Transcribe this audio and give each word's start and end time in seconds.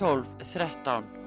12 0.00 0.24
13. 0.42 1.19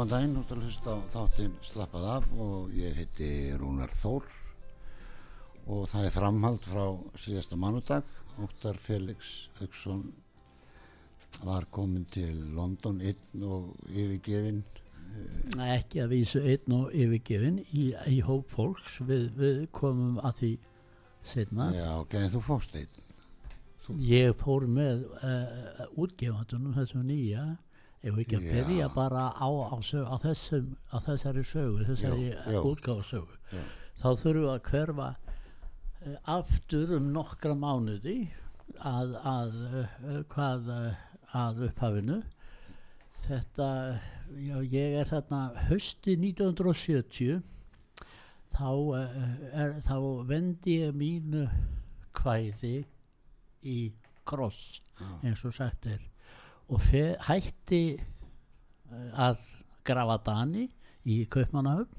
góðan 0.00 0.12
daginn, 0.14 0.30
þú 0.32 0.40
ert 0.40 0.52
að 0.54 0.60
hlusta 0.64 0.92
á 0.96 0.98
þáttinn 1.12 1.56
Slappað 1.60 2.04
af 2.08 2.28
og 2.40 2.70
ég 2.72 2.94
heiti 2.96 3.26
Rúnar 3.60 3.90
Þór 3.92 4.24
og 5.74 5.82
það 5.90 6.06
er 6.06 6.14
framhald 6.14 6.64
frá 6.64 6.84
síðasta 7.20 7.58
mánudag. 7.60 8.08
Óttar 8.40 8.80
Felix 8.80 9.50
Haugsson 9.58 10.06
var 11.44 11.68
komin 11.68 12.08
til 12.08 12.32
London 12.56 13.02
einn 13.04 13.44
og 13.44 13.76
yfirgefin. 13.92 14.64
Nei, 15.58 15.68
ekki 15.74 16.00
að 16.00 16.14
vísu 16.14 16.40
einn 16.48 16.78
og 16.78 16.96
yfirgefin 16.96 17.60
í, 17.68 17.90
í 17.92 18.22
hóp 18.24 18.48
fólks. 18.56 19.02
Við, 19.04 19.28
við 19.36 19.64
komum 19.76 20.16
að 20.24 20.38
því 20.38 20.54
setna. 21.34 21.72
Já, 21.76 21.90
ok, 21.98 22.22
þú 22.38 22.46
fórst 22.48 22.80
einn. 22.80 23.02
Ég 24.00 24.32
fór 24.40 24.64
með 24.64 25.10
uh, 25.20 25.90
útgefandunum 26.00 26.72
þessum 26.78 27.04
nýja 27.04 27.50
ef 28.00 28.14
við 28.14 28.22
ekki 28.24 28.38
að 28.38 28.46
byrja 28.54 28.88
bara 28.94 29.26
á, 29.36 29.48
á, 29.48 29.76
sög, 29.84 30.06
á, 30.08 30.16
þessum, 30.22 30.70
á 30.88 30.96
þessari 31.04 31.44
sögu 31.44 31.84
þessari 31.88 32.30
Já. 33.52 33.62
þá 34.00 34.08
þurfum 34.22 34.44
við 34.46 34.52
að 34.54 34.62
hverfa 34.70 35.08
uh, 35.10 36.16
aftur 36.36 36.94
um 36.96 37.10
nokkra 37.16 37.56
mánuði 37.58 38.18
að, 38.78 39.16
að 39.20 39.56
uh, 39.68 40.20
hvað 40.32 40.72
uh, 40.72 41.06
að 41.36 41.64
upphafinu. 41.68 42.20
Þetta 43.20 43.68
já, 44.40 44.56
ég 44.64 44.96
er 45.02 45.08
þarna 45.10 45.40
hösti 45.68 46.16
1970 46.16 47.42
þá, 48.56 48.70
er, 49.52 49.74
þá 49.84 49.96
vendi 50.30 50.78
ég 50.80 50.96
mínu 50.96 51.44
kvæði 52.16 52.80
í 53.60 53.78
kross 54.28 54.80
eins 55.24 55.44
og 55.44 55.54
sagt 55.56 55.86
er 55.90 56.00
og 56.70 56.82
fe, 56.84 57.04
hætti 57.26 57.84
uh, 57.98 59.28
að 59.28 59.42
grafa 59.86 60.18
Dani 60.26 60.68
í 61.08 61.22
Kaupmannahöfn 61.30 61.96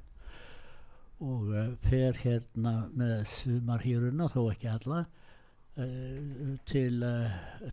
og 1.21 1.49
uh, 1.51 1.73
fer 1.85 2.17
hérna 2.21 2.87
með 2.97 3.25
sumarhýruna 3.33 4.29
þó 4.31 4.39
ekki 4.53 4.71
alla 4.71 5.03
uh, 5.03 6.55
til, 6.69 7.03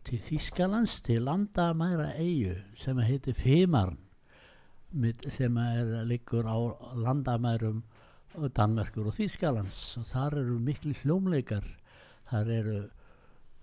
til 0.08 0.20
Þýskalands 0.26 0.98
til 1.06 1.24
landamæra 1.28 2.12
eigu 2.18 2.58
sem 2.78 3.00
heitir 3.06 3.38
Fimarn 3.38 3.98
sem 5.28 5.56
er 5.60 6.04
liggur 6.08 6.46
á 6.48 6.56
landamærum 6.96 7.82
Danmerkur 8.56 9.08
og 9.10 9.16
Þýskalands. 9.16 9.98
Og 10.00 10.06
þar 10.08 10.38
eru 10.42 10.58
miklu 10.62 10.94
hljómleikar. 11.02 11.64
Þar 12.30 12.50
eru 12.54 12.78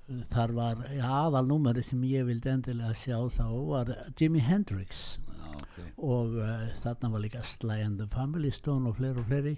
þar 0.05 0.53
var 0.53 0.81
ja, 0.93 1.07
aðalnúmeri 1.25 1.81
sem 1.83 2.03
ég 2.05 2.27
vildi 2.27 2.51
endilega 2.51 2.93
sjá 2.93 3.17
þá 3.33 3.45
var 3.69 3.91
Jimi 4.19 4.41
Hendrix. 4.43 5.17
Já, 5.39 5.47
ok. 5.55 5.79
og 5.97 6.35
uh, 6.37 6.65
þarna 6.81 7.11
var 7.15 7.23
líka 7.23 7.41
Sly 7.43 7.79
and 7.81 8.01
the 8.01 8.07
Family 8.13 8.51
Stone 8.53 8.89
og 8.89 8.99
fleiri 8.99 9.23
og 9.23 9.29
fleiri. 9.31 9.55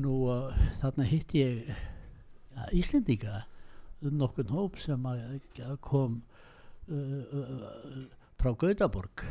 Nú 0.00 0.14
uh, 0.32 0.62
þarna 0.80 1.08
hitt 1.10 1.34
ég 1.36 1.68
ja, 1.68 2.68
Íslendinga 2.72 3.44
nokkurn 4.00 4.54
hóp 4.54 4.80
sem 4.80 5.04
kom 5.84 6.22
uh, 6.88 8.08
frá 8.40 8.54
Gautaborg. 8.56 9.26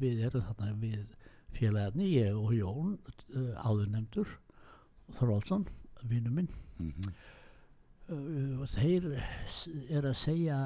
Við 0.00 0.26
erum 0.26 0.42
þarna 0.48 0.74
við 0.82 1.06
félagarni, 1.56 2.10
ég 2.18 2.34
og 2.34 2.52
Jón 2.54 2.98
áðurnemdur 3.62 4.28
Þorvaldsson, 5.14 5.68
vinnu 6.10 6.34
minn. 6.34 6.50
Mm 6.82 6.90
og 6.90 7.35
þeir 8.06 9.08
er 9.90 10.06
að 10.06 10.14
segja 10.18 10.56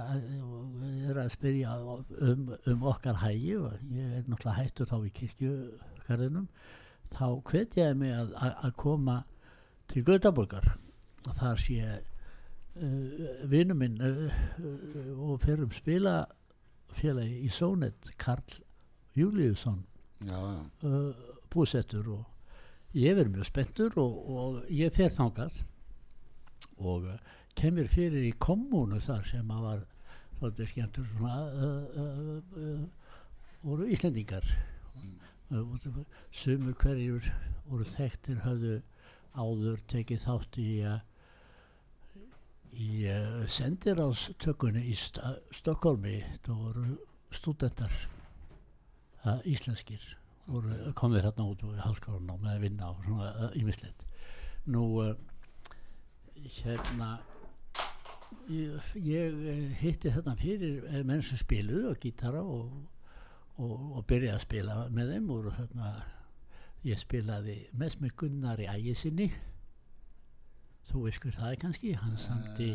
og 0.44 0.82
er 1.08 1.20
að 1.22 1.30
spyrja 1.32 1.76
um, 1.80 2.50
um 2.68 2.82
okkar 2.90 3.22
hægi 3.22 3.54
og 3.56 3.78
ég 3.88 4.18
er 4.18 4.26
náttúrulega 4.28 4.58
hættur 4.58 4.90
þá 4.90 4.96
í 5.06 5.12
kirkjugarðinum. 5.16 6.48
Þá 7.10 7.26
hvetjaði 7.48 7.96
mig 8.02 8.12
að, 8.12 8.34
að, 8.36 8.52
að 8.68 8.74
koma 8.82 9.16
til 9.90 10.04
Gautaborgar 10.04 10.68
og 11.26 11.32
þar 11.38 11.62
sé 11.64 11.78
uh, 11.96 13.46
vinnu 13.50 13.78
minn 13.78 13.96
uh, 14.04 14.28
uh, 14.60 15.24
og 15.30 15.40
ferum 15.42 15.72
spila 15.74 16.22
félagi 16.92 17.40
í 17.46 17.50
Sónet 17.52 18.12
Karl 18.20 18.60
Júliusson 19.16 19.80
uh, 20.28 21.10
búsettur 21.50 22.12
og 22.18 22.96
ég 22.96 23.16
verið 23.16 23.36
mjög 23.38 23.48
spenntur 23.48 23.98
og, 24.02 24.16
og 24.30 24.72
ég 24.74 24.92
fer 24.94 25.12
þangað 25.14 25.62
og 26.80 27.06
uh, 27.06 27.16
kemur 27.58 27.88
fyrir 27.92 28.26
í 28.28 28.36
kommunu 28.40 29.00
þar 29.02 29.26
sem 29.28 29.50
að 29.52 29.64
var 29.66 29.82
svolítið 30.38 30.70
skemmtur 30.70 31.08
svona 31.10 31.36
uh, 31.52 32.40
uh, 32.56 33.10
voru 33.64 33.88
Íslendingar. 33.92 34.46
Uh, 35.50 35.76
sumur 36.32 36.76
hverjur 36.80 37.26
voru 37.68 37.86
þekktir 37.86 38.40
höfðu 38.46 38.80
áður 39.36 39.82
tekið 39.90 40.24
þátt 40.24 40.58
í 40.58 40.70
í 42.70 42.88
sendiráðstökunni 43.50 44.84
í 44.90 44.94
Sta 44.98 45.34
Stokkólmi 45.54 46.20
það 46.46 46.60
voru 46.64 46.84
stúdentar 47.34 47.94
íslenskir 49.46 50.04
voru 50.46 50.92
komið 50.98 51.26
hérna 51.26 51.48
út 51.50 51.64
úr 51.66 51.80
halskólan 51.82 52.30
með 52.30 52.52
að 52.52 52.62
vinna 52.64 52.92
og 52.92 53.02
svona 53.06 53.50
ímislegt 53.58 54.06
nú 54.70 54.84
hérna 56.60 57.10
ég, 58.48 58.78
ég 59.04 59.36
eh, 59.52 59.66
hitti 59.80 60.12
þarna 60.14 60.36
fyrir 60.40 60.86
eh, 60.88 61.02
menn 61.06 61.22
sem 61.24 61.40
spiluðu 61.40 61.90
og 61.92 62.00
gítara 62.02 62.42
og, 62.42 62.72
og, 63.58 63.76
og 63.98 64.06
byrjaði 64.08 64.36
að 64.36 64.44
spila 64.46 64.78
með 64.94 65.14
þeim 65.14 65.30
og 65.36 65.50
þarna 65.58 65.92
ég 66.86 67.00
spilaði 67.00 67.56
mest 67.78 68.00
með 68.00 68.16
Gunnar 68.22 68.62
í 68.62 68.68
ægisinni 68.70 69.28
þú 70.90 71.04
veiskur 71.06 71.36
það 71.36 71.56
kannski? 71.66 71.94
Hann 72.00 72.16
samti, 72.18 72.72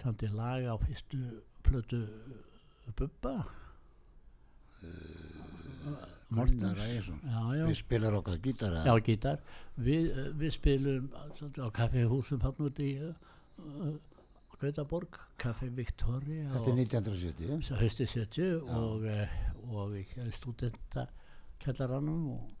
samti 0.00 0.30
laga 0.32 0.74
á 0.74 0.76
fyrstu 0.80 1.22
plötu 1.66 2.02
Bubba. 2.96 3.40
Gunnar 4.80 6.15
Já, 7.22 7.42
já, 7.54 7.64
Við 7.68 7.78
spilar 7.78 8.18
okkar 8.18 8.38
gítara. 8.42 8.82
Já, 8.86 8.94
gítar. 9.06 9.40
Við, 9.78 10.10
uh, 10.10 10.28
við 10.40 10.54
spilum 10.56 11.08
á 11.14 11.68
kaffihúsum 11.76 12.42
hann 12.42 12.66
út 12.66 12.80
í 12.82 12.90
uh, 12.98 13.12
Gautaborg, 14.60 15.18
Kaffi 15.36 15.68
Victoria 15.68 16.48
Þetta 16.54 16.70
er 16.72 16.78
1970. 16.80 17.74
og 17.74 17.80
hösti 17.82 18.06
70 18.08 18.54
og, 18.72 19.04
uh, 19.04 19.34
og 19.76 19.96
í 20.00 20.04
stúdenta 20.32 21.06
kjallaranum 21.62 22.30
og 22.32 22.52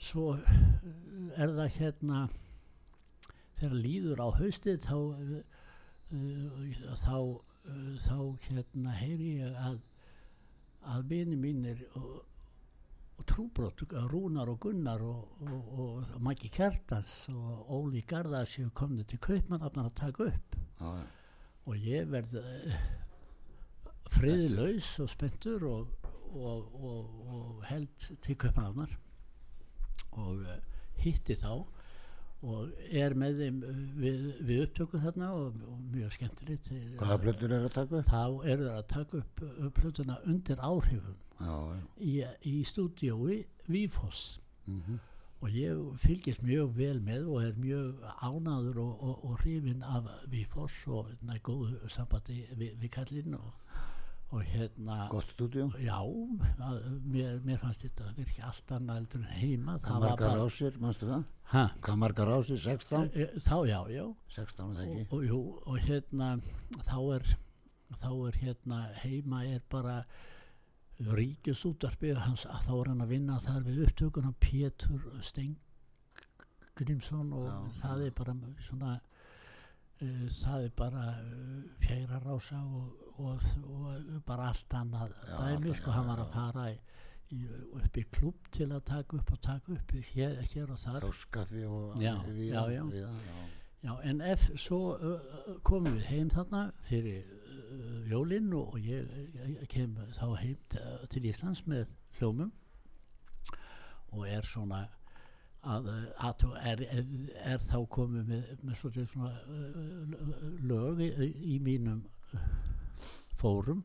svo 0.00 0.34
er 1.36 1.54
það 1.56 1.78
hérna 1.78 2.24
þegar 3.58 3.76
líður 3.76 4.22
á 4.24 4.28
haustið 4.38 4.84
þá 4.84 4.96
uh, 4.96 5.36
uh, 6.12 6.96
þá, 7.00 7.16
uh, 7.16 7.94
þá 8.04 8.18
hérna 8.48 8.96
heyri 9.00 9.34
ég 9.40 9.56
að 9.60 9.80
að 10.90 11.08
vini 11.10 11.36
mínir 11.36 11.82
og, 11.92 12.20
og 12.20 12.29
trúbrot, 13.30 13.84
Rúnar 14.10 14.50
og 14.50 14.58
Gunnar 14.60 15.02
og, 15.06 15.42
og, 15.46 15.72
og 15.78 16.22
Maggi 16.24 16.50
Kjartans 16.52 17.28
og 17.32 17.70
Óli 17.76 18.02
Garðars 18.08 18.56
séu 18.56 18.70
komni 18.74 19.04
til 19.06 19.20
kaupmannafnar 19.22 19.90
að 19.90 19.98
taka 20.00 20.26
upp 20.30 20.56
já, 20.56 20.88
já. 20.98 21.04
og 21.66 21.84
ég 21.86 22.10
verð 22.10 22.38
uh, 22.40 22.80
friðlaus 24.16 24.92
og 25.04 25.12
spenntur 25.12 25.66
og, 25.68 26.08
og, 26.34 26.74
og, 26.74 27.20
og 27.34 27.68
held 27.70 28.08
til 28.24 28.38
kaupmannafnar 28.40 28.96
og 30.18 30.42
uh, 30.42 30.58
hitti 30.98 31.38
þá 31.38 31.52
og 32.40 32.70
er 32.90 33.14
með 33.20 33.42
þeim 33.44 33.64
uh, 33.68 33.80
við, 34.00 34.28
við 34.48 34.62
upptöku 34.66 35.02
þarna 35.04 35.32
og, 35.38 35.64
og 35.70 35.80
mjög 35.94 36.18
skemmtilegt 36.18 36.70
hvaða 36.98 37.22
blöttur 37.22 37.54
er 37.54 37.66
að 37.68 37.74
taka 37.78 38.00
upp? 38.00 38.10
þá 38.10 38.22
eru 38.54 38.70
það 38.70 38.78
að 38.78 38.86
taka 38.96 39.24
upp 39.24 39.44
plötuna 39.76 40.22
undir 40.26 40.62
áhrifum. 40.66 41.18
Í, 42.00 42.18
í 42.44 42.56
stúdíói 42.68 43.44
Vífoss 43.70 44.38
Mm 44.66 45.00
og 45.40 45.54
ég 45.56 45.78
fylgist 46.02 46.42
mjög 46.44 46.74
vel 46.76 46.98
með 47.04 47.28
og 47.32 47.44
er 47.46 47.56
mjög 47.60 48.02
ánaður 48.20 48.82
og, 48.82 48.90
og, 49.00 49.24
og 49.24 49.40
hrifin 49.40 49.84
af 49.86 50.10
Vífoss 50.28 50.84
og 50.92 51.08
næ, 51.24 51.38
góðu 51.44 51.78
sambandi 51.88 52.42
við, 52.58 52.74
við 52.82 52.92
kallinn 52.92 53.38
og, 53.38 53.54
og 54.36 54.42
hérna 54.44 55.06
gott 55.10 55.32
stúdíu 55.32 55.70
já, 55.80 55.96
að, 55.96 56.82
mér, 57.08 57.38
mér 57.46 57.60
fannst 57.62 57.86
þetta 57.86 58.12
virki 58.18 58.44
allt 58.44 58.74
annað 58.76 59.00
heldur 59.00 59.24
en 59.24 59.38
heima. 59.40 59.78
Hvað 59.86 60.04
margar 60.04 60.36
rásir, 60.42 60.76
mannstu 60.82 61.08
það? 61.08 61.24
ha, 61.54 61.64
hvað 61.86 62.00
margar 62.04 62.32
rásir, 62.34 62.60
16? 62.66 63.08
e, 63.14 63.28
þá 63.40 63.56
já, 63.70 63.78
já. 63.96 64.04
16 64.36 64.74
er 64.74 64.82
það 64.82 64.90
og, 64.90 65.00
ekki 65.06 65.38
og, 65.38 65.54
og 65.64 65.86
hérna 65.88 66.34
þá 66.84 66.98
er, 67.16 67.32
þá 67.96 68.10
er 68.12 68.38
hérna 68.44 68.82
heima 69.00 69.46
er 69.48 69.64
bara 69.72 70.02
ríkisútarpið 71.00 72.18
hans 72.20 72.44
að 72.46 72.60
þá 72.66 72.72
er 72.80 72.88
hann 72.92 73.00
að 73.04 73.08
vinna 73.14 73.38
þar 73.40 73.62
við 73.64 73.78
upptökuna 73.86 74.32
Pétur 74.42 75.00
Stengrimsson 75.24 77.28
og 77.32 77.46
Já. 77.48 77.56
það 77.80 77.98
er 78.06 78.12
bara 78.18 78.34
svona 78.66 78.90
uh, 80.02 80.26
það 80.28 80.60
er 80.66 80.72
bara 80.76 81.04
uh, 81.24 81.62
fjæra 81.80 82.18
rása 82.24 82.60
og, 82.60 82.86
og, 83.16 83.40
og 83.64 84.20
bara 84.28 84.48
allt 84.52 84.70
annað 84.76 85.10
Já, 85.24 85.36
dæmi 85.40 85.70
sko 85.80 85.90
hann 85.96 86.08
var 86.12 86.20
að 86.26 86.32
fara 86.36 86.64
í, 86.74 86.76
upp 87.80 87.94
í 87.96 88.04
klubb 88.12 88.40
til 88.52 88.68
að 88.74 88.84
taka 88.92 89.16
upp 89.22 89.30
og 89.32 89.40
taka 89.46 89.72
upp 89.78 89.88
hér, 90.12 90.32
hér 90.52 90.68
og 90.74 90.78
þar 90.84 91.00
þórskaffi 91.06 91.62
og 91.64 91.96
Já, 92.02 92.14
víða, 92.28 92.52
já, 92.52 92.60
já. 92.76 92.84
víða, 92.92 93.12
já. 93.86 93.92
En 94.04 94.20
ef 94.20 94.40
svo 94.60 94.80
uh, 95.00 95.16
komum 95.64 95.96
við 95.96 96.04
heim 96.12 96.28
þarna 96.34 96.62
fyrir 96.90 97.24
jólinn 98.10 98.52
og, 98.56 98.74
og 98.74 98.86
ég, 98.86 99.10
ég 99.56 99.68
kem 99.72 99.98
þá 100.16 100.26
heim 100.40 100.56
til 101.12 101.26
Íslands 101.30 101.64
með 101.70 101.92
hljómum 102.18 102.52
og 104.10 104.26
er 104.26 104.46
svona 104.46 104.86
að, 105.60 105.88
að 106.18 106.44
er, 106.64 106.82
er, 106.88 107.06
er 107.52 107.62
þá 107.62 107.78
komið 107.92 108.30
með, 108.32 108.52
með 108.64 108.84
svona 109.12 109.32
uh, 109.44 110.44
lög 110.66 111.02
í, 111.04 111.10
í 111.54 111.58
mínum 111.62 112.02
fórum 113.40 113.84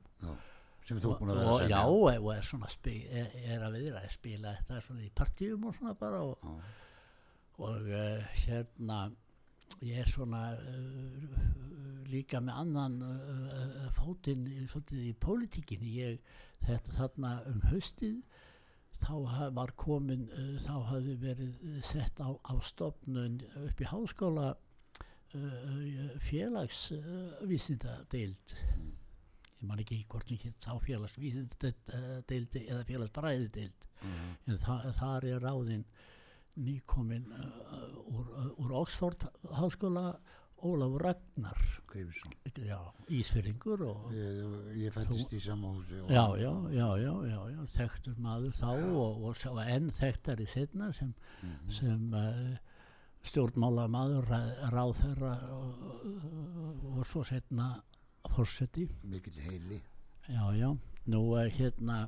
sem 0.86 1.00
þú 1.01 1.16
er 1.16 1.19
búin 1.19 1.33
að 1.33 1.39
vera 1.39 1.50
og, 1.50 1.54
að 1.56 1.62
semja 1.63 1.77
já, 1.81 2.18
og 2.22 2.31
er 2.36 2.48
svona 2.48 2.72
spi, 2.72 2.95
er, 3.10 3.63
að 3.66 3.77
viðra 3.80 4.01
að 4.04 4.12
spila 4.13 4.56
þetta 4.60 4.81
svona 4.86 5.06
í 5.06 5.12
partíum 5.18 5.63
og 5.66 5.77
svona 5.77 5.95
bara 6.00 6.22
og, 6.22 6.44
Já. 6.45 6.74
og 7.66 7.88
uh, 7.89 8.36
hérna 8.45 9.00
ég 9.81 9.98
er 10.04 10.07
svona 10.10 10.44
uh, 10.56 10.62
líka 12.12 12.39
með 12.42 12.54
annan 12.63 12.95
uh, 13.04 13.89
fótinn 13.98 14.45
í- 14.48 15.16
pólitíkinni. 15.19 15.89
Ég 16.00 16.19
þetta 16.66 16.92
þarna 17.00 17.31
um 17.51 17.62
haustið 17.72 18.18
þá 18.95 19.13
var 19.57 19.72
komin 19.75 20.24
uh, 20.31 20.56
þá 20.63 20.75
hafði 20.92 21.16
verið 21.25 21.54
sett 21.83 22.16
á, 22.24 22.30
á 22.31 22.54
stofnun 22.63 23.42
upp 23.66 23.77
í 23.81 23.86
háskóla 23.92 24.48
félagsvísindadeild 26.24 28.48
ég 29.56 29.63
man 29.68 29.80
ekki 29.81 29.98
hvort 30.12 30.30
hétt 30.31 30.60
þá 30.63 30.74
félagsvísindadeild 30.83 32.56
eða 32.62 32.83
félagsfræðideild. 32.88 33.81
Mhm. 34.06 34.30
en 34.51 34.57
þa 34.62 34.74
þar 34.94 35.24
er 35.25 35.39
ráðinn 35.42 35.86
nýkomin 36.57 37.25
uh, 37.31 38.16
úr, 38.16 38.25
uh, 38.31 38.50
úr 38.63 38.72
Oxford 38.81 39.28
háskóla 39.52 40.19
Ólafur 40.66 41.02
Ragnar. 41.04 41.57
Já, 42.57 42.80
Ísfyrringur 43.12 43.81
og 43.86 44.13
ég, 44.16 44.38
ég 44.86 44.94
fættist 44.96 45.34
í 45.36 45.40
sama 45.44 45.68
húsi 45.75 46.00
og- 46.02 46.10
já, 46.10 46.24
já, 46.42 46.52
já, 46.72 46.88
já, 47.52 47.66
þekktur 47.75 48.16
maður 48.24 48.56
þá 48.56 48.69
og, 48.72 49.24
og, 49.30 49.36
enn 49.68 49.92
þekktari 49.92 50.48
setna 50.48 50.92
sem, 50.94 51.13
Mhm. 51.44 51.69
sem 51.72 52.13
uh, 52.13 52.58
stjórnmála 53.24 53.88
maður 53.92 54.25
ráð 54.72 54.94
þeirra 55.04 55.34
og, 55.51 55.86
og, 55.92 56.86
og 56.98 57.06
svo 57.06 57.24
setna 57.24 57.69
fórseti 58.31 58.88
mikill 59.04 59.38
heili 59.46 59.81
Já, 60.30 60.50
já, 60.58 60.72
nú 61.08 61.22
uh, 61.36 61.46
hérna 61.51 62.08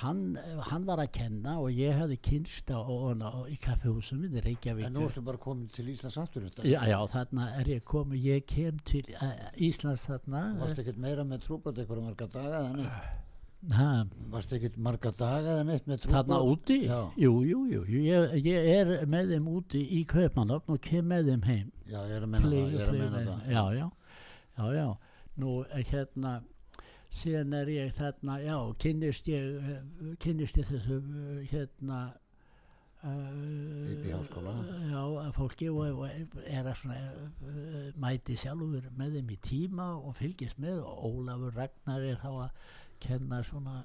hann, 0.00 0.22
hann 0.66 0.86
var 0.86 1.00
að 1.04 1.12
kenna 1.14 1.54
og 1.62 1.70
ég 1.76 1.94
hefði 1.94 2.18
kynst 2.26 2.70
á, 2.74 2.82
á, 2.82 3.14
á, 3.14 3.46
í 3.46 3.56
kaffehúsum 3.62 4.24
í 4.26 4.42
Reykjavík. 4.42 4.88
En 4.88 4.96
nú 4.96 5.06
ertu 5.06 5.22
bara 5.24 5.38
komin 5.38 5.68
til 5.70 5.86
Íslands 5.92 6.18
aftur 6.18 6.48
já, 6.66 6.80
já, 6.90 6.98
þarna 7.12 7.48
er 7.60 7.70
ég 7.76 7.84
komið 7.86 8.26
ég 8.26 8.46
kem 8.50 8.80
til 8.88 9.04
uh, 9.14 9.50
Íslands 9.62 10.08
þarna 10.10 10.44
varst 10.58 10.82
ekkert 10.82 10.98
meira 11.02 11.26
með 11.26 11.44
trúbát 11.46 11.78
eitthvað 11.78 12.02
marga 12.08 12.28
daga 12.34 12.64
varst 14.32 14.52
ekkert 14.56 14.78
marga 14.82 15.12
daga 15.14 15.60
þarna 16.02 16.42
úti? 16.42 16.80
Já, 16.88 16.98
jú, 17.22 17.36
jú, 17.46 17.62
jú, 17.70 17.84
ég, 18.02 18.34
ég 18.42 18.70
er 18.80 18.94
með 19.06 19.36
þeim 19.36 19.50
úti 19.52 19.84
í 20.00 20.02
Kaupmannöfn 20.10 20.74
og 20.74 20.82
kem 20.82 21.06
með 21.06 21.30
þeim 21.30 21.46
heim. 21.46 21.68
Já, 21.86 22.00
ég 22.00 22.16
er 22.18 22.26
að 22.26 22.32
menna 22.34 23.22
það. 23.22 23.46
já, 23.46 23.62
já, 23.78 23.86
já, 24.58 24.66
já. 24.80 24.88
Nú 25.38 25.62
eh, 25.64 25.86
hérna 25.88 26.40
síðan 27.12 27.54
er 27.56 27.70
ég 27.72 27.94
þarna, 27.96 28.38
já, 28.42 28.56
kynnist 28.82 29.28
ég 29.30 29.56
eh, 29.60 29.78
kynnist 30.22 30.58
ég 30.60 30.68
þessu 30.70 30.98
eh, 30.98 31.46
hérna 31.52 32.02
Upp 33.02 34.04
í 34.06 34.12
háskóla. 34.14 34.52
já, 34.86 35.00
að 35.24 35.32
fólki 35.34 35.66
og, 35.72 36.04
og 36.04 36.36
er 36.46 36.68
að 36.70 36.76
svona 36.78 36.98
mæti 37.98 38.36
sjálfur 38.38 38.84
með 38.94 39.16
þeim 39.16 39.32
í 39.34 39.38
tíma 39.42 39.88
og 39.98 40.14
fylgist 40.20 40.60
með 40.62 40.84
og 40.86 41.08
Ólafur 41.08 41.56
Ragnar 41.58 42.06
er 42.06 42.20
þá 42.22 42.28
að 42.30 42.68
kenna 43.02 43.40
svona 43.42 43.80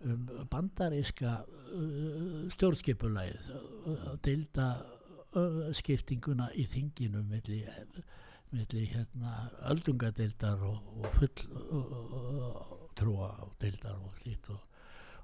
um 0.00 0.24
bandaríska 0.48 1.34
stjórnskipulæð 2.56 3.50
uh, 3.52 4.08
dilda 4.24 4.70
skiptinguna 5.76 6.48
í 6.56 6.64
þinginu 6.70 7.20
milli 7.28 7.60
milli 8.54 8.86
hérna 8.92 9.34
öldungadeildar 9.72 10.62
og, 10.64 10.78
og 11.00 11.18
full 11.18 11.44
uh, 11.50 11.92
uh, 12.20 12.74
trúa 12.98 13.30
og 13.44 13.54
deildar 13.60 13.98
og 13.98 14.14
slít 14.20 14.50
og, 14.54 14.60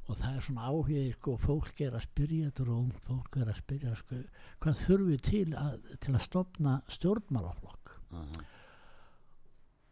og 0.06 0.16
það 0.18 0.36
er 0.36 0.46
svona 0.46 0.68
áhuga 0.70 1.02
sko, 1.14 1.36
fólk 1.40 1.82
er 1.86 1.96
að 1.96 2.06
spyrja 2.08 2.52
og 2.64 2.72
ung 2.76 2.94
fólk 3.06 3.36
er 3.40 3.50
að 3.52 3.60
spyrja 3.62 3.96
sko, 3.98 4.22
hvað 4.62 4.80
þurfi 4.84 5.18
til 5.28 5.44
að, 5.58 5.76
til 6.02 6.14
að 6.14 6.24
stopna 6.26 6.80
stjórnmálaflokk 6.90 7.92
Aha. 8.10 8.40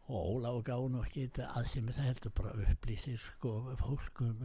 og 0.08 0.32
Ólaf 0.32 0.58
gáði 0.66 1.02
ekki 1.04 1.28
að 1.44 1.68
sem 1.70 1.92
það 1.92 2.10
heldur 2.10 2.34
bara 2.40 2.56
upplýsir 2.64 3.20
sko 3.22 3.54
fólk 3.78 4.24
um, 4.24 4.42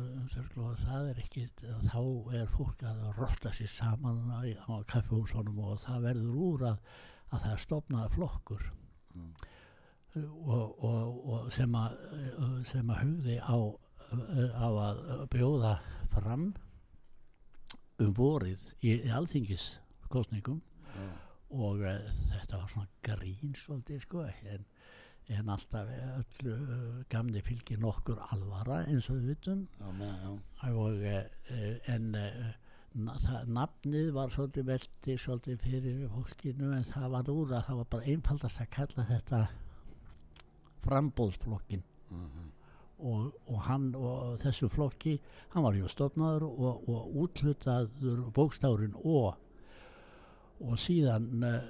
og 0.62 0.78
það 0.84 1.10
er 1.14 1.24
ekki 1.24 1.48
þá 1.88 2.00
er 2.38 2.54
fólk 2.54 2.86
að 2.86 3.04
rotta 3.18 3.56
sér 3.56 3.72
saman 3.72 4.30
á, 4.30 4.44
á 4.70 4.74
kaffehúsunum 4.92 5.64
og 5.64 5.82
það 5.82 6.08
verður 6.10 6.40
úr 6.52 6.70
að, 6.74 6.96
að 7.32 7.46
það 7.48 7.52
er 7.56 7.64
stopnaða 7.66 8.14
flokkur. 8.14 8.72
Og, 9.16 10.84
og, 10.84 11.30
og 11.34 11.48
sem 11.54 11.76
að 11.76 11.98
sem 12.70 12.90
að 12.94 13.02
hugði 13.06 13.40
á 13.42 13.58
á 14.14 14.68
að 14.68 15.02
bjóða 15.34 15.74
fram 16.14 16.52
um 18.02 18.14
vorið 18.18 18.68
í, 18.82 18.94
í 19.08 19.12
alþingiskostningum 19.14 20.60
Já. 20.94 21.08
og 21.54 21.82
uh, 21.82 22.10
þetta 22.10 22.60
var 22.60 22.72
svona 22.72 22.90
grín 23.06 23.56
svolítið 23.58 24.04
sko 24.04 24.26
en, 24.28 24.66
en 25.34 25.54
alltaf 25.54 25.90
öllu 25.94 26.58
uh, 26.58 27.00
gamni 27.10 27.42
fylgir 27.46 27.82
nokkur 27.82 28.22
alvara 28.34 28.84
eins 28.88 29.10
og 29.10 29.22
við 29.22 29.34
vitum 29.34 29.66
með, 30.00 30.14
já. 30.26 30.34
og 30.74 31.08
uh, 31.10 31.94
en 31.94 32.12
na, 32.14 32.28
það, 32.94 33.48
nafnið 33.58 34.12
var 34.14 34.34
svolítið 34.34 34.68
veldi 34.70 35.18
svolítið 35.18 35.62
fyrir 35.64 36.04
fólkinu 36.14 36.74
en 36.78 36.84
það 36.88 37.08
var 37.16 37.32
úr 37.34 37.54
að 37.58 37.66
það 37.70 37.80
var 37.82 37.90
bara 37.96 38.12
einfaldast 38.14 38.62
að 38.62 38.70
kalla 38.78 39.08
þetta 39.10 39.48
frambóðsflokkin 40.84 41.84
Mhm. 42.14 42.52
og, 43.00 43.34
og 43.48 43.62
hann 43.68 43.96
og 43.96 44.36
þessu 44.40 44.70
flokki 44.70 45.16
hann 45.54 45.64
var 45.66 45.74
jú 45.74 45.88
stofnaður 45.90 46.44
og, 46.48 46.90
og 46.90 47.16
útlutaður 47.24 48.28
bókstárin 48.36 48.94
og 49.04 49.40
og 50.64 50.78
síðan 50.80 51.44
uh, 51.44 51.64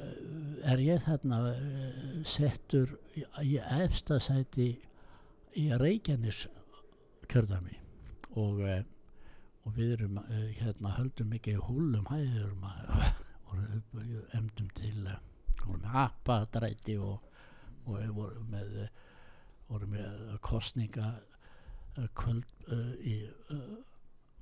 er 0.70 0.82
ég 0.84 1.00
þarna 1.02 1.40
uh, 1.50 2.18
settur 2.28 2.92
í, 3.16 3.58
efstasæti 3.58 4.68
í 5.58 5.64
Reykjanes 5.80 6.44
kjördami 7.32 7.80
og, 8.36 8.60
eh, 8.62 8.84
og 9.64 9.76
við 9.78 9.94
erum 9.98 10.18
eh, 10.24 10.50
hérna 10.60 10.96
höldum 10.98 11.30
mikið 11.32 11.62
húlum 11.68 12.08
hæður 12.10 12.56
og 12.64 13.60
emdum 14.38 14.70
til 14.76 15.08
eh, 15.08 15.22
vorum 15.64 15.84
með 15.86 16.00
appadræti 16.04 16.98
og, 17.00 17.22
og 17.86 18.00
við 18.00 18.12
vorum 18.18 18.50
með 18.52 18.76
eh, 18.84 18.98
vorum 19.70 19.96
með 19.96 20.36
kostninga 20.44 21.14
kvöld 22.18 22.50
uh, 22.74 22.94
í 23.06 23.20
uh, 23.54 23.76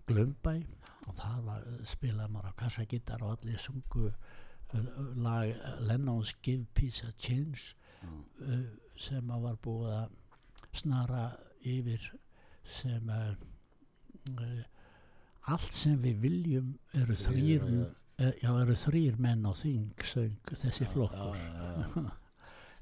Glömbæ 0.07 0.53
og 1.07 1.15
það 1.17 1.41
var 1.45 1.65
spilað 1.87 2.31
maður 2.31 2.53
á 2.55 2.59
kassagittar 2.63 3.23
og 3.25 3.33
allir 3.35 3.59
sungu 3.59 4.07
uh, 4.07 4.87
lag 5.19 5.51
Lennon's 5.83 6.33
Give 6.41 6.65
Peace 6.73 7.03
a 7.07 7.11
Change 7.19 7.75
uh, 8.07 8.63
sem 8.95 9.31
að 9.31 9.47
var 9.47 9.59
búið 9.63 9.93
að 9.97 10.17
snara 10.81 11.25
yfir 11.67 12.07
sem 12.63 13.11
uh, 13.11 13.35
allt 15.49 15.73
sem 15.73 15.97
við 16.01 16.21
viljum 16.25 16.73
eru 16.97 17.17
þrýr 17.17 17.63
já, 17.65 17.85
uh, 17.87 18.33
já, 18.43 18.49
eru 18.51 18.75
þrýr 18.85 19.21
menn 19.21 19.45
á 19.47 19.51
þing 19.57 20.05
söng 20.05 20.51
þessi 20.53 20.89
flokkur 20.91 21.37
já, 21.37 21.45
já, 21.55 21.85
já. 21.95 22.09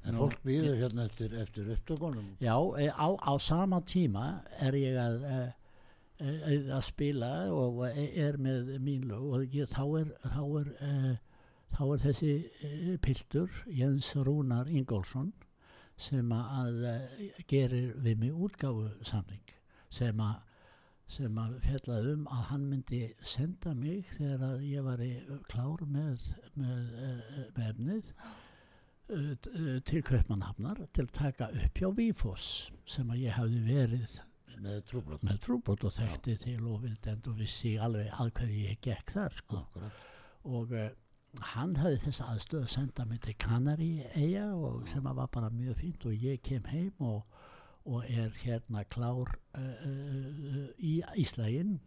En 0.00 0.14
Nú, 0.16 0.22
fólk 0.22 0.38
býður 0.46 0.78
hérna 0.80 1.04
eftir, 1.10 1.34
eftir 1.36 1.66
upptökunum 1.74 2.28
Já, 2.40 2.54
e, 2.80 2.88
á, 2.88 3.08
á 3.20 3.32
sama 3.36 3.82
tíma 3.84 4.40
er 4.64 4.76
ég 4.78 4.96
að, 4.96 5.26
e, 5.28 5.40
e, 6.24 6.54
að 6.72 6.86
spila 6.86 7.32
og 7.52 7.82
er 7.90 8.38
með 8.40 8.78
mín 8.80 9.04
lög 9.10 9.26
og 9.28 9.56
ég, 9.56 9.68
þá, 9.68 9.84
er, 10.00 10.14
þá, 10.24 10.40
er, 10.62 10.70
e, 10.80 11.12
þá 11.74 11.82
er 11.84 12.02
þessi 12.06 12.32
piltur 13.04 13.60
Jens 13.68 14.14
Rúnar 14.16 14.72
Ingólfsson 14.72 15.34
sem 16.00 16.32
að 16.32 16.80
gerir 17.50 17.92
við 18.00 18.22
mig 18.24 18.32
útgáfu 18.32 18.88
samling 19.04 19.52
sem 19.92 20.16
að 20.24 20.49
sem 21.10 21.38
að 21.42 21.56
fjallaði 21.64 22.12
um 22.16 22.26
að 22.30 22.44
hann 22.50 22.68
myndi 22.70 23.00
senda 23.26 23.74
mig 23.74 24.06
þegar 24.16 24.44
að 24.46 24.64
ég 24.68 24.86
var 24.86 25.02
í 25.04 25.10
klár 25.50 25.82
með, 25.90 26.28
með, 26.54 26.94
eh, 27.08 27.44
með 27.56 27.68
efnið 27.72 28.10
t- 29.42 29.50
uh, 29.54 29.80
til 29.90 30.02
Kaupmannhafnar 30.06 30.84
til 30.94 31.04
að 31.08 31.12
taka 31.18 31.48
upp 31.64 31.80
hjá 31.82 31.88
Vífoss 31.96 32.70
sem 32.86 33.10
að 33.10 33.24
ég 33.24 33.34
hafði 33.38 33.62
verið 33.66 34.18
með 35.24 35.38
trúbrot. 35.42 35.84
og 35.88 35.92
þekkti 35.96 36.36
til 36.44 36.66
og 36.68 36.82
vildend 36.84 37.28
og 37.30 37.38
vissi 37.40 37.76
alveg 37.80 38.10
að 38.12 38.32
hverju 38.38 38.64
ég 38.68 38.80
gekk 38.84 39.14
þar 39.16 39.38
sko. 39.38 39.62
Og 40.44 40.72
uh, 40.76 40.90
hann 41.54 41.76
hafði 41.80 42.00
þess 42.04 42.22
aðstöð 42.26 42.64
að 42.66 42.72
senda 42.74 43.04
mig 43.08 43.20
til 43.24 43.34
Kanari 43.40 43.90
eiga 44.14 44.46
og 44.54 44.86
sem 44.90 45.06
að 45.06 45.20
var 45.22 45.30
bara 45.32 45.50
mjög 45.54 45.78
fínt 45.82 46.06
og 46.06 46.26
ég 46.28 46.42
kem 46.42 46.64
heim 46.70 46.92
og, 46.98 47.24
og 47.90 48.04
er 48.06 48.30
hérna 48.38 48.84
klár 48.86 49.32
uh, 49.58 49.62
uh, 49.62 50.68
í 50.78 51.00
Íslægin 51.18 51.80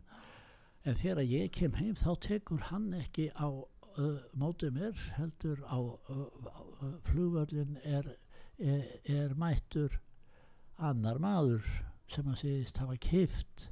en 0.84 0.98
þegar 1.00 1.24
ég 1.24 1.54
kem 1.56 1.78
heim 1.80 1.96
þá 1.96 2.10
tekur 2.26 2.66
hann 2.68 2.90
ekki 2.98 3.30
á 3.40 3.48
uh, 3.48 4.18
mótið 4.36 4.76
mér 4.76 5.06
heldur 5.16 5.64
á 5.64 5.80
flugvöllin 7.08 7.78
er, 7.84 8.10
er, 8.60 8.84
er 9.08 9.36
mættur 9.40 9.96
annar 10.76 11.22
maður 11.24 11.64
sem 12.12 12.28
að 12.28 12.42
séðist 12.44 12.84
hafa 12.84 13.00
kift 13.00 13.70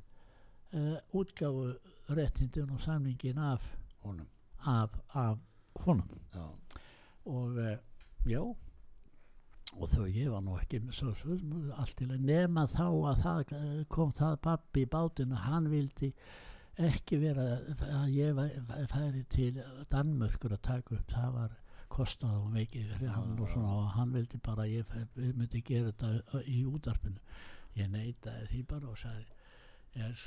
útgáfu 1.11 1.73
réttindin 2.15 2.71
og 2.71 2.79
samlingin 2.79 3.41
af, 3.43 3.65
honum. 4.05 4.29
af, 4.63 4.93
af 5.11 5.35
honum. 5.83 6.21
Já, 6.31 6.47
og 7.25 7.59
já 8.23 8.43
og 9.77 9.89
þó 9.89 10.01
ég 10.09 10.29
var 10.33 10.43
nú 10.45 10.57
ekki 10.59 10.81
svo, 10.91 11.13
svo, 11.17 11.37
allt 11.79 11.95
til 11.99 12.09
að 12.11 12.25
nema 12.27 12.67
þá 12.69 12.85
að 12.87 13.21
það 13.23 13.53
eh, 13.57 13.83
kom 13.91 14.13
það 14.15 14.39
pappi 14.47 14.85
í 14.85 14.91
bátinn 14.91 15.35
og 15.35 15.45
hann 15.47 15.69
vildi 15.71 16.11
ekki 16.81 17.19
vera 17.21 17.47
að 18.01 18.13
ég 18.15 18.39
færi 18.89 19.23
til 19.29 19.51
Danmörkur 19.91 20.55
að 20.55 20.63
taka 20.65 20.95
upp. 20.95 21.11
Það 21.11 21.33
var 21.35 21.57
kostað 21.91 22.37
og 22.39 22.51
mikið 22.55 22.93
hann 23.11 23.35
og 23.35 23.49
svona 23.51 23.75
og 23.81 23.91
hann 23.97 24.13
vildi 24.15 24.39
bara 24.43 24.65
að 24.65 24.77
ég 24.77 24.95
myndi 25.35 25.61
gera 25.67 25.91
þetta 25.91 26.43
í 26.47 26.63
útarpinu 26.69 27.19
ég 27.75 27.91
neitaði 27.91 28.47
því 28.51 28.61
bara 28.69 28.91
og 28.91 28.99
sagði 28.99 29.25
ég 29.99 30.21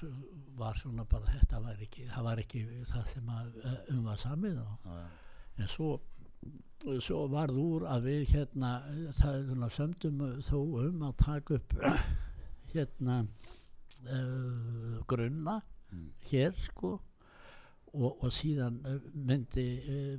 var 0.58 0.76
svona 0.76 1.06
bara 1.08 1.32
þetta 1.32 1.60
var 1.64 1.80
ekki, 1.86 2.08
það 2.12 2.26
var 2.28 2.42
ekki 2.42 2.64
það 2.90 3.06
sem 3.14 3.30
að, 3.32 3.54
eh, 3.64 3.78
um 3.94 4.02
var 4.04 4.20
samið 4.20 4.58
og 4.60 4.90
en 5.56 5.70
svo 5.70 5.88
svo 7.00 7.24
varð 7.32 7.58
úr 7.60 7.86
að 7.88 8.08
við 8.10 8.34
hérna 8.34 8.70
það 9.16 9.68
sömdum 9.72 10.24
þó 10.44 10.58
um 10.84 11.04
að 11.08 11.14
taka 11.24 11.58
upp 11.60 11.76
hérna 12.74 13.22
uh, 13.24 14.98
grunna 15.08 15.62
Mm. 15.94 16.12
hér 16.30 16.54
sko 16.58 17.00
og, 17.94 18.22
og 18.24 18.32
síðan 18.32 18.80
uh, 18.86 18.96
myndi 19.14 19.66
uh, 19.86 20.18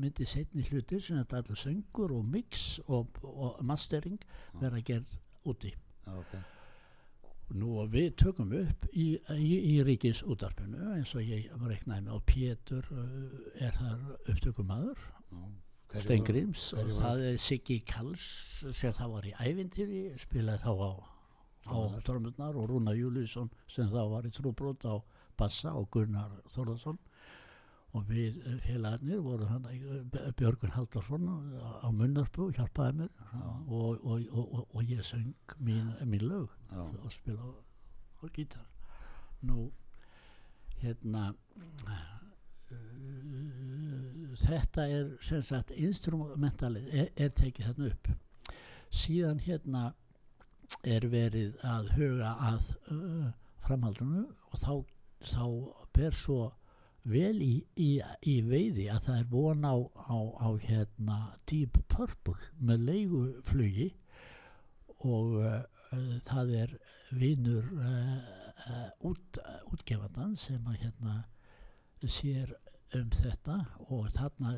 myndi 0.00 0.24
setni 0.28 0.64
hlutir 0.64 1.02
sem 1.04 1.18
þetta 1.18 1.42
allir 1.42 1.60
söngur 1.60 2.14
og 2.16 2.24
mix 2.24 2.78
og, 2.86 3.20
og 3.22 3.60
mastering 3.66 4.16
vera 4.60 4.80
gerð 4.80 5.18
úti. 5.44 5.74
Ok 6.06 6.38
Nú 7.50 7.80
við 7.90 8.12
tökum 8.20 8.52
upp 8.54 8.84
í, 8.92 9.06
í, 9.34 9.54
í 9.72 9.78
ríkis 9.86 10.22
útarpinu 10.22 10.92
eins 10.94 11.14
og 11.18 11.24
ég 11.26 11.48
reiknaði 11.66 12.04
með 12.06 12.12
og 12.14 12.22
Pétur 12.28 12.86
uh, 12.94 13.08
er 13.58 13.74
þar 13.74 14.04
upptökumadur 14.30 15.02
hverju 15.90 16.52
og 16.78 16.92
það 16.94 17.24
er 17.32 17.38
Siggi 17.42 17.80
Kalls 17.82 18.24
sem 18.78 18.94
það 18.94 19.14
var 19.16 19.26
í 19.26 19.32
ævintýri 19.42 20.02
spilaði 20.22 20.62
þá 20.62 20.70
á, 20.78 20.90
á 21.66 21.78
trommunar 22.06 22.54
og 22.54 22.70
Rúna 22.70 22.94
Júliusson 22.94 23.50
sem 23.66 23.90
þá 23.90 24.04
var 24.12 24.28
í 24.28 24.34
trúbrót 24.36 24.86
á 24.86 25.02
bassa 25.40 25.74
og 25.74 25.90
Gunnar 25.90 26.36
Þorðarsson 26.52 27.00
og 27.92 28.06
við 28.06 28.38
eh, 28.46 28.58
félagarnir 28.62 29.22
voru 29.24 29.48
hann 29.50 29.66
Björgun 30.38 30.74
Haldarsson 30.76 31.26
á, 31.26 31.36
og 31.88 32.54
hjálpaði 32.54 33.00
mér. 33.00 33.10
Og, 33.66 34.04
og, 34.04 34.20
og, 34.30 34.54
og, 34.54 34.76
og 34.76 34.82
ég 34.90 35.02
söng 35.06 35.34
mín, 35.58 35.90
mín 36.06 36.22
lög 36.28 36.48
já, 36.70 36.80
og 36.80 37.12
spila 37.12 37.40
á, 37.42 38.26
gítar. 38.34 38.66
Nú 39.42 39.70
hérna 40.80 41.34
uh, 41.88 42.20
þetta 44.40 44.86
er 44.86 45.10
sem 45.24 45.42
sagt 45.42 45.72
instrumentalið 45.74 46.94
er, 46.94 47.10
er 47.16 47.34
tekið 47.34 47.72
þarna 47.72 47.90
upp. 47.90 48.12
Síðan 48.90 49.42
hérna 49.42 49.82
er 50.86 51.06
verið 51.10 51.58
að 51.66 51.90
huga 51.96 52.36
að 52.52 52.70
uh, 52.94 53.28
framhaldinu 53.66 54.28
og 54.50 54.58
þá, 54.62 54.74
þá 55.26 55.44
ber 55.96 56.16
svo 56.16 56.40
vel 57.08 57.40
í, 57.42 57.54
í, 57.80 57.90
í 58.28 58.36
veiði 58.44 58.88
að 58.92 59.04
það 59.06 59.18
er 59.18 59.28
von 59.32 59.64
á, 59.64 59.74
á, 59.96 60.18
á 60.36 60.48
hérna 60.60 61.18
Deep 61.48 61.78
Purple 61.88 62.36
með 62.60 62.86
leiguflugi 62.90 63.90
og 65.00 65.36
uh, 65.40 65.60
það 66.26 66.54
er 66.64 66.74
vinur 67.16 67.68
uh, 67.80 68.16
uh, 68.66 68.88
út, 69.10 69.40
útgefandan 69.72 70.36
sem 70.38 70.66
að 70.68 70.82
hérna 70.84 71.20
sér 72.04 72.52
um 72.96 73.10
þetta 73.14 73.56
og 73.94 74.08
þarna 74.10 74.56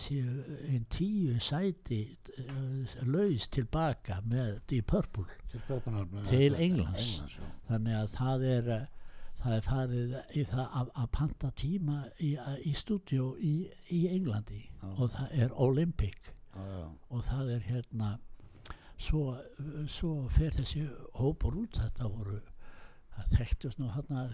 séu 0.00 0.30
einn 0.64 0.86
tíu 0.88 1.34
sæti 1.44 1.98
laus 3.04 3.50
tilbaka 3.52 4.22
með 4.24 4.62
Deep 4.70 4.88
Purple 4.88 5.26
til 5.50 5.60
Til 6.24 6.56
Englands. 6.56 6.62
Englands 6.64 7.36
þannig 7.68 7.98
að 7.98 8.08
það 8.14 8.46
er 8.54 8.70
það 9.40 9.56
er 9.56 9.66
farið 9.66 10.16
í 10.36 10.44
það 10.50 10.64
að, 10.80 10.90
að 11.02 11.10
panta 11.16 11.50
tíma 11.56 11.98
í, 12.18 12.30
í 12.66 12.74
stúdíu 12.76 13.30
í, 13.40 13.54
í 13.96 14.00
Englandi 14.12 14.62
Já. 14.66 14.88
og 14.90 15.10
það 15.14 15.36
er 15.44 15.54
Olympic. 15.66 16.32
Já, 16.50 16.64
já, 16.66 16.86
og 17.08 17.24
það 17.24 17.52
er 17.54 17.66
hérna 17.68 18.08
svo, 18.98 19.24
svo 19.88 20.14
fer 20.34 20.56
þessi 20.58 20.84
hópur 21.16 21.60
út. 21.62 21.78
Þetta 21.78 22.10
voru 22.10 22.40
það 23.14 23.36
þekktust 23.36 23.80
nú 23.80 23.90
hérna 23.94 24.26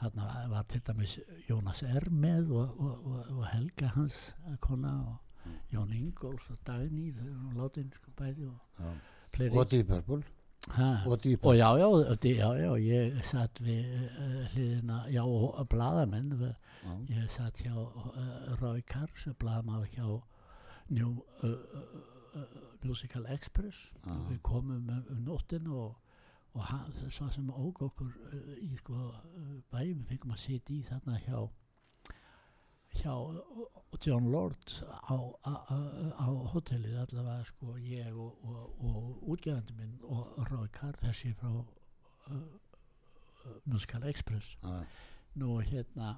hérna 0.00 0.28
var 0.48 0.64
til 0.68 0.80
dæmis 0.86 1.18
Jónas 1.48 1.82
R. 1.84 2.08
með 2.10 2.52
og, 2.56 2.80
og, 2.80 3.06
og, 3.06 3.32
og 3.36 3.46
Helga 3.52 3.92
hans 3.94 4.30
kona 4.64 4.94
og 5.06 5.50
Jón 5.72 5.92
Ingóls 5.96 6.50
og 6.50 6.58
Dagný 6.66 7.10
þau 7.16 7.24
eru 7.26 7.38
nú 7.38 7.56
látin 7.58 7.90
sko 7.94 8.12
bæði 8.16 8.48
og 8.50 9.70
Deep 9.70 9.88
Purple 9.88 10.22
Ha, 10.76 10.88
og 11.06 11.16
Deep 11.24 11.44
og 11.46 11.56
já, 11.56 11.68
já, 11.78 11.88
já, 12.24 12.48
já, 12.62 12.72
ég 12.78 13.24
satt 13.26 13.58
við 13.64 13.88
uh, 14.06 14.44
hliðina, 14.54 15.00
já, 15.10 15.22
og 15.24 15.68
bladamenn, 15.72 16.30
við- 16.38 16.54
ég 17.10 17.30
satt 17.30 17.58
hjá 17.60 17.74
uh, 17.74 18.54
Roy 18.60 18.80
Carr, 18.86 19.10
sem 19.18 19.34
bladamaður 19.38 19.88
hjá 19.96 20.22
New 20.90 21.10
uh, 21.42 21.56
Musical 22.84 23.26
Express, 23.34 23.92
og 24.06 24.30
við 24.30 24.38
komum 24.42 24.86
um, 24.88 25.02
um 25.10 25.24
nóttin 25.26 25.66
og, 25.68 25.96
og 26.54 26.62
hann, 26.70 26.86
þess 26.92 27.20
að 27.26 27.34
sem 27.34 27.50
óg 27.50 27.82
okkur 27.82 28.14
í 28.62 28.70
sko 28.78 28.94
bæjum, 29.74 29.98
við 30.00 30.06
fengum 30.14 30.32
að 30.36 30.40
sitja 30.46 30.76
í 30.78 30.82
þarna 30.88 31.18
hjá 31.26 31.42
hjá 32.96 33.14
John 34.00 34.30
Lord 34.32 34.72
á, 34.88 35.16
á, 35.44 35.54
á, 36.16 36.26
hotellið 36.52 36.96
allavega 37.02 37.44
sko 37.48 37.76
ég 37.84 38.16
og, 38.16 38.38
og, 38.46 38.86
og 38.86 39.28
útgefandi 39.34 39.76
minn 39.76 39.98
og 40.08 40.40
Rói 40.50 40.68
Karr 40.72 40.98
þessi 41.02 41.34
frá 41.36 41.50
uh, 41.52 42.34
uh, 42.34 43.56
Musical 43.64 44.06
Express. 44.08 44.56
Já, 44.62 44.82
nú 45.40 45.60
hérna 45.60 46.16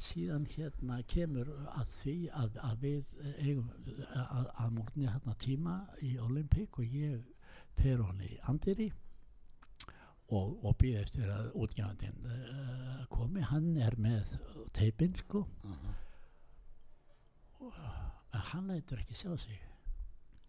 síðan 0.00 0.46
hérna 0.54 1.02
kemur 1.08 1.50
að 1.76 1.92
því 1.98 2.16
að, 2.40 2.58
að 2.70 2.86
við 2.86 3.12
eigum 3.36 3.68
að, 4.16 4.48
að 4.64 4.74
morgunni 4.78 5.10
hérna 5.12 5.36
tíma 5.44 5.76
í 6.02 6.16
Olympic 6.18 6.80
og 6.80 6.96
ég 6.96 7.20
fer 7.78 8.00
honni 8.02 8.32
í 8.32 8.40
Andiri 8.50 8.88
og, 10.32 10.56
og 10.64 10.76
býð 10.80 11.00
eftir 11.02 11.28
að 11.32 11.50
útgefandinn 11.64 12.24
uh, 12.28 13.02
komi, 13.12 13.44
hann 13.50 13.74
er 13.76 13.96
með 14.00 14.36
teipinn 14.76 15.14
sko. 15.20 15.44
Aha. 15.68 15.92
en 18.32 18.48
hann 18.48 18.72
lætur 18.72 19.02
ekki 19.02 19.14
sjá 19.14 19.36
sig. 19.38 19.60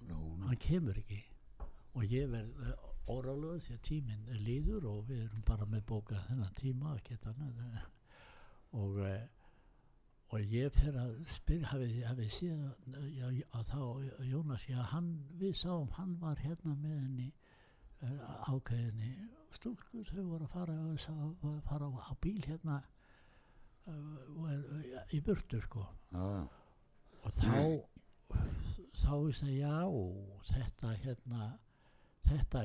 Nú, 0.07 0.17
nú, 0.37 0.47
hann 0.47 0.59
kemur 0.59 0.97
ekki. 0.97 1.19
Og 1.93 2.07
ég 2.09 2.31
verð 2.31 2.63
uh, 2.63 2.89
órálöð 3.11 3.59
því 3.65 3.75
að 3.75 3.85
tíminn 3.89 4.43
líður 4.45 4.87
og 4.89 5.07
við 5.09 5.25
erum 5.25 5.45
bara 5.47 5.67
með 5.67 5.85
bóka 5.91 6.23
þennan 6.29 6.55
tíma 6.59 6.93
og 6.95 7.09
hann 7.25 7.81
og 8.73 8.99
uh, 9.03 9.17
og 10.33 10.41
ég 10.49 10.71
fer 10.73 10.95
að 10.97 11.11
spyrja 11.29 11.69
hafið, 11.69 12.29
síðan 12.33 12.71
uh, 12.95 13.41
að 13.59 13.67
þá 13.69 13.81
Jónas 14.31 14.65
já 14.69 14.79
hann 14.93 15.11
við 15.37 15.57
sáum 15.59 15.91
hann 15.97 16.15
var 16.21 16.39
hérna 16.41 16.73
með 16.79 16.95
henni 17.01 17.27
uh, 18.01 18.53
ákveðinni 18.53 19.11
stúlku 19.57 20.03
þau 20.09 20.25
voru 20.27 20.47
að 20.47 20.53
fara, 20.53 20.75
að 20.75 21.57
fara 21.67 21.89
á, 21.89 21.91
á 22.09 22.13
bíl 22.23 22.41
hérna 22.45 22.79
uh, 23.87 24.51
er, 24.51 24.61
uh, 24.61 25.01
í 25.13 25.21
burtu 25.25 25.61
sko. 25.63 25.85
Já, 26.13 26.27
og 27.23 27.35
þá 27.37 27.53
þá 28.93 29.13
ég 29.27 29.37
segi 29.37 29.59
já 29.59 29.77
þetta 30.49 30.93
hérna 31.03 31.49
þetta 32.29 32.63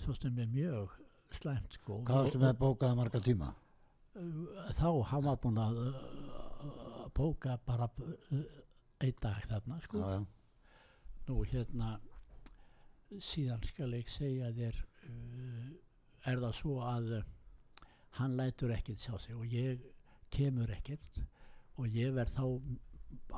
svo 0.00 0.14
stundum 0.16 0.46
er 0.46 0.52
mjög 0.54 0.96
slæmt 1.36 1.78
sko. 1.78 2.00
Hvað 2.06 2.22
varstu 2.22 2.42
með 2.42 2.58
bókaða 2.62 2.98
marga 2.98 3.22
tíma? 3.22 3.52
Uh, 4.16 4.46
þá 4.78 4.88
hann 5.12 5.26
var 5.26 5.40
búinn 5.42 5.60
að 5.60 5.82
bóka 7.16 7.58
bara 7.66 7.88
einn 9.00 9.18
dag 9.22 9.44
þarna 9.50 9.80
sko. 9.84 10.00
Já, 10.00 10.20
já, 10.20 10.26
nú 11.26 11.42
hérna 11.50 11.96
síðan 13.22 13.62
skal 13.66 13.92
ég 13.94 14.08
segja 14.10 14.52
þér 14.54 14.78
uh, 15.08 15.74
er 16.26 16.40
það 16.42 16.56
svo 16.60 16.78
að 16.84 17.12
uh, 17.18 17.26
hann 18.18 18.36
lætur 18.38 18.72
ekkert 18.74 19.02
sjá 19.02 19.16
sig 19.20 19.36
og 19.36 19.52
ég 19.52 19.84
kemur 20.34 20.70
ekkert 20.74 21.20
og 21.76 21.92
ég 21.92 22.14
verð 22.16 22.34
þá 22.36 22.44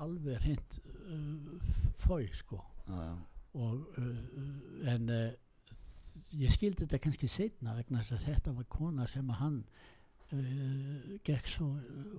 alveg 0.04 0.40
hreint 0.44 0.78
uh, 1.10 1.68
fói 2.04 2.28
sko. 2.38 2.62
Já, 2.88 2.96
já, 3.04 3.14
og 3.58 4.00
uh, 4.00 4.88
en 4.94 5.12
uh, 5.12 5.28
ég 6.38 6.52
skildi 6.54 6.84
þetta 6.84 7.02
kannski 7.04 7.30
setna 7.30 7.76
vegna 7.76 8.02
þess 8.02 8.16
að 8.18 8.26
þetta 8.32 8.56
var 8.58 8.68
kona 8.72 9.08
sem 9.10 9.30
að 9.32 9.40
hann 9.42 9.62
gekk 11.24 11.46
svo 11.48 11.70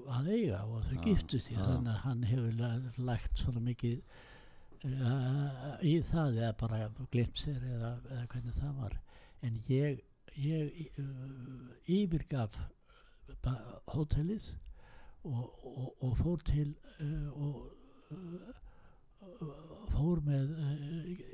að 0.10 0.32
eiga 0.34 0.64
og 0.66 0.80
þau 0.88 0.96
giftu 1.04 1.38
því 1.46 1.58
þannig 1.60 1.92
að 1.92 2.00
hann 2.08 2.24
hefur 2.26 3.04
lagt 3.06 3.38
svona 3.38 3.62
mikið 3.62 4.00
í 5.86 5.94
það 6.08 6.40
eða 6.40 6.54
bara 6.58 6.80
glimt 7.12 7.38
sér 7.38 7.60
eða, 7.60 7.92
eða 8.10 8.26
hvernig 8.32 8.56
það 8.56 8.80
var. 8.80 8.96
En 9.46 9.60
ég, 9.70 10.02
ég 10.38 10.92
yfirgaf 11.90 12.56
hótelið 13.94 14.46
og, 15.24 15.46
og, 15.66 15.90
og 16.06 16.14
fór 16.20 16.44
til 16.48 16.74
og 17.36 17.60
fór 19.94 20.22
með 20.26 20.54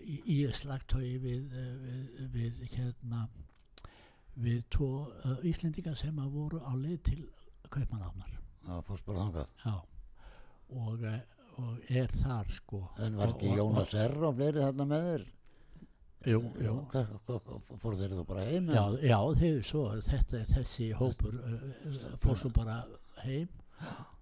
í, 0.04 0.20
í 0.36 0.38
slagtói 0.58 1.16
við, 1.22 1.52
við, 1.52 2.30
við 2.36 2.62
hérna 2.76 3.26
við 4.36 4.64
tvo 4.74 4.90
Íslendingar 5.48 5.96
sem 6.00 6.18
að 6.20 6.34
voru 6.36 6.60
á 6.66 6.74
leið 6.76 7.02
til 7.12 7.22
Kaupanáfnar 7.72 8.32
já, 8.36 8.82
fórst 8.88 9.06
bara 9.08 9.26
þangað? 9.28 9.48
Já 9.66 9.76
og, 10.76 11.06
og 11.62 11.92
er 11.94 12.10
þar 12.12 12.50
sko. 12.52 12.80
En 13.06 13.16
var 13.20 13.32
ekki 13.36 13.52
Og- 13.52 13.58
Jónas 13.60 13.94
R. 14.02 14.16
og 14.28 14.36
fleiri 14.40 14.64
þarna 14.64 14.88
með 14.90 15.06
þér 15.10 15.26
jú, 16.30 16.42
jú. 16.62 16.78
Fóru 17.82 18.00
þeir 18.00 18.16
þú 18.16 18.26
bara 18.30 18.48
heim 18.50 18.72
Já, 18.74 18.84
já 19.02 19.20
þeir 19.42 19.62
svo 19.66 19.86
þetta, 20.06 20.42
þessi 20.54 20.90
hópur 20.98 21.38
fór 22.24 22.42
svo 22.42 22.52
bara 22.56 22.82
heim 23.26 23.48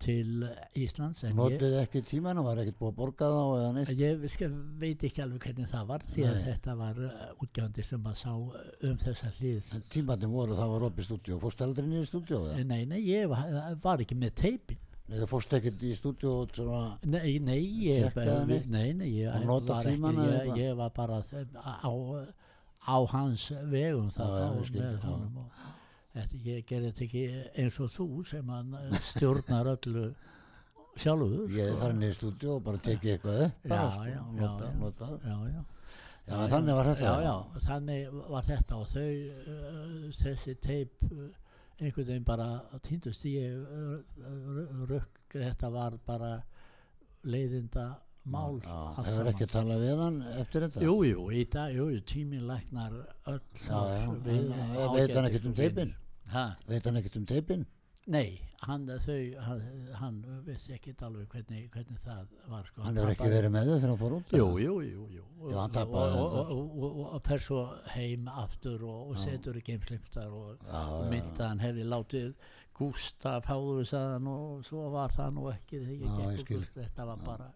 til 0.02 0.44
Íslands 0.82 1.22
notuðu 1.38 1.78
ekki 1.84 2.02
tíman 2.08 2.40
og 2.42 2.48
var 2.48 2.62
ekkert 2.64 2.80
búið 2.80 2.90
að 2.90 2.96
borga 2.98 3.28
þá 3.30 3.42
eða 3.58 3.68
neitt? 3.76 3.92
Ég 4.00 4.24
skal, 4.34 4.50
veit 4.82 5.04
ekki 5.08 5.22
alveg 5.24 5.46
hvernig 5.46 5.70
það 5.70 5.84
var 5.92 6.06
því 6.10 6.26
að 6.28 6.40
Nei. 6.40 6.46
þetta 6.48 6.76
var 6.80 7.02
útgjöndi 7.46 7.86
sem 7.88 8.10
að 8.10 8.18
sá 8.24 8.32
um 8.34 8.98
þessa 9.04 9.30
hlið. 9.38 9.70
En 9.78 9.86
tímandi 9.94 10.32
voru 10.34 10.58
það 10.58 10.74
var 10.74 10.88
opið 10.90 11.08
stúdíu 11.08 11.38
fórst 11.44 11.62
aldrei 11.64 11.86
niður 11.88 12.08
í 12.08 12.10
stúdíu 12.10 12.42
nei, 12.66 12.82
nei, 12.90 13.00
ég 13.06 13.30
var, 13.32 13.54
var 13.86 14.04
ekki 14.04 14.18
með 14.20 14.36
teipin 14.42 14.82
nei 15.10 15.18
það 15.20 15.28
fórst 15.34 15.56
ekkert 15.58 15.84
í 15.84 15.92
stúdíu 15.98 16.32
og 16.32 16.56
svona 16.56 16.84
nei, 17.04 17.38
nei, 17.44 17.60
ég, 17.90 18.18
nei, 18.72 18.94
nei, 18.96 19.10
ég 19.20 19.48
var 19.48 19.84
ekki 19.84 19.98
eða 20.00 20.28
ég, 20.30 20.52
ég 20.64 20.78
var 20.80 20.94
bara 20.96 21.22
á, 21.60 21.92
á 22.88 22.98
hans 23.14 23.50
vegum 23.72 24.12
það 24.16 24.38
ég 24.44 24.70
skil, 24.72 24.92
honum 25.04 25.42
ég 26.14 26.68
gerði 26.70 26.92
þetta 26.92 27.04
ekki 27.08 27.26
eins 27.64 27.80
og 27.82 27.92
þú 27.94 28.08
sem 28.30 28.54
hann 28.54 28.76
stjórnar 29.02 29.72
öllu 29.74 30.12
sjálfur. 31.00 31.48
Ég 31.54 31.78
farið 31.80 32.00
niður 32.00 32.14
í 32.14 32.18
stúdíu 32.20 32.52
og 32.56 32.66
bara 32.68 32.82
tekið 32.86 33.16
eitthvað 33.16 33.40
upp 33.48 33.64
þannig 36.54 36.78
var 36.78 36.90
þetta. 36.92 37.08
Þannig 37.66 38.20
var 38.34 38.46
þetta 38.48 38.78
og 38.80 38.92
þau, 38.94 39.08
uh, 39.56 40.06
þessi 40.20 40.56
teip 40.64 41.02
uh, 41.10 41.26
einhvern 41.80 42.08
veginn 42.08 42.26
bara 42.28 42.48
týndust. 42.86 43.26
Ég 43.26 43.58
uh, 43.58 44.88
rökk, 44.90 45.22
þetta 45.34 45.70
var 45.74 45.98
bara 46.06 46.34
leiðinda 47.24 47.88
mál 48.24 48.60
Já, 48.64 48.76
hefur 48.98 49.12
saman. 49.18 49.32
ekki 49.34 49.48
talað 49.52 49.84
við 49.84 50.02
hann 50.04 50.20
eftir 50.40 50.66
þetta? 50.68 50.84
Jú, 50.86 50.96
jú, 51.08 51.26
í 51.36 51.44
dag, 51.52 51.74
jú, 51.76 51.90
jú, 51.92 52.04
tíminn 52.08 52.46
læknar 52.48 52.96
öll 53.32 53.40
sár 53.60 53.92
já, 53.92 54.06
við 54.24 54.46
en, 54.46 54.52
eh, 54.54 54.92
veit 54.96 55.16
hann 55.18 55.28
ekkert 55.30 55.48
um 55.50 55.56
teipin? 55.58 55.96
veit 56.68 56.86
hann 56.88 57.00
ekkert 57.02 57.18
um 57.20 57.26
teipin 57.28 57.66
Nei, 58.12 58.42
hann, 58.68 58.84
þau, 59.06 59.20
hann, 59.46 59.62
hann 59.96 60.18
vissi 60.44 60.74
ekkert 60.76 61.04
alveg 61.08 61.30
hvernig, 61.32 61.70
hvernig 61.72 62.02
það 62.02 62.34
var 62.52 62.68
sko. 62.68 62.84
hann 62.84 63.00
hefur 63.00 63.14
ekki 63.14 63.30
verið 63.32 63.54
með 63.54 63.70
þau 63.70 63.76
þegar 63.78 63.92
hann 63.94 64.02
fór 64.02 64.16
út 64.18 64.34
Jú, 64.36 64.48
jú, 64.60 64.76
jú, 64.84 65.06
jú. 65.18 65.24
Já, 65.44 65.58
hann 65.62 65.70
og, 65.70 65.78
tapaði 65.78 66.26
og, 67.06 67.16
fer 67.28 67.46
svo 67.48 67.64
heim 67.94 68.28
aftur 68.28 68.84
og, 68.90 69.14
og 69.14 69.24
setur 69.24 69.60
í 69.60 69.64
geimslimstar 69.70 70.36
og, 70.36 70.68
og 70.68 71.16
að 71.16 71.42
hann 71.46 71.64
hefði 71.64 71.88
látið 71.88 72.30
Gustaf 72.74 73.48
Háður 73.48 73.92
og 74.34 74.64
svo 74.68 74.88
var 74.94 75.14
það 75.14 75.36
nú 75.38 75.50
ekki 75.54 75.84
þegar 75.84 76.24
ég 76.24 76.40
gekk 76.40 76.56
út. 76.58 76.72
þetta 76.80 77.06
var 77.08 77.24
bara 77.24 77.52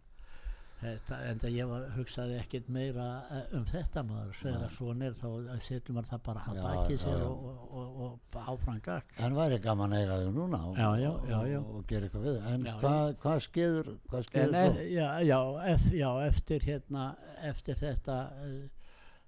þetta, 0.78 1.18
en 1.26 1.42
ég 1.50 1.70
var, 1.70 1.86
hugsaði 1.96 2.38
ekkert 2.38 2.68
meira 2.70 3.08
eh, 3.34 3.46
um 3.58 3.66
þetta 3.68 4.04
maður. 4.06 4.36
Þegar 4.42 4.74
svona 4.76 5.08
er 5.08 5.16
þá 5.18 5.28
setur 5.66 5.98
maður 5.98 6.12
það 6.12 6.24
bara 6.28 6.44
að 6.52 6.60
baki 6.62 6.98
sér 7.02 7.24
og, 7.26 7.46
og, 7.48 7.62
og, 7.82 8.18
og 8.38 8.38
áfram 8.54 8.82
gakk 8.86 9.16
hann 9.18 9.38
væri 9.38 9.60
gaman 9.64 9.96
að 9.96 10.04
eiga 10.04 10.18
þau 10.22 10.34
núna 10.36 10.60
og, 10.70 10.78
Já, 10.78 10.90
já, 11.02 11.12
já, 11.50 11.60
og, 11.62 11.80
gera 11.90 12.08
eitthvað 12.08 12.28
við 12.28 12.50
en 12.52 12.68
hvað, 12.82 13.14
hvað 13.24 13.40
skeður 13.48 13.92
hvað 14.08 14.20
En, 14.20 14.28
skeður 14.30 14.82
e, 14.82 14.90
já, 14.94 15.08
já, 15.26 15.40
ef, 15.74 15.88
já, 15.98 16.10
eftir 16.28 16.68
hérna 16.68 17.06
eftir 17.48 17.80
þetta 17.82 18.18
uh, 18.46 18.60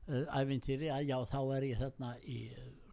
uh, 0.10 0.28
ævintýri, 0.42 0.92
að 0.94 1.08
já, 1.10 1.18
þá 1.32 1.40
er 1.58 1.68
ég 1.70 1.82
þarna 1.82 2.12
í 2.26 2.44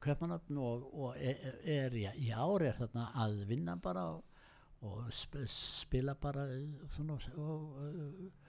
Kaupanöfn 0.07 0.59
og, 0.63 0.89
og 0.95 1.17
er, 1.19 1.61
er 1.67 1.95
ég 1.99 2.19
í 2.23 2.33
ári 2.33 2.71
er 2.71 2.81
þarna 2.81 3.11
að 3.25 3.39
vinna 3.49 3.77
bara 3.83 4.07
og, 4.15 4.25
sp 5.11 5.45
spila 5.51 6.17
bara 6.21 6.49
uh, 6.57 6.91
svona 6.95 7.21
og, 7.37 7.79
uh, 7.85 8.46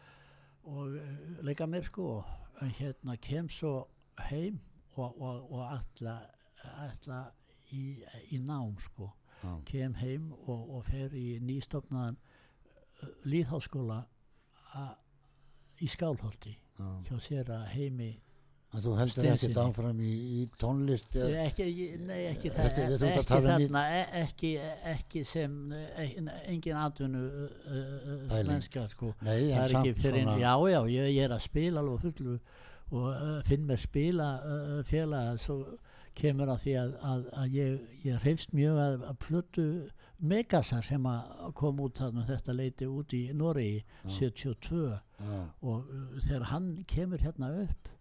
og 0.67 0.97
uh, 0.97 1.45
leika 1.45 1.65
mér 1.65 1.87
sko 1.87 2.07
og 2.57 2.73
hérna 2.79 3.15
kem 3.21 3.49
svo 3.49 3.87
heim 4.29 4.59
og, 4.95 5.21
og, 5.21 5.51
og 5.53 5.63
alla, 5.77 6.17
alla 6.63 7.21
í, 7.71 8.03
í 8.33 8.39
nám 8.41 8.77
sko 8.81 9.11
Já. 9.43 9.59
kem 9.65 9.95
heim 9.95 10.31
og, 10.33 10.69
og 10.75 10.85
fer 10.85 11.13
í 11.13 11.39
nýstofnaðan 11.39 12.17
uh, 12.17 13.09
líðháskóla 13.25 14.03
í 15.81 15.87
Skálholti 15.87 16.55
Já. 16.77 16.87
hjá 17.09 17.19
sér 17.21 17.51
að 17.53 17.67
heimi 17.75 18.11
að 18.75 18.83
þú 18.83 18.93
heldur 18.99 19.25
ekkert 19.31 19.57
áfram 19.63 19.99
í, 20.03 20.11
í 20.37 20.41
tónlist 20.59 21.15
eða- 21.15 21.45
ekki, 21.47 21.67
nei 22.03 22.19
ekki 22.33 22.51
Þetta- 22.51 22.67
það. 22.67 22.89
þurfum 22.91 23.07
að 23.07 23.21
ekki 23.21 23.37
um 23.37 23.47
þarna 23.47 23.83
e- 23.95 24.21
ekki, 24.21 24.51
ekki 24.93 25.23
sem 25.25 25.57
e- 25.71 26.07
engin 26.51 26.79
atvinnu 26.83 27.23
uh, 27.47 28.43
mennska 28.49 28.87
sko. 28.91 29.13
Nei, 29.21 29.47
það 29.49 29.57
en 29.57 29.63
er 29.63 29.73
samt 29.75 29.87
ekki 29.91 30.01
fyrir 30.03 30.23
svona 30.25 30.37
já 30.41 30.53
já 30.73 30.79
ég, 30.97 31.11
ég 31.15 31.23
er 31.29 31.35
að 31.37 31.45
spila 31.47 31.79
alveg 31.83 32.01
fullu 32.07 32.39
og 32.91 33.07
uh, 33.11 33.41
finn 33.47 33.65
mér 33.67 33.79
spila 33.79 34.29
uh, 34.43 34.83
félaga 34.87 35.37
svo 35.39 35.57
kemur 36.17 36.49
að 36.49 36.61
því 36.65 36.75
að, 36.81 36.93
að, 37.13 37.25
að 37.43 37.55
ég, 37.55 37.73
ég 38.03 38.21
hreifst 38.23 38.53
mjög 38.57 38.77
að, 38.83 39.01
að 39.11 39.17
plötu 39.27 39.67
Megasar 40.17 40.81
sem 40.81 41.03
að 41.05 41.51
kom 41.53 41.77
út 41.85 41.99
þarna 42.01 42.23
þetta 42.25 42.53
leiti 42.57 42.87
út 42.89 43.11
í 43.13 43.27
Noregi 43.37 43.83
72 44.09 44.79
já, 44.89 45.43
og 45.61 45.91
þegar 46.25 46.47
hann 46.49 46.71
kemur 46.89 47.21
hérna 47.21 47.51
upp 47.67 47.91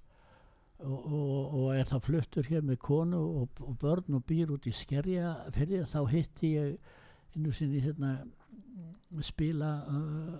og, 0.80 1.12
og, 1.12 1.54
og 1.60 1.68
er 1.76 1.84
það 1.88 2.02
fluttur 2.08 2.48
hér 2.50 2.64
með 2.66 2.78
konu 2.84 3.20
og, 3.42 3.60
og 3.64 3.76
börn 3.80 4.18
og 4.18 4.24
býr 4.28 4.50
út 4.54 4.66
í 4.68 4.72
skerja. 4.76 5.34
Fyrir 5.54 5.86
þá 5.88 6.00
hitti 6.12 6.50
ég 6.56 6.76
einu 7.36 7.52
sinni 7.52 7.80
hérna 7.84 8.10
spila 9.24 9.70
uh, 9.88 10.34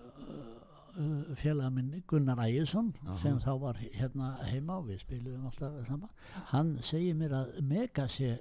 uh, 0.99 1.37
félag 1.41 1.73
minn 1.73 2.03
Gunnar 2.09 2.41
Ægjesson 2.45 2.91
sem 3.21 3.39
þá 3.41 3.51
var 3.63 3.79
hérna 3.81 4.35
heima 4.51 4.79
og 4.81 4.91
við 4.91 5.01
spilum 5.05 5.47
alltaf 5.49 5.79
saman. 5.89 6.13
Hann 6.53 6.77
segir 6.85 7.17
mér 7.17 7.37
að 7.41 7.57
mega 7.65 8.09
sé 8.09 8.35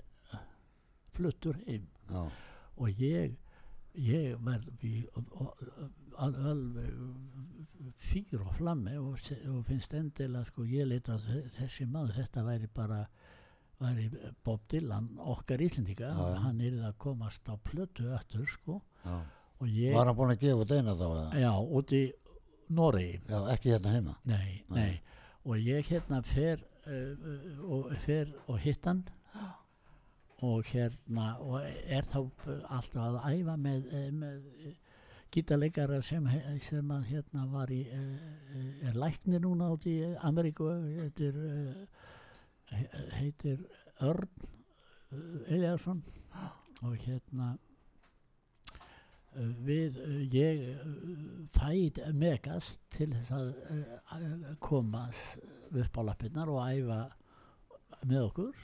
fluttur 1.16 1.56
heim. 1.68 1.88
Já, 2.12 2.26
og 2.76 3.00
ég 3.00 3.38
ég 3.96 4.36
verð 4.44 4.68
al- 5.16 5.90
alveg 6.18 6.92
fýr 8.06 8.42
og 8.42 8.54
flammi 8.58 8.96
og, 8.98 9.18
og 9.52 9.64
finnst 9.68 9.94
endilega 9.98 10.46
sko 10.50 10.66
ég 10.70 10.88
leit 10.90 11.10
að 11.12 11.28
þessi 11.56 11.88
maður 11.90 12.20
þetta 12.22 12.44
væri 12.46 12.70
bara 12.74 13.06
væri 13.82 14.10
Bob 14.44 14.62
Dylan 14.72 15.10
okkar 15.20 15.62
íslendinga 15.62 16.12
já. 16.12 16.38
hann 16.44 16.62
er 16.64 16.78
að 16.90 16.96
komast 17.02 17.50
á 17.52 17.56
plötu 17.60 18.08
öttur 18.16 18.48
sko. 18.50 18.80
Og 19.60 19.68
ég, 19.68 19.94
var 19.96 20.10
hann 20.10 20.18
búin 20.18 20.34
að 20.34 20.46
gefa 20.46 20.64
út 20.64 20.72
eina 20.72 20.96
þá 21.00 21.36
já, 21.40 21.52
út 21.80 21.96
í 21.96 22.04
já, 23.28 23.38
ekki 23.54 23.74
hérna 23.74 23.94
heima? 23.94 24.16
Nei, 24.24 24.64
Nei. 24.70 25.02
og 25.44 25.60
ég 25.60 25.92
hérna 25.92 26.22
fer 26.26 26.64
uh, 26.88 27.62
og 27.64 27.94
fer 28.06 28.32
og 28.48 28.60
hitt 28.64 28.86
hann. 28.86 29.06
Og 30.44 30.66
hérna 30.68 31.38
og 31.40 31.62
er 31.64 32.04
þá 32.04 32.20
alltaf 32.70 33.04
að 33.06 33.40
æfa 33.40 33.56
með, 33.60 33.88
uh, 33.92 34.10
með 34.12 34.74
gítarleikara 35.36 36.00
sem, 36.06 36.26
sem 36.70 36.92
að 36.96 37.08
hérna 37.12 37.46
var 37.52 37.72
í 37.76 37.82
uh, 37.92 38.88
er 38.90 38.96
læknir 39.00 39.44
núna 39.44 39.72
át 39.76 39.86
í 39.92 39.96
Ameríku 40.30 40.70
heitir 41.02 41.36
uh, 41.36 42.04
he- 42.72 43.06
heitir 43.20 43.66
Örn 44.02 44.30
Eliasson 45.48 46.02
og 46.84 46.96
hérna 47.06 47.54
við, 49.68 49.98
ég 50.32 50.62
fæd 51.56 51.98
megast 52.16 52.80
til 52.96 53.10
þess 53.12 53.34
að 53.36 54.56
koma 54.64 55.10
s- 55.12 55.38
upp 55.76 56.00
á 56.00 56.02
lappirnar 56.08 56.52
og 56.54 56.62
æfa 56.64 57.00
með 58.08 58.22
okkur 58.30 58.62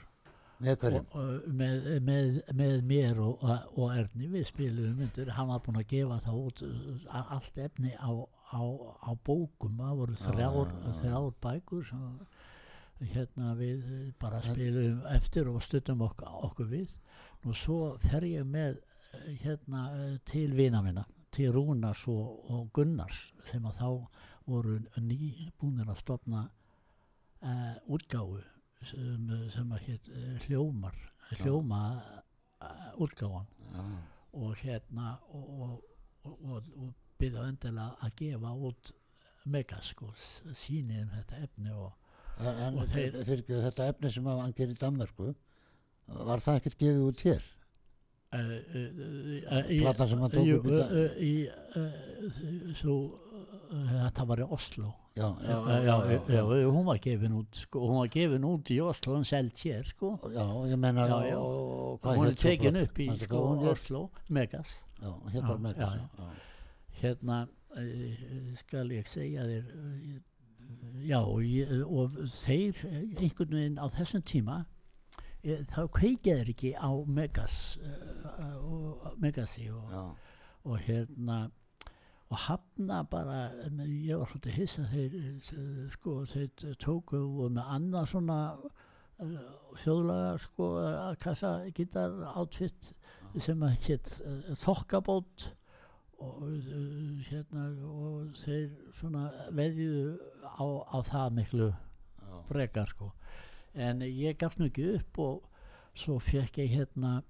með 0.62 0.84
og, 0.88 1.16
með, 1.60 1.88
með, 2.06 2.38
með 2.58 2.76
mér 2.88 3.20
og, 3.22 3.42
og, 3.74 3.86
Erni 3.94 4.28
við 4.32 4.46
spilum 4.50 4.94
myndir, 5.00 5.32
hann 5.36 5.50
var 5.50 5.62
búinn 5.64 5.80
að 5.80 5.88
gefa 5.92 6.20
það 6.24 6.38
út 6.42 6.62
uh, 6.66 7.18
allt 7.36 7.60
efni 7.66 7.94
á, 7.98 8.12
á, 8.54 8.62
á 9.02 9.10
bókum, 9.26 9.80
það 9.80 9.98
voru 10.02 10.18
þrjár, 10.22 10.72
já, 10.72 10.84
já. 10.86 10.94
þrjár 11.00 11.30
bækur 11.46 11.88
sem 11.90 12.06
hérna 13.12 13.56
við 13.58 13.88
uh, 13.88 14.04
bara 14.22 14.42
spilum 14.44 15.02
eftir 15.12 15.50
og 15.50 15.62
stuttum 15.64 16.04
okkur, 16.06 16.30
okkur 16.50 16.70
við. 16.70 16.94
Og 17.42 17.58
svo 17.58 17.80
fer 18.04 18.28
ég 18.28 18.46
með 18.46 18.78
uh, 18.78 19.26
hérna 19.42 19.88
uh, 19.96 20.14
til 20.30 20.52
vina 20.58 20.84
minna 20.84 21.06
til 21.32 21.52
Rúnars 21.54 22.04
og, 22.12 22.42
og 22.52 22.66
Gunnars 22.76 23.30
að 23.56 23.78
þá 23.78 23.88
voru 24.46 24.78
nýbúnir 25.00 25.88
að 25.88 26.00
stopna 26.02 26.42
uh, 27.40 27.76
útgáfu 27.88 28.42
sem, 28.90 29.30
sem 29.54 29.72
að 29.76 29.86
hétt 29.88 30.08
uh, 30.12 30.34
hljómar 30.46 30.96
hljóma 31.40 31.82
útgáfan. 33.02 33.46
Já, 33.72 33.84
og 34.32 34.56
hérna 34.62 35.18
og, 35.34 35.48
og, 36.24 36.36
og, 36.42 36.68
og, 36.76 36.92
byrða 37.22 37.46
endilega 37.52 37.96
að 38.02 38.14
gefa 38.18 38.52
út 38.68 38.92
megaskos 39.52 40.22
sýnið 40.58 41.02
um 41.04 41.10
þetta 41.16 41.40
efni 41.46 41.72
og 41.74 41.92
en, 42.42 42.60
en 42.66 42.78
þeir- 42.90 43.18
fyrir 43.26 43.42
ekki 43.44 43.58
þetta 43.66 43.86
efni 43.92 44.10
sem 44.14 44.26
hann 44.30 44.54
gerir 44.58 44.74
í 44.74 44.80
Danmörku 44.80 45.28
var 46.30 46.42
það 46.42 46.58
ekkert 46.60 46.78
gefið 46.80 47.04
út 47.08 47.22
hér? 47.28 47.44
Platan 48.32 50.08
sem 50.08 50.24
hann 50.24 50.32
tók 50.32 50.50
upp 50.56 50.66
í 50.66 50.74
dag? 50.78 50.90
í, 51.20 51.32
svo, 52.80 52.96
þetta 53.70 54.26
var 54.30 54.42
í 54.44 54.48
Oslo. 54.56 54.92
Já, 55.12 55.26
já, 55.44 55.56
já, 56.32 56.40
hún 56.72 56.86
var 56.86 57.00
gefin 57.04 57.34
út 57.36 57.58
sko, 57.66 57.82
hún 57.84 57.98
var 58.00 58.08
gefin 58.14 58.46
út 58.48 58.70
í 58.72 58.78
Oslo 58.80 59.18
en 59.18 59.26
selt 59.28 59.60
hér 59.60 59.84
sko. 59.84 60.14
Já, 60.32 60.46
ég 60.70 60.80
menna 60.80 61.08
hún 61.12 62.30
er 62.30 62.38
tekin 62.40 62.80
upp 62.80 63.02
í 63.04 63.10
sko? 63.20 63.42
Oslo 63.74 64.06
Megas. 64.32 64.78
Já, 65.02 65.12
hér 65.34 65.42
var 65.50 65.58
Já, 65.58 65.64
með 65.66 65.82
já, 65.84 65.90
já, 66.00 66.30
hérna 67.02 67.42
skal 68.60 68.92
ég 68.92 69.08
segja 69.08 69.44
þér 69.48 69.68
uh, 69.76 70.20
já 71.02 71.18
og, 71.20 71.40
ég, 71.44 71.72
og 71.86 72.16
þeir 72.30 72.78
eh, 72.88 73.00
einhvern 73.18 73.56
veginn 73.56 73.80
á 73.80 73.86
þessum 73.92 74.22
tíma 74.28 74.62
þá 75.42 75.80
kveikja 75.90 76.36
þeir 76.38 76.52
ekki 76.52 76.74
á 76.78 76.90
Megas 77.06 77.56
uh, 77.82 79.10
Megasi 79.18 79.66
og, 79.74 80.14
og 80.62 80.78
hérna 80.86 81.48
og 82.32 82.38
hafna 82.38 83.02
bara 83.04 83.50
ég 83.84 84.16
var 84.16 84.30
svolítið 84.30 84.54
hissa 84.56 84.84
þeir 84.88 85.16
eh, 85.20 85.88
sko 85.92 86.14
þeir 86.30 86.76
tóku 86.80 87.18
og 87.20 87.50
með 87.52 87.72
annað 87.76 88.06
svona 88.14 88.38
uh, 88.56 89.34
þjóðlaga 89.82 90.30
sko 90.40 90.68
að 90.80 91.18
kassa 91.24 91.50
gítar 91.76 92.14
outfit 92.32 92.92
sem 93.36 93.66
að 93.66 93.76
hétt 93.84 94.14
uh, 94.24 94.54
þokkabót 94.62 95.50
og 96.22 96.46
uh, 96.46 97.20
hérna 97.28 97.68
og 97.90 98.32
þeir 98.40 98.70
svona 98.96 99.26
veðjuðu 99.52 100.16
á, 100.48 100.64
á 100.88 100.98
það 101.10 101.38
miklu 101.40 101.68
já, 101.68 102.34
frekar 102.48 102.94
sko 102.94 103.12
en 103.74 104.02
ég 104.06 104.38
gafst 104.40 104.60
nú 104.60 104.68
ekki 104.68 104.88
upp 104.96 105.18
og 105.22 105.46
svo 105.98 106.18
fekk 106.22 106.62
ég 106.62 106.74
hérna 106.76 107.20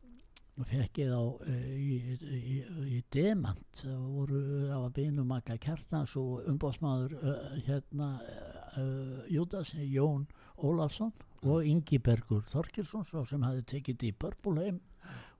fekk 0.68 1.00
ég 1.00 1.10
þá 1.10 1.18
uh, 1.18 1.52
í, 1.72 1.96
í, 2.22 2.56
í 2.96 3.00
Demant 3.14 3.80
það 3.80 4.02
voru 4.14 4.42
það 4.68 4.82
var 4.84 4.94
beinu 4.98 5.24
Magga 5.26 5.56
Kjartans 5.62 6.12
og 6.20 6.46
umbóðsmaður 6.50 7.16
uh, 7.18 7.56
hérna 7.66 8.10
uh, 8.20 9.22
Júdas 9.32 9.72
Jón 9.80 10.26
Ólafsson 10.60 11.12
og 11.42 11.66
Ingibergur 11.66 12.44
Þorkirsson 12.50 13.06
svo 13.08 13.24
sem 13.26 13.42
hafði 13.46 13.64
tekið 13.74 14.06
í 14.10 14.12
Purple 14.14 14.66
heim 14.66 14.80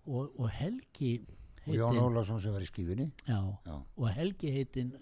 og, 0.08 0.32
og 0.40 0.48
Helgi 0.50 1.14
og 1.68 1.76
Jón 1.76 2.00
Ólafsson 2.02 2.42
sem 2.42 2.56
var 2.56 2.64
í 2.64 2.70
skífinni 2.70 3.10
já, 3.28 3.38
já, 3.38 3.76
og 3.76 4.08
Helgi 4.16 4.54
heitin 4.56 4.94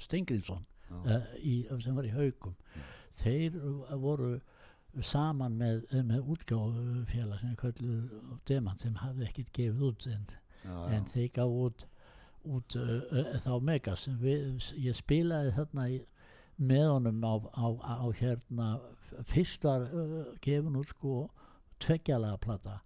Stengriðsson 0.00 0.62
uh, 1.02 1.32
í, 1.42 1.64
sem 1.82 1.96
var 1.98 2.06
í 2.06 2.14
haugum 2.14 2.54
þeir 3.16 3.58
uh, 3.58 3.96
voru 4.00 4.36
saman 5.04 5.56
með, 5.58 5.84
með 6.06 6.30
útgáfufélag 6.32 7.40
sem 7.42 7.54
köllu 7.60 7.96
Demant 8.48 8.82
sem 8.82 8.96
hafði 9.00 9.26
ekkert 9.28 9.52
gefið 9.56 9.84
út 9.88 10.06
en, 10.10 10.26
já, 10.62 10.76
en 10.88 11.04
já, 11.04 11.10
þeir 11.12 11.30
gaf 11.36 11.56
út, 11.64 11.86
út 12.56 12.76
uh, 12.80 13.32
þá 13.42 13.52
Megas. 13.68 14.06
Við, 14.22 14.70
ég 14.80 14.96
spilaði 14.96 15.54
þarna 15.56 15.86
í, 15.92 16.00
með 16.56 16.88
honum 16.94 17.24
á, 17.26 17.34
á, 17.52 17.66
á 18.00 18.06
hérna 18.16 18.70
fyrst 19.28 19.68
var 19.68 19.86
uh, 19.90 20.18
gefin 20.44 20.80
út 20.80 20.92
sko 20.94 21.14
tveggjalega 21.84 22.40
plata. 22.40 22.80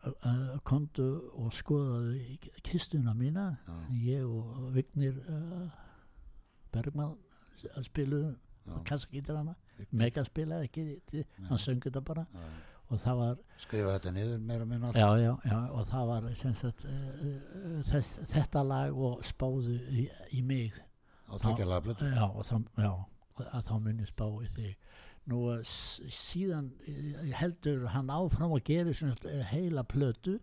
Uh, 0.00 0.58
komdu 0.66 1.08
og 1.34 1.50
skoðaðu 1.54 2.14
í 2.18 2.36
kistuna 2.66 3.14
mína. 3.14 3.52
Já, 3.66 3.78
ég 4.06 4.26
og 4.26 4.70
Vignir 4.74 5.18
Bergman 6.70 7.16
spiluðu 7.82 8.34
já, 8.34 9.56
kassagítarana 9.80 9.98
megaspilaði 10.02 10.68
ekki, 10.70 11.24
hann 11.48 11.58
söng 11.58 11.80
þetta 11.86 12.00
bara. 12.04 12.26
Já. 12.34 12.50
og 12.90 12.98
það 12.98 13.18
var 13.20 13.36
skrifa 13.62 13.90
þetta 13.98 14.10
niður 14.16 14.38
meira 14.42 14.64
minna 14.66 14.88
já, 14.96 15.06
já, 15.22 15.34
já, 15.46 15.58
og 15.70 15.84
það 15.86 16.06
var 16.08 16.24
sagt, 16.58 16.84
uh, 16.84 17.82
þess, 17.86 18.16
þetta 18.32 18.62
lag 18.66 18.96
og 18.98 19.20
spáðu 19.22 19.76
í, 19.94 20.08
í 20.34 20.40
mig. 20.42 20.74
Á 21.30 21.38
tekjalega 21.38 21.84
blötu 21.84 22.08
já, 22.10 22.24
og 22.26 22.42
að 23.46 23.62
þá 23.68 23.74
muni 23.84 24.06
spá 24.10 24.24
í 24.42 24.48
þig. 24.56 24.74
Nú 25.30 25.44
s- 25.62 26.00
síðan 26.10 26.72
heldur 27.38 27.86
hann 27.94 28.10
áfram 28.10 28.50
og 28.56 28.64
gerir 28.66 28.96
uh, 29.22 29.44
heila 29.52 29.84
plötu 29.86 30.40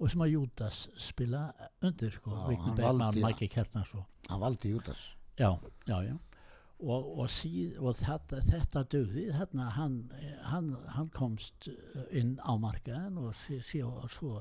og 0.00 0.10
sem 0.10 0.24
að 0.26 0.32
Júdas 0.34 0.88
spila 0.98 1.44
undir 1.80 2.10
sko, 2.16 2.34
Já, 2.34 2.56
hann 2.58 2.74
valdi- 2.98 3.22
og 3.94 4.06
hann 4.32 4.40
valdi 4.42 4.74
Júdas. 4.74 5.04
Já, 5.38 5.52
já, 5.86 6.00
já 6.10 6.16
og, 6.84 7.08
og, 7.18 7.30
síð, 7.32 7.78
og 7.80 7.96
þetta, 7.98 8.42
þetta 8.48 8.84
dögði 8.92 9.28
þarna 9.34 9.70
hann, 9.78 9.96
hann, 10.50 10.74
hann 10.96 11.08
komst 11.14 11.70
inn 12.10 12.36
á 12.44 12.52
markaðin 12.60 13.22
og, 13.22 13.32
sí, 13.38 13.60
sí, 13.64 13.80
svo 14.12 14.36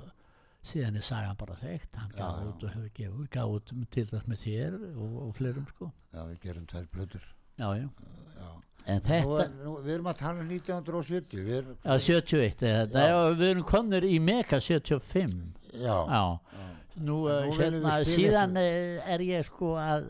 síðan 0.64 1.00
er 1.00 1.08
sagan 1.08 1.40
bara 1.40 1.56
þekkt. 1.60 1.96
Hann 2.00 2.12
gaf 2.16 2.44
út 2.48 2.68
og 2.68 2.76
hefur 2.76 2.92
gefið 3.00 3.32
gaf 3.36 3.56
út 3.58 3.72
til 3.92 4.10
þess 4.12 4.28
með 4.32 4.44
þér 4.48 4.82
og, 4.92 5.16
og 5.28 5.32
fleirum 5.40 5.72
sko. 5.74 5.94
Já, 6.14 6.22
við 6.28 6.38
gerum 6.48 6.68
tvær 6.72 6.92
blötur 6.94 7.32
já, 7.58 7.76
já, 7.76 7.90
já. 8.38 8.50
en 8.86 9.02
þetta 9.02 9.44
er, 9.44 9.52
nú, 9.64 9.76
við 9.84 9.96
erum 9.96 10.10
að 10.12 10.22
tala 10.22 10.44
um 10.44 10.54
1970 10.54 11.44
við 11.44 11.58
erum, 11.60 11.78
já, 11.84 11.94
71 12.08 12.66
er 12.70 12.80
þetta, 12.80 13.04
við 13.40 13.46
erum 13.50 13.68
komnir 13.70 14.08
í 14.08 14.16
Meka 14.24 14.60
75 14.64 15.36
já, 15.84 15.98
nú, 16.16 17.06
nú 17.08 17.20
við 17.28 17.62
hérna 17.62 18.00
síðan 18.08 18.58
er 18.60 19.26
ég 19.28 19.46
sko 19.50 19.76
að 19.82 20.10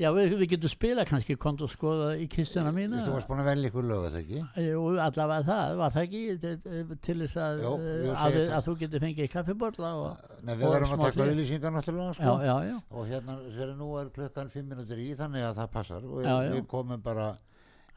Já, 0.00 0.08
við, 0.16 0.30
við 0.40 0.48
getum 0.54 0.70
spila 0.72 1.02
kannski 1.04 1.34
kont 1.36 1.60
og 1.62 1.68
skoða 1.68 2.14
í 2.16 2.24
kistuna 2.30 2.70
mína. 2.72 3.02
Þú 3.04 3.12
varst 3.12 3.28
búin 3.28 3.42
að 3.42 3.48
velja 3.50 3.68
ykkur 3.68 3.84
lög, 3.84 3.98
var 4.06 4.14
það 4.14 4.20
ekki? 4.22 4.38
Jú, 4.64 4.84
allavega 5.04 5.44
það, 5.44 5.72
var 5.82 5.92
það 5.92 6.06
ekki 6.06 6.20
eh, 6.32 6.44
eh, 6.78 6.92
til 7.04 7.16
þess 7.20 7.40
að, 7.44 7.60
Jó, 7.60 7.72
eh, 7.76 8.12
að, 8.24 8.36
að 8.56 8.64
þú 8.66 8.74
getur 8.80 9.02
fengið 9.04 9.28
kaffibörla 9.34 9.90
og 10.00 10.30
Nei, 10.40 10.54
við 10.54 10.64
verðum 10.64 10.94
að 10.96 11.02
taka 11.04 11.26
auðlýsingar 11.26 11.74
náttúrulega, 11.74 12.14
sko. 12.16 12.24
Já, 12.40 12.48
já, 12.48 12.70
já. 12.70 12.76
Og 12.88 13.10
hérna, 13.10 13.36
þegar 13.50 13.74
nú 13.82 13.88
er 14.00 14.08
klukkan 14.16 14.52
fimm 14.54 14.70
minútur 14.72 15.02
í, 15.02 15.08
þannig 15.18 15.44
að 15.50 15.60
það 15.60 15.68
passar 15.76 16.06
og 16.08 16.22
já, 16.24 16.32
við 16.40 16.56
já. 16.56 16.64
komum 16.72 17.02
bara 17.04 17.26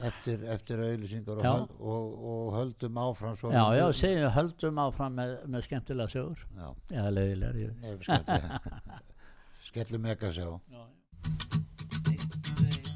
eftir, 0.10 0.44
eftir 0.52 0.84
auðlýsingar 0.90 1.40
og, 1.40 1.48
höld, 1.48 1.78
og, 1.80 2.18
og 2.34 2.50
höldum 2.58 3.00
áfram 3.06 3.38
svo. 3.40 3.54
Já, 3.56 3.64
já, 3.80 3.86
segjum 4.02 4.26
við 4.26 4.36
höldum 4.36 4.84
áfram 4.84 5.16
með, 5.22 5.38
með 5.48 5.64
skemmtilega 5.70 6.12
sögur. 6.12 6.44
Já. 6.60 6.68
Já, 6.92 7.08
leiðilega. 7.16 8.60
Skellum 9.70 10.06
ekki 10.12 10.28
að 10.34 10.42
sjá. 10.42 11.72
time. 12.56 12.95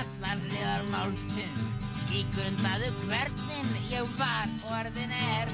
allarlegar 0.00 0.84
málsins. 0.92 1.74
Í 2.10 2.24
grundaðu 2.34 2.90
hvernin 3.04 3.70
ég 3.92 4.14
var 4.18 4.50
orðin 4.74 5.12
er. 5.36 5.52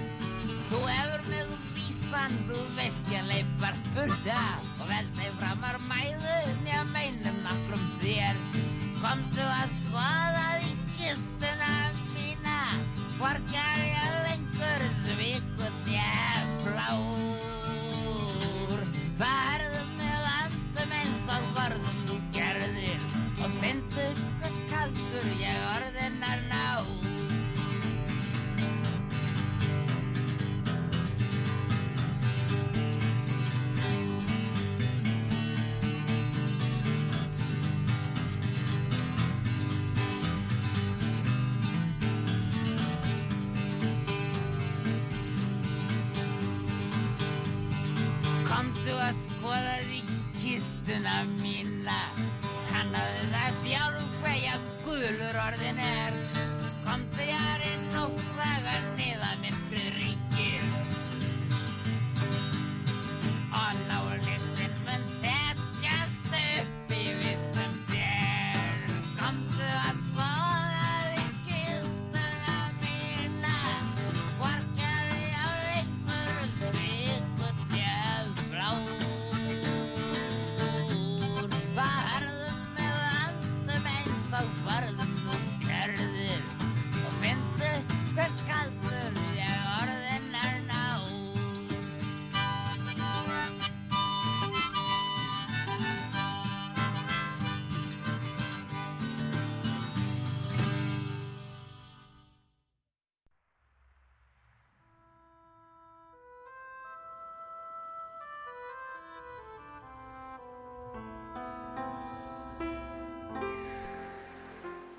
Þú 0.70 0.80
hefur 0.88 1.26
mig 1.30 1.42
um 1.44 1.66
vísan, 1.76 2.38
þú 2.48 2.62
veist 2.78 3.12
ég 3.12 3.28
leipar 3.30 3.76
burða 3.92 4.40
og 4.78 4.88
vel 4.90 5.04
þeim 5.18 5.36
framar 5.42 5.78
mæður. 5.90 6.55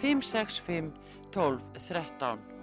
565 0.00 0.92
12 1.30 1.60
13 1.74 2.57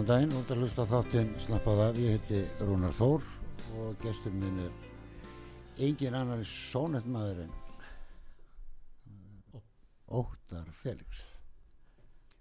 góðan 0.00 0.08
daginn, 0.16 0.38
út 0.40 0.50
að 0.54 0.60
hlusta 0.62 0.84
á 0.88 0.92
þáttinn 0.94 1.32
slappað 1.44 1.80
af, 1.84 1.98
ég 2.00 2.14
heiti 2.14 2.38
Rúnar 2.64 2.94
Þór 2.96 3.24
og 3.76 3.98
gestur 4.00 4.32
minn 4.32 4.62
er 4.64 4.70
engin 5.84 6.16
annar 6.16 6.40
sónettmaður 6.48 7.42
en 7.42 7.50
Óttar 10.08 10.70
Felix. 10.78 11.20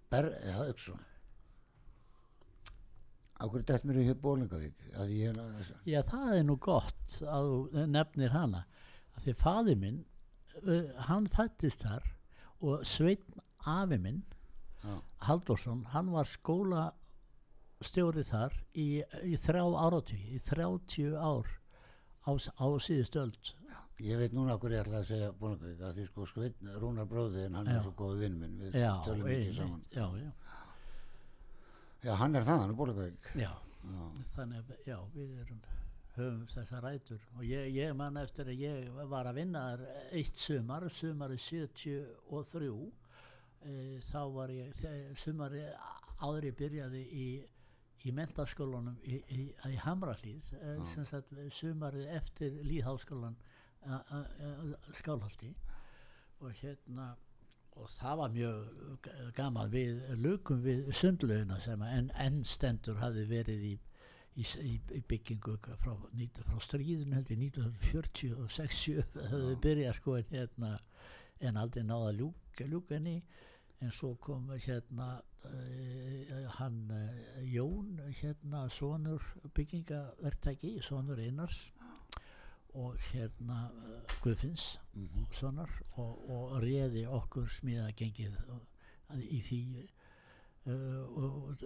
Ber, 0.08 0.30
ja, 0.48 0.70
Öksson 0.72 1.04
Ákveður 3.44 3.68
dætt 3.74 3.90
mér 3.90 4.00
í 4.00 4.08
hér 4.08 4.22
Bólingavík 4.24 4.80
Já, 5.84 6.00
það 6.08 6.32
er 6.38 6.48
nú 6.48 6.56
gott 6.64 7.20
að 7.28 7.52
þú 7.52 7.86
nefnir 7.92 8.32
hana. 8.40 8.64
Að 9.18 9.28
því 9.28 9.38
faði 9.44 9.80
minn, 9.84 10.02
hann 11.12 11.28
fættist 11.36 11.84
þar 11.84 12.08
og 12.64 12.88
Sveinn 12.88 13.44
afi 13.68 14.00
minn, 14.00 14.24
Já. 14.80 15.02
Halldórsson, 15.28 15.84
hann 15.92 16.16
var 16.16 16.24
skólastjóri 17.80 18.24
þar 18.28 18.54
í, 18.76 18.86
í 19.24 19.38
þrjá 19.40 19.64
áratví, 19.80 20.20
í 20.36 20.40
30 20.44 21.14
ár 21.16 21.48
á, 22.28 22.32
á 22.36 22.66
síðustu 22.84 23.22
öld. 23.22 23.54
Ég 24.00 24.18
veit 24.20 24.34
núna 24.36 24.56
okkur 24.56 24.72
ég 24.76 24.82
ætla 24.84 25.00
að 25.00 25.08
segja 25.10 25.32
Bólingavík 25.40 25.82
að 25.84 25.96
því 25.98 26.06
sko 26.08 26.26
Sveinn 26.28 26.70
Rúnar 26.80 27.08
bróðin, 27.08 27.56
hann 27.56 27.68
Já. 27.68 27.78
er 27.78 27.84
svo 27.84 27.94
góð 28.00 28.20
vinn 28.24 28.38
minn, 28.40 28.58
við 28.60 28.76
Já, 28.80 28.92
tölum 29.04 29.28
einmitt, 29.28 29.56
saman. 29.56 29.82
já, 29.92 30.06
já, 30.20 30.32
Já, 32.04 32.14
hann 32.16 32.36
er 32.36 32.46
það, 32.48 32.60
hann 32.64 32.70
er 32.70 32.78
Bólingavík. 32.80 33.32
já. 33.36 33.52
Já. 33.80 34.06
Þannig 34.36 34.58
að 34.60 34.88
já, 34.88 34.98
við 35.16 35.36
erum 35.44 35.60
höfum 36.16 36.48
þessar 36.52 36.84
rætur 36.84 37.22
og 37.38 37.44
ég, 37.48 37.70
ég 37.76 37.94
man 37.96 38.18
eftir 38.20 38.48
að 38.52 38.60
ég 38.60 38.90
var 39.08 39.28
að 39.30 39.40
vinna 39.40 39.62
eitt 40.12 40.36
sumar, 40.36 40.88
sumari 40.92 41.38
73 41.40 42.92
e, 43.64 44.00
þá 44.04 44.20
var 44.36 44.52
ég 44.52 44.76
sumari 45.16 45.64
áður 46.20 46.50
ég 46.50 46.58
byrjaði 46.60 47.04
í, 47.08 47.28
í 48.08 48.14
mentaskólanum 48.16 49.00
í, 49.04 49.20
í, 49.36 49.46
í 49.68 49.80
Hamrahlíð 49.84 50.52
e, 50.56 50.76
sem 50.88 51.08
sagt 51.08 51.34
sumarið 51.52 52.12
eftir 52.16 52.62
líðháskólan 52.64 53.36
skálhaldi 54.96 55.54
og 56.40 56.54
hérna 56.62 57.14
og 57.80 57.88
það 57.92 58.18
var 58.20 58.34
mjög 58.34 59.10
gaman. 59.38 59.70
Við 59.72 60.02
lukum 60.20 60.64
við 60.64 60.90
sundlaugina 60.96 61.60
sem 61.64 61.84
enn 61.88 62.10
en 62.20 62.42
stendur 62.48 63.00
hafi 63.00 63.24
verið 63.30 63.64
í, 63.70 63.76
í, 64.36 64.46
í, 64.66 65.02
byggingu 65.08 65.56
frá, 65.64 65.94
frá 65.94 66.58
stríðin 66.64 67.16
held 67.16 67.32
ég 67.32 67.46
1946 67.50 68.82
höfðu 69.32 69.56
byrjað 69.64 70.00
sko 70.00 70.18
en 70.20 70.34
hérna 70.34 70.74
en 71.40 71.60
aldrei 71.60 71.86
náða 71.88 72.12
ljúka 72.18 72.68
henni 72.90 73.22
en 73.82 73.92
svo 73.92 74.16
kom 74.20 74.50
hérna 74.52 75.22
uh, 75.46 76.48
hann 76.60 76.92
uh, 76.92 77.44
Jón 77.54 78.00
hérna 78.22 78.68
sonur 78.70 79.24
byggingaverktæki 79.56 80.80
sonur 80.82 81.20
Einars 81.20 81.72
og 82.74 82.98
hérna 83.12 83.70
uh, 83.72 84.02
Guðfinns 84.24 84.80
Mhm. 84.94 85.28
sonar 85.32 85.70
og, 85.92 86.30
og 86.30 86.62
réði 86.64 87.06
okkur 87.08 87.48
smíða 87.48 87.92
gengið 87.96 88.36
í 89.16 89.40
því 89.42 89.60
uh, 90.66 91.06
og, 91.18 91.64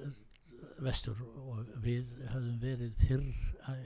vestur. 0.80 1.18
Og 1.24 1.66
við 1.84 2.12
höfum 2.30 2.60
verið 2.62 2.94
fyrr 3.02 3.26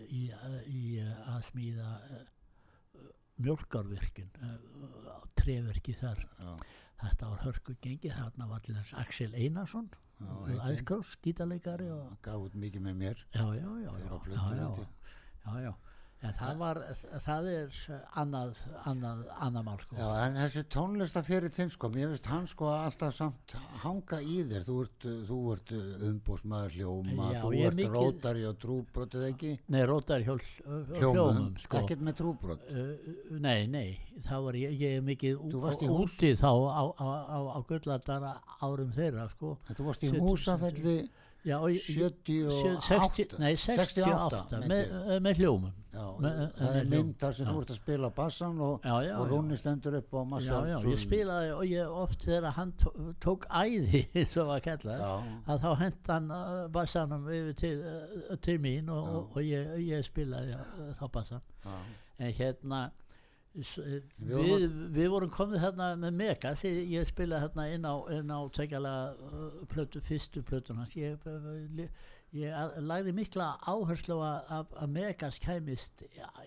í, 0.09 0.27
í 0.67 0.81
að 1.01 1.39
smíða 1.47 1.93
mjölkarvirkin 3.37 4.29
uh, 4.41 5.23
treverki 5.37 5.95
þar. 5.97 6.23
Já, 6.41 6.51
þetta 7.03 7.31
var 7.31 7.45
hörku 7.45 7.77
gengið 7.83 8.17
þarna 8.17 8.49
var 8.51 8.65
til 8.65 8.75
þess 8.77 8.97
Axel 9.03 9.33
Einarsson 9.37 9.89
æðkross, 10.17 11.17
gítarleikari 11.21 11.89
og 11.93 12.15
gaf 12.25 12.47
út 12.47 12.55
mikið 12.57 12.81
með 12.87 12.95
mér. 13.01 13.19
Já, 13.35 13.43
já, 13.53 13.69
já, 13.83 13.91
já, 14.01 14.15
já, 15.45 15.59
já, 15.61 15.73
en 16.25 16.33
það 16.33 16.55
var 16.57 16.77
það 17.21 17.47
er 17.51 17.75
annað 18.17 18.61
annað, 18.89 19.19
annað 19.45 19.65
mál 19.67 19.81
sko. 19.83 19.97
Já, 19.99 20.07
en 20.25 20.37
þessi 20.39 20.63
tónlista 20.73 21.21
fyrir 21.25 21.53
þinn 21.53 21.69
sko, 21.73 21.89
mér 21.93 22.09
finnst 22.13 22.29
hann 22.31 22.47
sko 22.49 22.69
alltaf 22.73 23.13
samt 23.13 23.53
hanga 23.83 24.19
í 24.25 24.39
þér, 24.49 24.65
þú 24.65 24.77
ert, 24.85 25.05
þú 25.29 25.37
ert 25.53 25.73
umbúsmaður 26.09 26.73
hljóma, 26.79 27.27
Já, 27.35 27.41
þú 27.43 27.51
er 27.53 27.67
ert 27.69 27.77
mikið- 27.81 27.97
rótari 27.99 28.47
og 28.49 28.57
trúbrotið 28.63 29.27
ekki, 29.29 29.51
Nei, 29.75 29.79
rótar 29.91 30.25
hjól 30.25 30.41
hljómum, 30.41 30.97
hljómum 30.97 31.53
sko. 31.61 31.77
ekkert 31.83 32.01
með 32.09 32.17
trúbrot. 32.23 32.65
Uh, 32.65 33.37
nei, 33.37 33.67
nei, 33.67 33.99
þá 34.25 34.35
var 34.47 34.57
ég, 34.57 34.73
ég 34.81 34.97
er 34.97 35.05
mikið 35.05 35.37
úti 35.37 36.33
þá 36.33 36.49
á, 36.49 36.83
á, 36.97 37.07
á, 37.29 37.39
á 37.53 37.59
gulladara 37.69 38.33
árum 38.65 38.91
þeirra 38.91 39.29
sko. 39.37 39.57
En 39.69 39.75
þú 39.77 39.89
varst 39.91 40.03
í 40.09 40.11
húsafelli 40.17 40.99
Já, 41.47 41.61
og 41.61 41.69
ég- 41.71 41.79
78, 41.79 42.81
60, 42.83 43.37
nei, 43.39 43.53
68, 43.55 44.49
68 44.51 44.67
með, 44.67 45.21
með 45.23 45.37
hljómum 45.39 45.71
Já, 45.97 46.05
með- 46.21 46.41
það 46.59 46.75
er 46.81 46.89
mynd 46.91 47.13
þar 47.23 47.33
sem 47.37 47.47
Já. 47.47 47.51
þú 47.53 47.61
ert 47.63 47.71
að 47.73 47.79
spila 47.81 48.09
bassan 48.19 48.59
og, 48.61 48.85
og 48.85 49.05
já. 49.07 49.15
Rúni 49.31 49.57
stendur 49.57 49.95
upp 49.97 50.13
á 50.13 50.21
massa 50.33 50.59
Já, 50.61 50.67
já, 50.69 50.77
ég 50.91 51.01
spilaði 51.01 51.51
og 51.55 51.63
ég 51.71 51.95
oft 52.03 52.27
þegar 52.27 52.53
hann 52.59 52.73
tó- 52.83 52.93
tók 53.25 53.47
æði 53.49 54.03
Já. 55.01 55.15
að 55.47 55.63
þá 55.65 55.71
hent 55.81 56.11
hann 56.13 56.29
uh, 56.37 56.67
bassanum 56.77 57.25
yfir 57.33 57.57
til, 57.63 57.73
uh, 57.81 58.35
til 58.45 58.59
mín 58.63 58.89
og, 58.93 59.09
og, 59.15 59.35
og 59.35 59.41
ég, 59.47 59.73
ég 59.87 60.05
spilaði 60.05 60.53
uh, 60.59 60.93
þá 60.99 61.05
bassan 61.17 61.41
en 62.19 62.31
hérna 62.37 62.83
s- 63.57 63.79
eh, 63.81 64.01
Við 64.21 64.43
við, 64.47 64.77
við 64.95 65.09
vorum 65.15 65.31
komið 65.33 65.63
þarna 65.65 65.89
með 66.03 66.13
Megas 66.21 66.61
ég, 66.67 66.77
ég 66.93 67.07
spilaði 67.09 67.47
þarna 67.47 67.65
inn 67.73 67.85
á, 67.89 67.95
á 68.37 68.39
tveikjalega 68.53 69.31
uh, 69.31 69.47
plötu, 69.73 70.01
fyrstu 70.05 70.43
plötun 70.45 70.77
hans 70.83 70.93
ég, 70.97 71.17
ég, 71.81 71.89
ég 72.35 72.51
a- 72.53 72.81
lagði 72.83 73.13
mikla 73.15 73.47
áherslu 73.67 74.17
að, 74.23 74.73
að 74.81 74.89
Megas 74.89 75.39
kæmist 75.39 76.03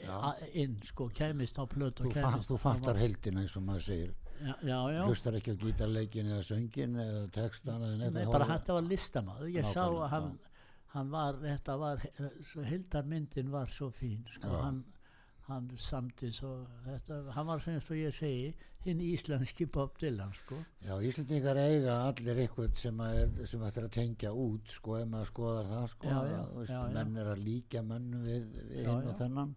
a- 0.08 0.34
inn 0.52 0.76
sko, 0.84 1.08
kæmist 1.16 1.56
á 1.56 1.64
plötu 1.70 2.04
Þú, 2.08 2.12
fa 2.18 2.32
þú 2.44 2.58
fattar 2.58 3.00
heldina 3.00 3.40
eins 3.44 3.56
og 3.56 3.64
maður 3.64 3.86
segir. 3.88 4.14
Já, 4.40 4.54
já, 4.64 4.76
já. 4.94 5.00
hlustar 5.04 5.36
ekki 5.36 5.52
á 5.52 5.56
gítarleikin 5.60 6.30
eða 6.32 6.44
söngin 6.48 6.94
eða 6.96 7.24
textan 7.34 7.82
eða 7.84 8.10
Nei, 8.12 8.24
bara 8.24 8.46
þetta 8.54 8.76
var 8.78 8.86
listamaður. 8.88 9.50
Ég 9.52 9.66
sá 9.68 9.82
Nákvæmlega, 9.84 10.04
að 10.04 10.08
hann, 10.14 10.30
hann 10.94 11.10
var 11.10 11.40
var, 11.82 12.06
hildarmyndin 12.70 13.50
var 13.52 13.66
svo 13.68 13.90
fín 13.92 14.24
sko, 14.32 14.48
hann, 14.48 14.84
hann 15.54 15.70
samti 15.80 16.30
svo 16.34 16.54
þetta, 16.86 17.20
hann 17.36 17.48
var 17.48 17.62
sem 17.64 17.80
ég 17.98 18.14
segi 18.14 18.50
hinn 18.84 19.00
íslenski 19.04 19.66
Bob 19.68 19.98
Dylan 20.00 20.32
sko. 20.38 20.56
Já, 20.86 20.94
Íslendingar 21.04 21.58
eiga 21.60 21.98
allir 22.06 22.38
eitthvað 22.44 22.78
sem, 22.80 23.02
er, 23.04 23.34
sem 23.48 23.64
ættir 23.66 23.86
að 23.88 23.96
tengja 23.98 24.32
út 24.32 24.72
sko, 24.72 24.96
ef 25.00 25.10
maður 25.10 25.32
skoðar 25.32 25.68
það 25.74 25.90
sko, 25.94 26.14
Já, 26.14 26.20
já, 26.30 26.40
veist, 26.54 26.72
já, 26.72 26.80
menn 26.96 27.20
er 27.20 27.32
að 27.34 27.42
líka 27.44 27.82
menn 27.84 28.08
við, 28.24 28.46
við 28.70 28.88
hinn 28.88 29.10
og 29.12 29.18
þennan 29.18 29.52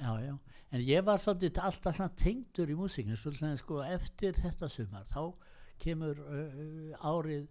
já, 0.00 0.12
já. 0.28 0.36
en 0.70 0.84
ég 0.86 1.08
var 1.08 1.24
svolítið 1.24 1.62
alltaf 1.66 2.04
tengdur 2.22 2.70
í 2.70 2.78
músíkinu 2.78 3.18
svolítið 3.18 3.58
sko 3.64 3.80
eftir 3.88 4.38
þetta 4.38 4.70
sumar 4.70 5.10
þá 5.10 5.22
kemur 5.80 6.22
uh, 6.22 7.10
árið 7.10 7.48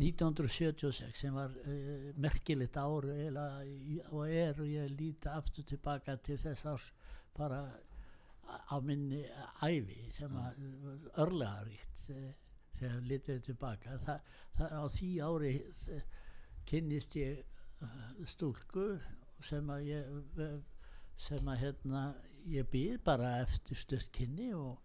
1976 0.00 1.20
sem 1.20 1.36
var 1.36 1.52
uh, 1.52 2.10
merkilegt 2.16 2.78
ár 2.80 3.10
og 3.12 4.24
er 4.24 4.56
og 4.56 4.68
ég 4.70 4.94
líti 4.96 5.28
aftur 5.28 5.68
tilbaka 5.68 6.16
til 6.16 6.40
þess 6.40 6.68
árs 6.70 6.92
bara 7.36 7.62
á 8.68 8.76
minni 8.84 9.22
æfi 9.62 10.10
sem 10.16 10.34
örlegaríkt 11.16 12.06
þegar 12.82 13.08
litið 13.08 13.42
tilbaka 13.46 13.96
Þa, 14.02 14.18
það, 14.58 14.74
á 14.74 14.84
því 14.96 15.10
ári 15.26 15.52
eh, 15.94 16.06
kynnist 16.68 17.16
ég 17.18 17.42
uh, 17.82 18.06
stúlku 18.28 18.86
sem 19.42 19.70
að 19.74 19.88
ég 19.90 20.40
eh, 20.42 20.56
sem 21.22 21.50
að 21.50 21.60
hérna 21.66 22.02
ég 22.50 22.66
býð 22.72 22.96
bara 23.06 23.36
eftir 23.42 23.78
stutt 23.78 24.10
kynni 24.14 24.50
og, 24.56 24.80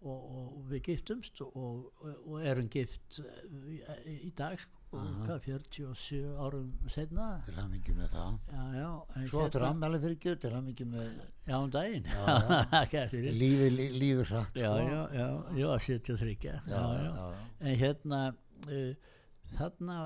og, 0.00 0.26
og 0.40 0.58
við 0.72 0.90
giftumst 0.90 1.40
og, 1.46 1.88
og, 2.04 2.36
erum 2.44 2.68
gift 2.72 3.20
eh, 3.24 4.04
í, 4.18 4.32
dag 4.36 4.60
sko. 4.60 4.79
Hvað 4.90 5.44
47 5.44 6.20
árum 6.42 6.70
setna 6.90 7.26
til 7.46 7.54
hamingi 7.60 7.92
með 7.94 8.08
það. 8.14 8.38
Já, 8.50 8.64
já, 8.74 9.26
Svo 9.30 9.44
áttur 9.44 9.62
hérna- 9.62 9.70
ammæli 9.74 10.00
fyrir 10.02 10.16
gjöð 10.24 10.40
til 10.42 10.52
hamingi 10.56 10.86
með 10.90 11.10
já, 11.46 11.54
um 11.60 11.70
daginn. 11.70 12.08
Ekki 12.80 13.22
lífi 13.38 13.68
lí, 13.76 13.86
líður 14.02 14.32
hratt 14.32 14.58
já, 14.58 14.66
sko. 14.66 14.88
já, 14.88 15.00
já, 15.14 15.28
ég 15.60 15.70
var 15.70 15.84
73 15.86 16.44
já, 16.44 16.56
já, 16.66 16.74
já, 16.74 17.04
já, 17.04 17.14
já. 17.14 17.40
en 17.60 17.78
hérna 17.84 18.20
uh, 18.66 18.94
þarna 19.54 19.98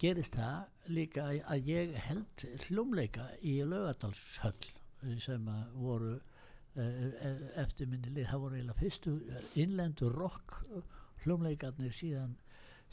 gerist 0.00 0.36
það 0.40 0.90
líka 0.96 1.28
að 1.28 1.68
ég 1.70 1.96
held 2.08 2.46
hljómleika 2.66 3.28
í 3.40 3.58
laugadalshöll 3.68 4.70
eh, 5.04 5.18
sem 5.22 5.44
að 5.48 5.76
voru 5.76 6.14
uh, 6.16 7.60
eftir 7.62 7.86
minni 7.92 8.10
lið, 8.16 8.30
það 8.32 8.46
voru 8.46 8.58
eiginlega 8.58 8.80
fyrstu 8.80 9.18
innlendur 9.60 10.16
rock 10.16 10.56
hljómleikarnir 11.22 11.92
síðan 11.94 12.34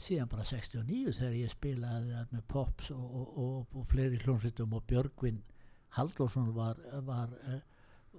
síðan 0.00 0.30
bara 0.32 0.46
69 0.48 1.16
þegar 1.18 1.36
ég 1.38 1.52
spilaði 1.52 2.14
það 2.14 2.32
með 2.36 2.46
Pops 2.54 2.90
og, 2.94 3.04
og, 3.20 3.34
og, 3.44 3.76
og 3.76 3.90
fleiri 3.90 4.22
hljómsveitum 4.24 4.78
og 4.78 4.86
Björgvin 4.90 5.42
Halldórsson 5.96 6.50
var 6.54 6.80
var, 7.06 7.36
eh, 7.50 7.60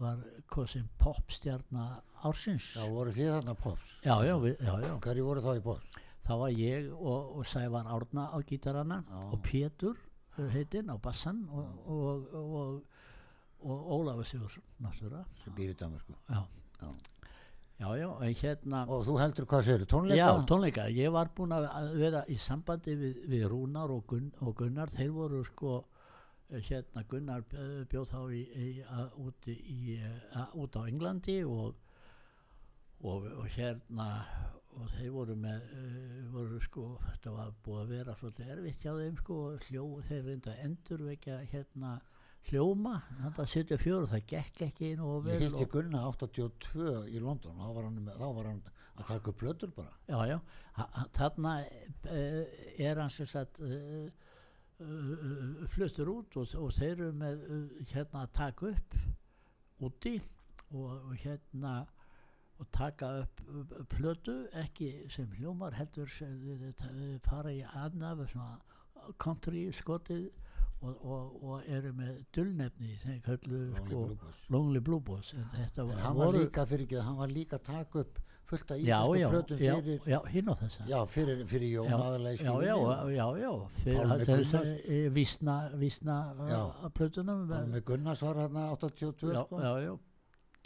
var 0.01 0.21
kosin 0.51 0.89
popstjarna 0.99 1.89
ársins. 2.27 2.73
Já, 2.75 2.85
voru 2.91 3.13
þið 3.15 3.33
þarna 3.35 3.57
pops? 3.59 3.97
Já, 4.05 4.15
já, 4.27 4.35
við, 4.43 4.55
já, 4.59 4.73
já. 4.85 4.95
Hverju 5.05 5.27
voru 5.27 5.43
þá 5.45 5.53
í 5.55 5.63
pops? 5.65 5.93
þá 6.25 6.33
var 6.37 6.55
ég 6.55 6.89
og, 6.93 7.41
Sævar 7.47 7.89
Árna 7.89 8.29
á 8.29 8.37
gítarana 8.45 9.01
og 9.31 9.39
Pétur 9.45 9.97
uh, 10.37 10.47
heitinn 10.53 10.91
á 10.93 10.95
bassan 11.01 11.43
og, 11.49 11.87
og, 11.89 12.35
og, 12.37 12.99
og 13.61 13.89
Ólafur 13.97 14.59
náttúrulega. 14.81 15.25
Sem 15.43 15.55
býr 15.57 15.73
í 15.73 15.77
Danmarku 15.77 16.15
já, 16.29 16.45
Já. 16.81 16.89
Já, 17.81 17.97
já, 17.97 18.09
en 18.21 18.35
hérna 18.41 18.81
Og 18.87 19.05
þú 19.07 19.17
heldur 19.17 19.47
hvað 19.49 19.65
segir, 19.65 19.85
tónleika? 19.89 20.19
Já, 20.19 20.45
tónleika, 20.45 20.87
ég 20.93 21.13
var 21.13 21.31
búinn 21.35 21.55
að 21.55 21.67
vera 21.97 22.23
í 22.29 22.37
sambandi 22.37 22.95
við, 22.95 23.21
við 23.31 23.47
Rúnar 23.49 23.93
og, 23.93 24.05
Gunn, 24.07 24.29
og 24.45 24.55
Gunnar, 24.59 24.93
þeir 24.93 25.11
voru 25.15 25.41
sko 25.47 25.77
eh, 26.51 26.61
hérna 26.69 27.05
Gunnar 27.09 27.45
eh, 27.57 27.81
bjóð 27.89 28.07
þá 28.13 28.19
í, 28.37 28.41
í, 28.53 28.69
í, 29.49 29.99
út 30.61 30.77
á 30.77 30.81
Englandi 30.85 31.41
og, 31.43 31.73
og, 33.01 33.29
og 33.41 33.49
hérna 33.57 34.11
og 34.79 34.87
þeir 34.93 35.11
voru 35.11 35.35
með 35.35 35.63
uh, 35.75 36.19
voru 36.31 36.59
sko, 36.63 36.85
þetta 37.09 37.33
var 37.35 37.49
búið 37.65 37.81
að 37.81 37.93
vera 37.95 38.15
svolítið 38.19 38.51
erfitt 38.55 38.85
hjá 38.85 38.93
þeim 38.95 39.17
sko 39.19 39.39
og 39.49 39.65
hljó, 39.67 39.85
þeir 40.07 40.21
reynda 40.27 40.53
að 40.53 40.61
endurvekja 40.67 41.39
hérna 41.51 41.91
hljóma, 42.49 42.95
þetta 43.21 43.45
74 43.53 44.09
það 44.11 44.25
gekk 44.31 44.61
ekki 44.67 44.91
nú 44.99 45.13
vel 45.25 45.37
Ég 45.37 45.45
hitti 45.47 45.65
og- 45.65 45.71
Gunna 45.75 46.03
82 46.09 47.05
í 47.11 47.21
London 47.21 47.59
þá 47.61 47.67
var 47.75 47.83
hann, 47.87 48.01
með, 48.05 48.17
þá 48.17 48.27
var 48.37 48.49
hann 48.51 48.61
að 49.01 49.07
taka 49.07 49.31
upp 49.31 49.39
plötur 49.41 49.71
bara. 49.75 49.93
Já, 50.07 50.19
já, 50.27 50.39
þarna 51.17 51.53
uh, 51.61 52.43
er 52.77 52.99
hann 53.01 53.09
sem 53.13 53.29
sagt 53.29 53.61
uh, 53.61 54.09
uh, 54.81 55.63
fluttur 55.73 56.11
út 56.11 56.37
og, 56.41 56.51
og 56.59 56.75
þeir 56.75 56.91
eru 56.97 57.11
með 57.21 57.47
hérna 57.93 58.25
að 58.25 58.35
taka 58.37 58.73
upp 58.73 58.99
úti 59.81 60.17
og, 60.71 60.91
og 60.91 61.15
hérna 61.23 61.75
og 62.61 62.67
taka 62.71 63.07
upp 63.23 63.41
plötu 63.89 64.35
ekki 64.61 64.91
sem 65.09 65.31
hljómar 65.39 65.73
heldur 65.73 66.09
sem 66.13 66.35
fara 67.25 67.53
í 67.55 67.63
svona 68.29 68.59
country 69.17 69.63
skotið 69.73 70.27
og, 70.81 71.05
og, 71.05 71.43
og 71.45 71.69
eru 71.69 71.91
með 71.93 72.17
dullnefni 72.35 72.95
Lonely 73.05 73.77
sko 73.77 73.85
Blue. 73.85 74.33
Lonely 74.49 74.81
Blue 74.81 75.01
Boys. 75.01 75.33
En 75.37 75.47
þetta 75.53 75.83
En 75.83 75.87
var, 75.91 76.03
hann 76.05 76.17
var 76.17 76.35
líka 76.35 76.65
fyrir 76.65 76.87
ekki, 76.87 77.01
hann 77.05 77.17
var 77.19 77.31
líka 77.31 77.59
að 77.59 77.65
taka 77.69 78.03
upp 78.05 78.21
fullt 78.51 78.71
af 78.71 78.81
íslensku 78.81 79.29
plötum 79.31 79.57
fyrir, 79.61 79.99
já, 80.11 80.19
hinn 80.33 80.49
á 80.51 80.55
þessa. 80.59 80.87
Já, 80.89 80.97
fyrir, 81.07 81.43
fyrir 81.47 81.69
Jón 81.77 81.93
aðalega 81.95 82.43
já, 82.43 82.53
já, 82.65 82.75
já, 83.15 83.27
já, 83.39 83.51
fyrir 83.83 83.99
Pálmi 84.01 84.15
að 84.15 84.23
þess 84.25 84.51
Gunnars. 84.51 84.53
að 84.59 84.95
e, 84.95 85.01
vísna, 85.17 85.57
vísna 85.83 86.17
að 86.49 86.89
plötunum. 86.97 87.45
Með 87.71 87.85
Gunnars 87.91 88.23
var 88.25 88.41
hann 88.43 88.59
82 88.65 89.31
já, 89.31 89.45
sko. 89.45 89.61
já, 89.61 89.71
já, 89.85 89.93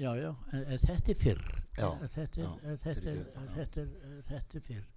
já, 0.05 0.11
já, 0.23 0.31
en, 0.51 0.65
en 0.65 0.83
þetta 0.87 1.11
er 1.13 1.21
fyrr. 1.25 1.43
Þetta 1.75 2.41
er, 3.83 4.61
fyrr. 4.71 4.87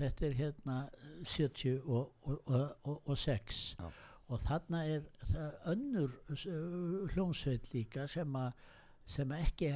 Þetta 0.00 0.26
er 0.28 0.36
hérna 0.38 0.76
70 1.24 1.80
og, 1.82 2.12
og, 2.22 2.38
og, 2.46 2.70
og, 2.84 3.02
og 3.10 3.18
6 3.18 3.76
Já. 3.80 3.88
Og 4.30 4.42
þarna 4.44 4.84
er 4.86 5.06
önnur 5.68 6.14
hljómsveit 7.14 7.72
líka 7.74 8.06
sem 8.10 8.36
að 8.38 8.52
sem 9.10 9.32
ekki 9.34 9.70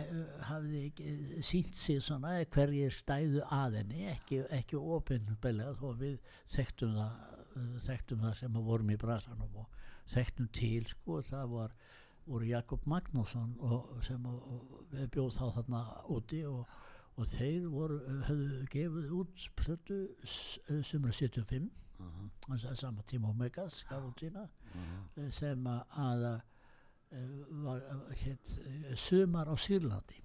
hafði 0.46 0.80
ekki 0.88 1.40
sínt 1.42 1.74
sig 1.74 2.02
svona 2.04 2.36
hverjir 2.54 2.94
stæðu 2.94 3.42
að 3.50 3.80
henni 3.80 4.04
ekki, 4.12 4.44
ekki 4.54 4.78
opinbelega 4.78 5.74
þó 5.80 5.88
við 5.98 6.20
þekktum 6.54 6.94
það, 6.94 7.16
þekktum 7.88 8.22
það 8.22 8.36
sem 8.38 8.60
vorum 8.68 8.92
í 8.94 8.98
brasanum 9.00 9.58
og 9.64 9.80
þekktum 10.14 10.50
til 10.54 10.84
sko 10.92 11.18
það 11.26 11.50
var 11.56 11.76
voru 12.28 12.48
Jakob 12.48 12.86
Magnússon 12.88 13.56
og, 13.60 13.90
sem 14.06 14.28
við 14.92 15.08
bjóð 15.16 15.32
þá 15.34 15.44
þarna 15.58 15.82
úti 16.14 16.44
og, 16.48 16.76
og 17.18 17.28
þeir 17.34 17.66
voru, 17.72 17.98
höfðu 18.28 18.60
gefið 18.72 19.16
út 19.18 19.48
plötu 19.58 19.98
eh, 20.24 20.80
sumra 20.86 21.12
75 21.12 21.68
Þess 22.44 22.66
að 22.70 22.80
sama 22.80 23.04
tíma 23.08 23.30
Omegas 23.30 23.82
gaf 23.88 24.04
út 24.04 24.20
sína 24.20 24.44
aha. 24.44 24.98
eh, 25.16 25.30
sem 25.32 25.66
að, 25.70 25.98
að 26.04 26.26
var 27.64 27.82
hétt 28.24 28.54
Sumar 28.98 29.46
á 29.46 29.54
Sýrlandi. 29.54 30.20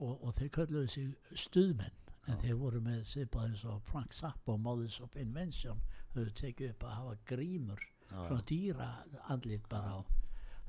Og, 0.00 0.22
og 0.24 0.34
þeir 0.36 0.52
kölluðu 0.54 0.88
sig 0.88 1.36
stuðmenn 1.36 1.96
en 2.30 2.38
þeir 2.40 2.56
voru 2.60 2.80
með 2.84 3.02
svipað 3.10 3.48
eins 3.48 3.64
og 3.68 3.82
Frank 3.88 4.14
Zappa 4.14 4.54
og 4.54 4.60
Mothers 4.64 5.00
of 5.04 5.16
Invention 5.18 5.80
höfðu 6.14 6.34
tekið 6.40 6.74
upp 6.74 6.86
að 6.86 6.96
hafa 6.98 7.16
grímur 7.32 7.84
svona 8.10 8.42
dýra 8.46 8.88
andlit 9.32 9.68
bara 9.70 9.98
á. 9.98 10.00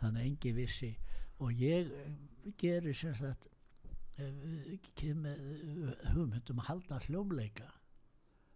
Þannig 0.01 0.27
engi 0.27 0.53
vissi. 0.57 0.91
Og 1.41 1.53
ég 1.57 1.89
eh, 1.93 2.11
geri 2.57 2.93
sem 2.97 3.13
sagt 3.17 3.47
eh, 4.21 4.77
kem 4.97 5.23
með 5.25 5.45
eh, 5.51 6.09
hugmyndum 6.13 6.61
að 6.61 6.69
halda 6.71 6.99
hljómleika 7.07 7.69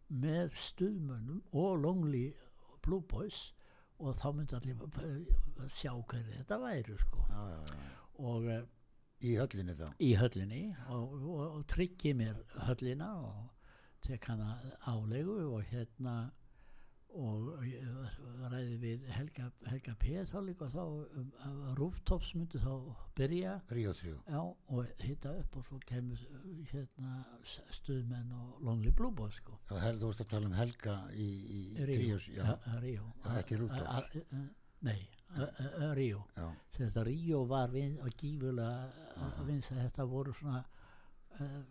með 0.10 0.56
stuðmönnum 0.60 1.42
og 1.54 1.80
Lonely 1.82 2.28
Blue 2.86 3.02
Boys 3.02 3.50
og 4.00 4.18
þá 4.20 4.28
myndi 4.36 4.58
allir 4.58 5.70
sjá 5.72 5.92
hverju 5.96 6.40
þetta 6.40 6.58
væri 6.62 6.96
sko 7.00 7.26
já, 7.30 7.42
já, 7.52 7.60
já. 7.72 7.92
og 8.30 8.48
eh, 8.52 8.64
í 9.26 9.36
höllinni 9.40 9.76
þá 9.80 9.86
í 10.04 10.12
höllinni 10.20 10.64
og, 10.92 11.14
og, 11.22 11.44
og 11.46 11.68
tryggi 11.72 12.14
mér 12.18 12.42
höllina 12.68 13.12
og 13.24 13.70
tek 14.06 14.28
hana 14.30 14.58
álegu 14.86 15.38
og 15.48 15.64
hérna 15.72 16.16
og 17.16 17.50
ræði 18.52 18.76
við 18.82 19.06
Helga, 19.16 19.48
Helga 19.70 19.96
P. 20.02 20.14
þá 20.28 20.36
líka 20.46 20.68
þá 20.72 20.82
um, 20.84 21.30
að 21.48 21.60
Rooftops 21.80 22.34
myndi 22.36 22.62
þá 22.62 22.72
byrja. 23.18 23.56
Ríó 23.72 23.94
3 23.96 24.14
já, 24.14 24.42
og 24.42 25.04
hitta 25.04 25.34
upp 25.42 25.58
og 25.60 25.68
svo 25.70 25.80
kemur 25.88 26.22
hérna 26.72 27.16
stuðmenn 27.80 28.34
og 28.36 28.66
Lonely 28.68 28.94
Blue 28.96 29.16
Boys 29.16 29.40
sko. 29.40 29.60
Já, 29.70 29.78
hel, 29.86 30.00
þú 30.02 30.12
veist 30.12 30.26
að 30.26 30.32
tala 30.36 30.52
um 30.52 30.58
Helga 30.60 30.98
í, 31.14 31.30
í. 31.60 31.62
Já, 33.24 33.38
ekki 33.40 33.62
Rooftops. 33.64 34.20
Nei, 34.86 35.00
Ríó. 35.98 36.26
Þetta 36.76 37.06
Ríó 37.08 37.46
var 37.50 37.72
vin, 37.74 37.98
og 38.04 38.12
gífulega 38.20 38.92
að 39.16 39.56
þetta 39.72 40.06
voru 40.12 40.36
svona 40.36 40.62
uh, 41.40 41.64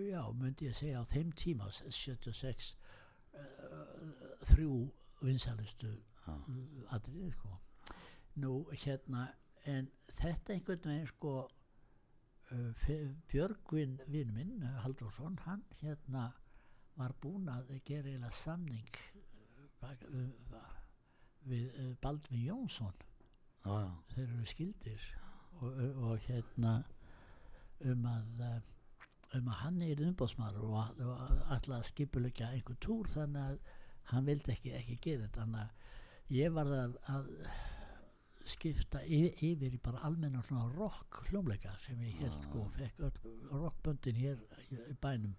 já, 0.00 0.22
myndi 0.32 0.68
ég 0.70 0.76
segja 0.76 1.00
á 1.00 1.04
þeim 1.08 1.32
tíma 1.36 1.68
76 1.70 2.72
uh, 2.72 2.83
þrjú 4.48 4.74
vinsælustu 5.24 5.90
Já. 6.26 6.34
atriði 6.96 7.30
sko. 7.32 7.58
Nú 8.42 8.52
hérna 8.72 9.26
en 9.66 9.88
þetta 10.08 10.52
einhvern 10.56 10.88
veginn 10.90 11.06
sko 11.12 11.34
Fe- 12.84 13.14
Björgvin 13.32 13.96
vinn 14.06 14.34
minn 14.34 14.62
Haldursson, 14.84 15.38
hann 15.46 15.62
hérna 15.80 16.26
var 16.96 17.14
búinn 17.22 17.48
að 17.48 17.72
gera 17.88 18.06
eiginlega 18.10 18.30
samning 18.30 18.90
við 21.48 21.96
Baldvin 22.02 22.44
Jónsson. 22.44 22.94
Já, 23.64 23.72
já, 23.80 23.90
þeir 24.14 24.28
eru 24.28 24.46
skildir. 24.46 25.04
Og, 25.62 25.80
og 26.04 26.18
hérna 26.28 26.74
um 27.84 28.06
að 28.10 28.40
eh, 28.44 28.60
um 29.38 29.48
að 29.52 29.60
hann 29.62 29.80
er 29.84 30.02
umbóðsmaður 30.08 30.66
og, 30.68 31.00
og 31.04 31.44
alltaf 31.54 31.88
skipulegja 31.90 32.50
einhver 32.54 32.78
túr 32.82 33.08
þannig 33.12 33.42
að 33.44 33.78
hann 34.10 34.26
vildi 34.28 34.52
ekki, 34.54 34.74
ekki 34.78 34.98
gera 35.06 35.26
þetta. 35.28 35.44
Þannig 35.44 35.62
að 35.62 36.36
ég 36.38 36.54
var 36.54 36.72
að, 36.78 36.98
að 37.14 37.30
skipta 38.44 39.00
yfir 39.08 39.72
í 39.72 39.80
bara 39.82 40.02
almenna 40.04 40.42
svona 40.44 40.68
rock 40.74 41.22
hljómleika 41.30 41.72
sem 41.80 42.00
ég 42.04 42.18
held 42.20 42.34
sko 42.42 42.66
fekk 42.76 43.04
öll 43.08 43.34
rockböndin 43.52 44.20
hér 44.20 44.42
í, 44.68 44.96
bænum. 45.00 45.36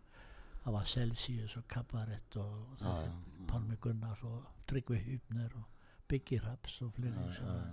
Það 0.63 0.73
var 0.73 0.87
Celsius 0.89 1.57
og 1.59 1.67
Cabaret 1.69 2.37
og 2.41 2.53
Já, 2.79 2.85
þessi 2.85 3.09
já, 3.11 3.43
Pálmi 3.51 3.75
Gunnars 3.81 4.23
og 4.25 4.47
Tryggvi 4.65 4.97
Hübner 5.03 5.53
og 5.59 5.83
Biggie 6.09 6.41
Raps 6.41 6.79
og 6.81 6.95
fleiri 6.95 7.27
já, 7.27 7.35
sem 7.37 7.51
já, 7.51 7.59
að 7.59 7.67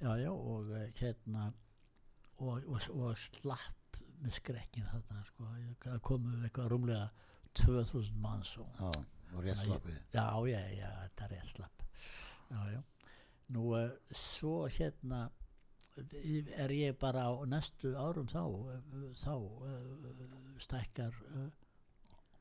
já, 0.00 0.14
já, 0.22 0.30
og 0.32 0.70
eh, 0.78 0.86
hérna 0.96 1.50
og, 2.40 2.64
og, 2.64 2.80
og 2.96 3.18
slapp 3.20 3.79
með 4.20 4.36
skrekkin 4.38 4.86
þarna 4.90 5.24
sko, 5.28 5.48
það 5.84 6.00
komu 6.06 6.34
eitthvað 6.44 6.70
rúmlega 6.74 7.10
2000 7.60 8.12
manns 8.22 8.54
og, 8.62 8.68
já, 8.78 8.90
og 9.34 9.44
rétt 9.44 9.60
slappið. 9.64 10.00
Já, 10.14 10.24
já, 10.52 10.60
já, 10.78 10.90
þetta 11.04 11.24
er 11.28 11.34
rétt 11.36 11.52
slapp. 11.54 11.84
Já, 12.50 12.60
já. 12.74 12.80
Nú, 13.50 13.64
uh, 13.74 13.88
svo 14.14 14.66
hérna 14.70 15.24
er 16.54 16.70
ég 16.72 16.94
bara 16.98 17.26
á 17.28 17.32
næstu 17.50 17.90
árum 17.98 18.28
þá 18.30 18.44
eh, 18.70 19.08
þá 19.18 19.32
uh, 19.34 20.60
stækkar 20.62 21.16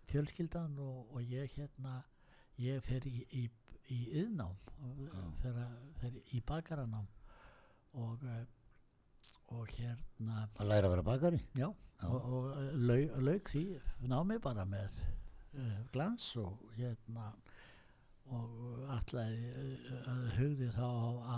fjölskyldan 0.09 0.77
og, 0.79 1.09
og 1.15 1.21
ég 1.25 1.51
hérna 1.57 2.03
ég 2.61 2.81
fer 2.85 3.05
í, 3.09 3.23
í, 3.41 3.43
í 3.93 3.99
yðnám 4.21 4.55
fer, 5.41 5.57
að- 5.65 5.91
fer 6.01 6.15
í 6.35 6.41
bakaranám 6.45 7.07
og 7.99 8.23
og 9.53 9.69
hérna 9.77 10.43
að 10.59 10.69
læra 10.69 10.89
að 10.89 10.93
vera 10.95 11.05
bakari? 11.07 11.39
Já, 11.57 11.67
og, 12.07 12.17
og 12.19 12.49
uh, 12.51 12.67
lauk, 12.89 13.15
lauk 13.27 13.51
því 13.53 13.63
námi 14.11 14.39
bara 14.43 14.65
með 14.69 14.99
uh, 15.01 15.79
glans 15.93 16.29
og 16.41 16.61
hérna 16.77 17.31
og 18.29 18.85
allavega 18.93 19.65
uh, 20.05 20.29
hugði 20.37 20.69
þá 20.75 20.87
á 21.25 21.37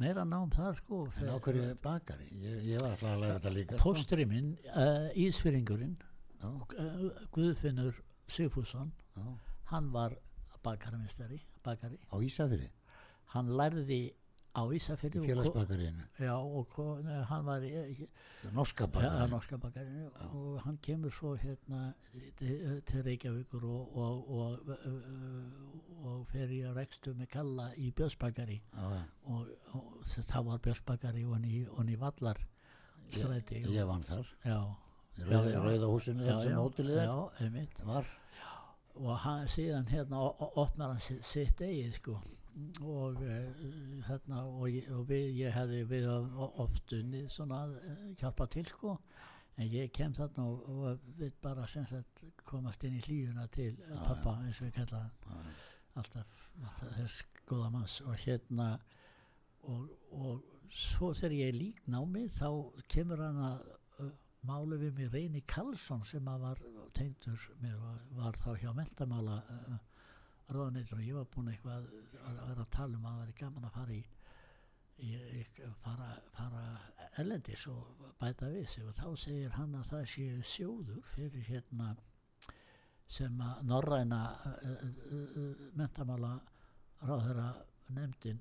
meira 0.00 0.24
nám 0.24 0.52
þar 0.54 0.78
sko 0.80 1.02
en 1.20 1.28
á 1.28 1.36
hverju 1.36 1.74
bakari, 1.84 2.28
ég, 2.40 2.62
ég 2.70 2.80
var 2.80 2.94
alltaf 2.94 3.10
að 3.12 3.22
læra 3.22 3.38
þetta 3.38 3.52
líka 3.52 3.76
sko. 3.76 3.82
Póstri 3.84 4.26
minn, 4.28 4.54
uh, 4.72 5.08
Ísfyrringurinn 5.20 5.98
já, 6.40 6.48
uh, 6.48 7.24
Guðfinnur 7.34 7.98
Sigfússon 8.26 8.92
já, 9.18 9.26
hann 9.74 9.90
var 9.92 10.16
bakarmestari 10.64 11.42
bakari, 11.64 11.98
á 12.08 12.16
Ísafiri 12.24 12.70
hann 13.34 13.52
lærði 13.58 14.02
á 14.52 14.62
ko- 14.68 15.24
félagsbakariðinu, 15.24 16.04
já, 16.20 16.34
og 16.36 16.66
hann 17.30 17.44
var 17.46 17.64
norska 18.52 18.84
ja, 18.84 18.90
bakari 18.92 19.30
norska 19.30 19.56
bakarinu 19.56 20.10
og 20.28 20.60
hann 20.66 20.78
kemur 20.82 21.10
svo 21.10 21.34
hérna 21.40 21.94
til, 22.36 23.02
Reykjavíkur 23.06 23.64
og, 23.64 23.96
og, 23.96 24.30
og, 24.30 24.58
og, 26.04 26.26
fer 26.28 26.52
í 26.52 26.60
að 26.68 26.76
rekstu 26.76 27.14
með 27.16 27.30
kalla 27.32 27.70
í 27.76 27.92
Björnsbakari 27.96 28.58
já. 28.60 29.02
og, 29.24 29.48
það 30.04 30.44
var 30.50 30.58
Björnsbakari 30.68 31.24
og 31.24 31.36
hann 31.38 31.48
í, 31.48 31.96
Vallar 31.96 32.42
stræti 33.12 33.64
ég 33.68 33.86
vann 33.88 34.04
þar. 34.04 34.28
Já, 34.44 34.58
í 35.16 35.24
rauða, 35.28 35.48
Já, 35.48 35.54
já. 35.54 35.62
rauða 35.64 35.88
húsinu 35.94 36.28
þar 36.28 36.44
sem 36.44 36.60
hótelið 36.60 37.00
er. 37.02 37.72
Var. 37.88 38.12
Og 39.00 39.16
hann, 39.24 39.48
síðan 39.48 39.88
hérna 39.88 40.20
opnar 40.60 40.92
hann 40.92 41.00
sitt 41.24 41.60
eigið 41.64 41.96
sko 41.96 42.20
og 42.80 43.20
uh, 43.22 44.06
hérna 44.08 44.44
og, 44.44 44.78
og 44.96 45.04
við, 45.08 45.28
ég 45.40 45.54
hefði 45.56 45.82
við 45.90 46.08
oft 46.12 46.94
unnið 46.96 47.28
svona 47.32 47.64
að 47.66 47.76
uh, 47.80 48.06
hjálpa 48.20 48.48
til 48.52 48.66
sko. 48.68 48.96
En 49.60 49.68
ég 49.68 49.92
kem 49.92 50.14
þarna 50.16 50.46
og, 50.48 50.62
og 50.72 51.10
við 51.18 51.34
bara 51.44 51.66
sagt 51.68 52.24
komast 52.48 52.84
inn 52.88 52.96
í 52.96 53.04
hlífuna 53.04 53.46
til 53.52 53.74
uh, 53.88 53.98
pappa 54.08 54.38
eins 54.46 54.62
og 54.62 54.70
ég 54.70 54.76
kalla 54.78 55.04
það 55.26 55.52
alltaf, 56.00 56.40
þess 56.80 57.22
góða 57.48 57.68
manns. 57.74 58.00
Og 58.06 58.16
hérna 58.24 58.72
og, 59.68 59.88
og 60.16 60.68
svo 60.72 61.12
þegar 61.16 61.36
ég 61.36 61.56
lík 61.58 61.82
námi 61.92 62.26
þá 62.32 62.48
kemur 62.92 63.20
hann 63.22 63.40
að 63.44 63.64
uh, 64.00 64.12
málu 64.48 64.78
við 64.80 64.98
mig 64.98 65.12
Reyni 65.12 65.42
Karlsson 65.46 66.04
sem 66.08 66.28
að 66.28 66.46
var 66.46 66.62
tengdur 66.96 67.48
mér 67.62 67.76
var, 67.80 67.98
var 68.18 68.38
þá 68.40 68.50
hjá 68.62 68.72
mentamála 68.76 69.38
uh, 69.42 69.76
ráðaneitur 70.56 70.98
og 70.98 71.06
ég 71.06 71.18
var 71.18 71.28
búin 71.32 71.50
eitthvað 71.52 71.86
að, 71.86 72.40
vera 72.48 72.66
að 72.66 72.72
tala 72.76 72.98
um 72.98 73.06
að 73.06 73.14
það 73.14 73.22
væri 73.22 73.36
gaman 73.40 73.68
að 73.68 73.74
fara 73.76 73.96
í, 73.96 74.02
í, 75.02 75.10
í 75.40 75.42
fara, 75.82 76.08
fara 76.36 76.64
ellendis 77.22 77.66
og 77.72 78.06
bæta 78.20 78.50
við 78.52 78.68
sig. 78.72 78.86
Og 78.86 78.96
þá 78.96 79.08
segir 79.24 79.58
hann 79.58 79.76
að 79.78 79.90
það 79.92 80.06
sé 80.14 80.28
sjóður 80.54 81.02
fyrir 81.14 81.48
hérna 81.48 81.92
sem 83.12 83.40
að 83.44 83.66
norræna 83.68 84.22
uh, 84.48 84.70
uh, 84.72 85.36
uh, 85.42 85.66
mentamála 85.76 86.36
ráðherra 87.02 87.50
nefndin 87.92 88.38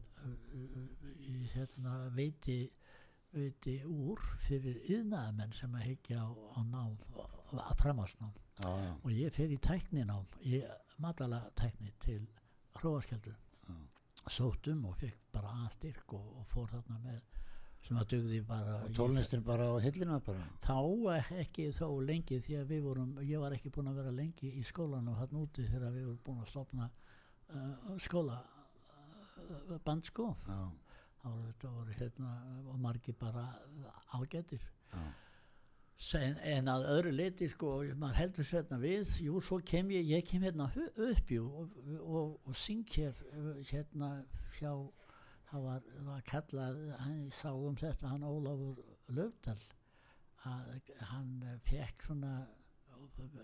í 1.28 1.48
hérna 1.52 1.96
veiti 2.16 2.60
veiti 3.32 3.78
úr 3.88 4.22
fyrir 4.46 4.80
yðnaðamenn 4.92 5.54
sem 5.56 5.76
að 5.76 5.88
higgja 5.88 6.24
á, 6.24 6.30
á 6.30 6.60
nám 6.68 6.98
framhásnám 7.80 8.34
já, 8.62 8.96
og 9.04 9.12
ég 9.12 9.34
fer 9.36 9.52
í 9.52 9.60
tækninám 9.62 10.26
í 10.46 10.62
matala 11.02 11.44
tækni 11.58 11.94
til 12.04 12.22
hróaskjöldu 12.80 13.34
sótum 14.30 14.86
og 14.86 14.98
fekk 15.02 15.32
bara 15.34 15.54
aðstyrk 15.66 16.14
og, 16.14 16.26
og 16.40 16.50
fór 16.52 16.70
þarna 16.76 17.00
með 17.02 17.22
sem 17.82 17.98
að 17.98 18.12
dugði 18.14 18.42
bara 18.46 18.76
og 18.86 18.92
tólnestin 18.98 19.44
bara 19.46 19.72
á 19.74 19.76
hillinu 19.82 20.20
bara? 20.26 20.44
Þá 20.62 20.76
ekki 21.42 21.72
þó 21.74 21.88
lengi 22.06 22.38
því 22.44 22.60
að 22.60 22.74
við 22.76 22.84
vorum, 22.86 23.16
ég 23.26 23.42
var 23.42 23.56
ekki 23.56 23.72
búin 23.74 23.90
að 23.90 24.02
vera 24.04 24.14
lengi 24.14 24.52
í 24.60 24.62
skólanum 24.68 25.18
þarna 25.18 25.42
úti 25.42 25.66
þegar 25.66 25.96
við 25.96 26.06
vorum 26.06 26.22
búin 26.28 26.44
að 26.44 26.52
stopna 26.52 26.90
uh, 27.50 27.98
skóla 27.98 28.38
uh, 28.44 29.80
band 29.86 30.06
sko. 30.12 30.28
Já, 30.46 30.62
þá 31.24 31.28
voru 31.32 31.48
þetta 31.48 31.74
voru 31.80 31.98
hérna 31.98 32.36
og 32.70 32.80
margir 32.86 33.18
bara 33.18 33.48
ágættir 34.14 34.62
já, 34.62 35.02
en, 36.18 36.38
en 36.54 36.72
að 36.72 36.88
öðru 36.96 37.12
leiti 37.16 37.50
sko 37.52 37.74
maður 38.00 38.20
heldur 38.20 38.48
sérna 38.48 38.80
við 38.82 39.12
jú 39.26 39.42
svo 39.44 39.60
kem 39.66 39.92
ég, 39.94 40.08
ég 40.10 40.26
kem 40.28 40.46
hérna 40.46 40.70
upp 40.88 41.32
jú 41.32 41.46
og, 41.62 41.76
og, 42.00 42.40
og 42.48 42.58
syng 42.58 42.88
hér 42.96 43.18
hérna 43.70 44.14
hjá 44.58 44.74
hann 45.52 45.66
var, 45.66 45.84
var 46.08 46.24
kallað 46.28 46.80
hann 47.04 47.30
sá 47.34 47.52
um 47.52 47.76
þetta 47.78 48.14
hann 48.14 48.24
Ólafur 48.24 48.82
Löfdal 49.12 49.60
að 50.48 50.92
hann 51.12 51.32
fekk 51.68 52.06
svona 52.08 52.34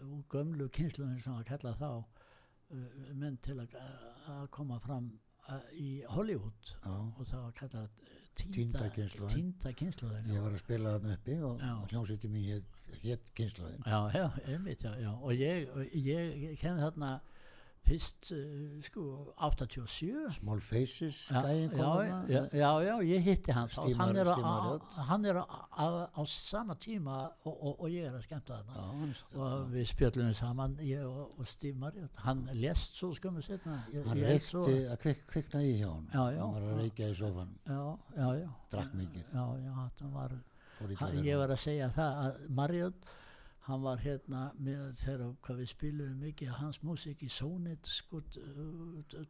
úr 0.08 0.24
gömlu 0.32 0.70
kynsluðin 0.74 1.20
sem 1.22 1.36
var 1.36 1.48
kallað 1.48 1.82
þá 1.82 1.89
uh, 1.93 3.14
menn 3.14 3.38
til 3.43 3.58
að, 3.62 3.76
að 4.34 4.45
koma 4.56 4.80
fram 4.84 5.12
í 5.74 5.89
Hollywood 6.12 6.72
já. 6.74 6.93
og 6.93 7.24
það 7.26 7.43
var 7.43 7.54
kallað 7.62 7.89
kynslóðin. 8.38 9.34
týnda 9.34 9.74
kynsluðin 9.80 10.28
Ég 10.34 10.43
var 10.43 10.52
að 10.54 10.62
spila 10.62 10.91
þarna 10.98 11.14
uppi 11.18 11.38
og 11.48 11.62
Já. 11.64 11.72
hljómsveitin 11.91 12.34
mín 12.34 12.45
hétt 12.52 13.02
hét 13.04 13.24
kynslaðin. 13.38 13.82
Já, 13.86 14.00
já, 14.14 14.28
einmitt, 14.48 14.84
já, 14.84 14.91
já. 15.02 15.12
og 15.16 15.32
ég, 15.34 15.68
ég, 15.93 16.38
ég 16.43 16.60
kenni 16.60 16.84
þarna 16.84 17.12
fyrst, 17.88 18.32
uh, 18.36 18.82
sko, 18.84 19.34
87 19.38 20.32
Small 20.36 20.59
Faces, 20.59 21.19
kom 21.71 22.01
já, 22.03 22.23
já, 22.28 22.41
já, 22.51 22.71
já, 22.84 22.95
ég 23.03 23.23
hitti 23.23 23.51
hann 23.55 23.69
Steve 23.69 23.93
hann 23.95 24.13
Mar- 24.13 24.17
er, 24.17 24.32
á, 24.34 25.03
hann 25.09 25.25
er 25.25 25.39
á, 25.41 26.25
sama 26.25 26.75
tíma 26.75 27.19
og, 27.45 27.53
og, 27.53 27.80
og 27.82 27.89
ég 27.93 28.09
er 28.09 28.17
að 28.17 28.25
skemmta 28.28 28.59
hann 28.67 29.13
og 29.36 29.69
við 29.71 29.88
spjöllum 29.93 30.34
saman 30.36 30.75
ég 30.84 31.05
og, 31.07 31.38
og 31.39 31.47
Steve 31.47 31.78
Marriott 31.80 32.19
hann 32.25 32.43
lést 32.53 32.99
svo 32.99 33.13
skömmu 33.15 33.41
setna 33.45 33.80
ég, 33.93 34.03
hann 34.07 34.23
reykti 34.25 34.75
að 34.88 34.97
kvik, 35.05 35.23
kvikna 35.32 35.63
í 35.63 35.78
hjá 35.80 35.88
hann. 35.93 36.09
Hann 36.11 36.53
var 36.57 36.67
að 36.73 36.82
reykja 36.82 37.11
í 37.13 37.15
sofan, 37.21 37.55
drakk 38.71 38.93
mikið. 38.99 39.32
hann 39.32 40.99
hann, 40.99 41.23
ég 41.25 41.39
var 41.39 41.55
að 41.55 41.63
segja 41.63 41.88
það 41.93 42.19
að 42.25 42.43
Marriott 42.59 43.07
hann 43.68 43.82
var 43.84 43.99
hérna 43.99 44.41
með 44.63 44.84
þegar 45.01 45.34
hvað 45.43 45.57
við 45.61 45.70
spilum 45.74 46.20
mikið 46.24 46.51
hans 46.61 46.78
músík 46.88 47.24
í 47.26 47.30
Sónit 47.32 47.88
sko 47.91 48.22
t- 48.32 48.43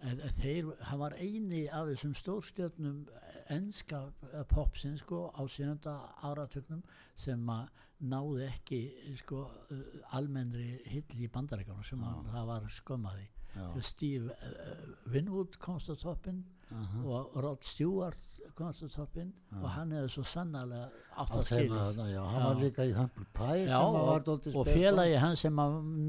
e- 0.00 0.16
e- 0.16 0.32
þeir, 0.40 0.70
hann 0.88 1.00
var 1.00 1.16
eini 1.20 1.66
af 1.68 1.88
þessum 1.90 2.14
stórstjörnum 2.16 3.02
enska 3.50 4.02
popsins 4.48 5.00
sko 5.04 5.26
á 5.36 5.42
sjönda 5.48 5.94
áratugnum 6.24 6.82
sem 7.16 7.40
að 7.52 7.68
náði 8.00 8.46
ekki 8.48 8.80
sko 9.20 9.42
uh, 9.44 9.80
almennri 10.16 10.78
hill 10.88 11.04
í 11.20 11.28
bandarækjum 11.28 11.82
sem 11.84 12.00
hann, 12.04 12.24
það 12.32 12.46
var 12.48 12.68
skömmaði 12.72 13.26
Já. 13.28 13.39
Steve 13.80 14.30
uh, 14.30 15.12
Winwood 15.12 15.58
komst 15.58 15.90
á 15.90 15.94
toppin 15.98 16.44
Aha. 16.70 17.00
og 17.02 17.36
Rod 17.42 17.64
Stewart 17.66 18.18
komst 18.54 18.84
á 18.84 18.88
toppin 18.94 19.32
og 19.58 19.66
hann 19.74 19.90
hefði 19.94 20.12
svo 20.14 20.22
sannarlega 20.22 20.86
átt 21.18 21.34
að 21.40 21.46
skilja. 21.48 22.24
hann 22.30 22.44
var 22.46 22.60
líka 22.60 22.86
í 22.86 22.92
Humble 22.94 23.26
Pie 23.34 23.64
Já, 23.66 23.80
og, 23.82 24.28
og 24.54 24.70
félagi 24.70 25.16
hann 25.18 25.36
sem 25.36 25.62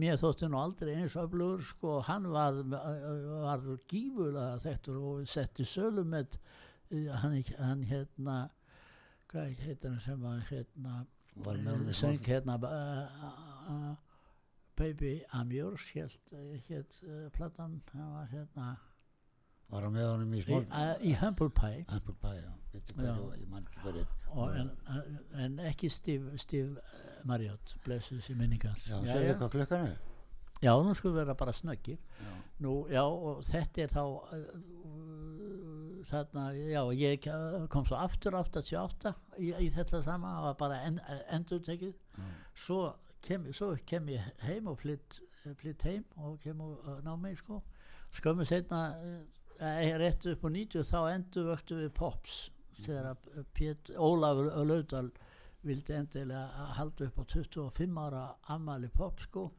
mér 0.03 0.19
þótti 0.21 0.49
nú 0.51 0.61
aldrei 0.61 0.93
eins 0.99 1.17
öflugur 1.17 1.65
sko, 1.65 1.95
hann 2.05 2.29
var, 2.29 2.61
var 2.67 3.65
gífulega 3.89 4.59
þektur 4.61 5.01
og 5.01 5.25
setti 5.29 5.65
sölu 5.65 6.05
með 6.05 6.37
hann, 7.23 7.41
hann 7.57 7.81
hérna 7.89 8.37
hvað 9.31 9.57
heitir 9.65 9.89
hann 9.89 9.99
sem 10.03 10.29
hérna 10.51 11.01
Var 11.41 11.55
í 11.55 11.93
söng 11.95 12.19
hérna 12.25 12.57
uh, 12.59 13.11
uh, 13.71 13.91
Baby 14.81 15.19
I'm 15.31 15.51
Yours 15.53 15.91
hélt, 15.93 16.31
hélt 16.67 17.01
uh, 17.05 17.27
platan. 17.35 17.81
Var 17.93 18.31
hérna 18.31 18.71
var 19.71 19.85
hann 19.87 19.93
með 19.95 20.07
honum 20.09 20.33
í 20.35 20.39
í, 20.41 20.43
smól 20.43 20.65
uh, 20.67 20.93
í 20.99 21.13
Humble 21.21 21.49
Pie. 21.55 21.83
Humble 21.87 22.15
Pie, 22.19 22.41
já, 22.41 22.49
Já. 22.97 23.11
og, 24.33 24.55
en, 24.59 24.71
en 25.45 25.59
ekki 25.69 25.89
Steve, 25.91 26.37
Steve 26.41 26.81
Marriott 27.27 27.75
blessuð 27.85 28.23
sér 28.25 28.39
minningans 28.39 28.89
Já, 28.89 28.97
Já, 30.61 30.73
nú 30.77 30.91
skulum 30.93 31.15
vera 31.17 31.33
bara 31.33 31.53
snöggir. 31.57 31.97
Nú, 32.61 32.73
já, 32.91 33.01
og 33.01 33.39
þetta 33.47 33.81
er 33.81 33.93
þá 33.93 34.03
þarna, 36.11 36.43
já, 36.53 36.81
ég 36.97 37.25
kom 37.71 37.87
svo 37.87 37.97
aftur 37.97 38.37
88 38.37 39.15
í, 39.39 39.53
í 39.55 39.69
þetta 39.73 40.03
sama, 40.05 40.35
það 40.35 40.45
var 40.49 40.59
bara 40.59 40.81
en, 40.89 40.99
endur 41.33 41.63
tekið. 41.65 41.95
Svo 42.53 42.83
kem, 43.25 43.47
svo 43.53 43.73
kem 43.87 44.09
ég 44.11 44.31
heim 44.45 44.69
og 44.71 44.79
flytt, 44.81 45.21
flytt 45.59 45.85
heim 45.87 46.05
og 46.17 46.39
kem 46.43 46.61
og 46.61 47.03
ná 47.05 47.15
mig, 47.19 47.37
sko. 47.41 47.61
Skömmu 48.11 48.45
setna, 48.47 48.81
uh, 48.99 49.97
rétt 50.01 50.25
upp 50.27 50.45
á 50.45 50.49
90, 50.49 50.83
þá 50.87 50.99
endur 51.13 51.51
vöktu 51.51 51.77
við 51.79 51.93
Pops, 51.95 52.39
þegar 52.81 53.19
Pét, 53.53 53.93
Ólafur 53.95 54.49
Laudal 54.65 55.11
vildi 55.63 55.93
endilega 55.93 56.71
halda 56.77 57.07
upp 57.07 57.21
á 57.21 57.23
25 57.37 58.01
ára 58.01 58.23
ammali 58.49 58.89
Pops, 58.89 59.29
sko 59.29 59.51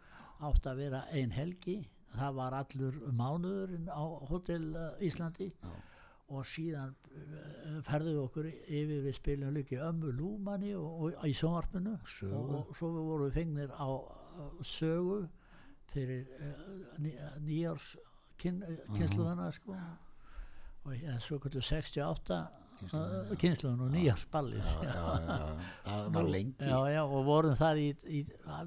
átt 0.42 0.66
að 0.66 0.80
vera 0.82 1.04
ein 1.14 1.30
helgi 1.30 1.78
það 2.16 2.36
var 2.38 2.56
allur 2.56 2.98
mánuðurinn 3.14 3.88
á 3.88 4.02
Hotel 4.28 4.68
uh, 4.74 4.88
Íslandi 5.04 5.48
Já. 5.52 5.72
Og 6.32 6.46
síðan 6.48 6.94
uh, 7.12 7.78
ferðum 7.86 8.16
við 8.16 8.22
okkur 8.22 8.48
yfir 8.52 9.04
við 9.06 9.16
spilum 9.18 9.54
líka 9.56 9.76
í 9.76 9.82
ömmu 9.84 10.14
Lúmanni 10.16 10.72
og, 10.78 11.12
og 11.12 11.28
í 11.28 11.34
sjónvarpinu. 11.36 11.98
Og, 12.30 12.54
og 12.62 12.72
svo 12.78 12.92
við 12.96 13.10
vorum 13.10 13.28
við 13.28 13.38
fengnir 13.40 13.74
á 13.76 13.88
sögu 14.64 15.20
fyrir 15.92 16.24
uh, 16.38 16.64
ný, 17.04 17.12
nýjárs 17.44 17.92
kyn, 18.40 18.64
kynsluðana 18.96 19.50
sko. 19.54 19.76
Og 20.82 21.06
svo 21.22 21.38
kvöldu 21.38 21.62
68 21.62 22.61
uh, 22.90 23.34
kynsluðan 23.38 23.80
og 23.84 23.94
já, 24.82 24.94
já. 25.26 25.36
það 25.86 26.08
var 26.16 26.28
lengi. 26.34 26.54
já, 26.66 26.78
já, 26.92 27.02
og 27.04 27.24
vorum 27.26 27.54
þar 27.58 27.80
í, 27.82 27.86
í, 28.06 28.22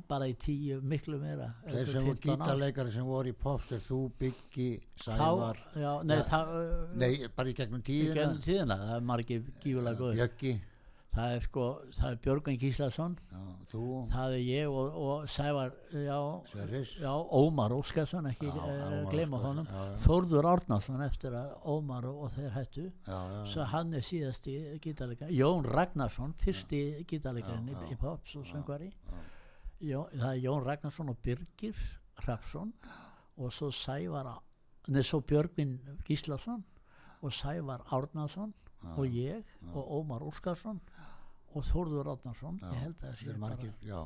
bara 0.08 0.28
í 0.32 0.36
tíu 0.40 0.80
miklu 0.82 1.20
meira 1.22 1.50
þeir 1.66 1.92
sem 1.92 2.06
voru 2.06 2.16
15 2.18 2.32
ár. 2.32 2.38
gítarleikari 2.40 2.92
sem 2.96 3.06
voru 3.10 3.34
í 3.34 3.38
Popster 3.46 3.82
þú, 3.86 4.00
Biggi, 4.20 4.70
þá, 5.02 5.12
Sævar. 5.18 5.60
já, 5.76 5.92
nei, 6.04 6.16
Ja. 6.18 6.24
það 6.32 6.96
nei, 6.96 7.12
bara 7.36 7.50
í 7.50 7.54
gegnum 7.60 7.82
í 7.84 7.88
tíðina. 7.90 8.16
gennum 8.22 8.42
tíðina, 8.46 8.78
það 8.86 8.96
er 8.96 9.06
margir 9.12 9.44
gífulega 9.64 10.00
góð 10.00 10.16
Bjöggi, 10.22 10.54
það 11.16 11.36
er 11.36 11.46
sko, 11.46 11.66
það 11.96 12.10
er 12.10 12.20
Björgun 12.26 12.58
Gíslason. 12.60 13.16
Já, 13.32 13.42
það 14.12 14.36
er 14.38 14.42
ég 14.44 14.72
og, 14.72 14.98
og 15.02 15.30
Sævar 15.32 15.74
já, 15.92 16.18
já, 17.02 17.12
Ómar 17.40 17.76
Óskarsson 17.76 18.30
ekki 18.30 18.50
uh, 18.52 18.98
gleyma 19.12 19.40
honum. 19.44 19.70
Þórður 20.04 20.50
Árnason 20.52 21.04
eftir 21.06 21.36
að 21.36 21.54
Ómar 21.76 22.08
og, 22.12 22.28
þeir 22.36 22.52
hættu. 22.56 22.88
Svo 23.52 23.68
hann 23.72 23.96
er 23.96 24.06
síðasti 24.06 24.58
gítarleikar 24.84 25.32
Jón 25.36 25.68
Ragnarsson, 25.68 26.36
fyrsti 26.44 26.84
gítarleikarinn 27.10 27.72
í, 27.72 27.80
í 27.96 28.00
Pops 28.00 28.36
og 28.40 28.48
söngvari. 28.52 28.92
Jó, 29.84 30.06
það 30.14 30.30
er 30.32 30.44
Jón 30.44 30.64
Ragnarsson 30.66 31.12
og 31.12 31.20
Birgir 31.24 31.80
Hrafsson 32.24 32.72
og 33.36 33.52
svo 33.52 33.72
Sævar 33.76 34.30
neð 34.88 35.08
svo 35.08 35.20
Björgvin 35.26 35.80
Gíslason 36.08 36.64
og 37.22 37.34
Sævar 37.34 37.84
Árnason 37.92 38.54
og 38.94 39.06
ég 39.10 39.44
og 39.74 39.92
Ómar 40.00 40.24
Óskarsson 40.24 40.80
og 41.56 41.64
Þórður 41.64 42.10
Árnason 42.14 42.58
ég 42.62 42.80
held 42.84 42.96
að 42.96 43.04
það 43.06 43.14
sé 43.16 43.26
Þeir 43.26 43.38
bara 43.40 43.56
margir, 43.56 43.72
já, 43.88 44.00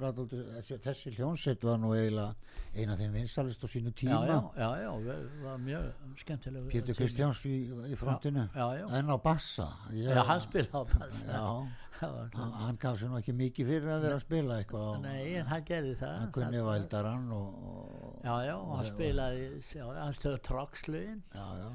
dálítið- 0.00 0.46
þessi, 0.56 0.78
þessi 0.86 1.12
hljónsett 1.18 1.64
var 1.68 1.76
nú 1.82 1.90
eiginlega 1.92 2.34
eina 2.74 2.92
af 2.94 2.98
þeim 3.02 3.12
vinsalist 3.18 3.64
á 3.64 3.68
sínu 3.68 3.90
já, 3.92 3.98
tíma. 4.00 4.22
já, 4.26 4.40
já, 4.56 4.70
já, 4.80 4.92
það 5.04 5.42
var 5.44 5.58
mjög 5.66 6.16
skemmtileg 6.22 6.70
Pétur 6.72 6.94
Kristjáns 7.00 7.44
í, 7.44 7.54
í 7.92 7.96
frontinu. 8.00 8.46
Já, 8.54 8.66
já, 8.80 8.86
en 8.98 9.12
á 9.12 9.16
bassa 9.22 9.68
ég, 9.92 10.08
já, 10.08 10.22
hann 10.24 10.40
spila 10.40 10.72
á 10.72 10.82
bass 10.88 11.22
já, 11.28 11.44
Það 12.00 12.12
var- 12.16 12.30
hann, 12.32 12.52
hann 12.64 12.76
gaf 12.80 12.96
sér 12.96 13.10
nú 13.12 13.18
ekki 13.20 13.32
mikið 13.36 13.66
fyrir 13.68 13.90
að 13.92 14.00
vera 14.06 14.16
að 14.16 14.22
spila 14.24 14.54
eitthvað 14.62 15.00
nei, 15.04 15.34
en 15.36 15.46
hann 15.52 15.64
gerði 15.68 15.94
það 16.00 16.14
hann 16.16 16.32
kunni 16.32 16.56
Það- 16.56 16.68
vældarann 16.70 17.26
og, 17.36 17.48
og 17.60 18.24
já, 18.24 18.34
já, 18.48 18.54
og 18.56 18.76
hann 18.78 18.86
spilaði 18.88 19.46
já, 19.74 19.84
hann 20.00 20.16
stöðu 20.16 20.40
Troxlögin 20.48 21.20
já, 21.34 21.46
já, 21.60 21.68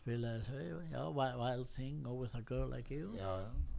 spilaði 0.00 0.42
þau, 0.48 0.82
já, 0.90 1.02
Wild, 1.14 1.68
Thing 1.68 2.02
with 2.18 2.34
a 2.34 2.42
girl 2.42 2.66
like 2.68 2.90
you. 2.90 3.12
Já, 3.14 3.22
já, 3.22 3.38
já. 3.38 3.38
já, 3.38 3.46
já, 3.46 3.77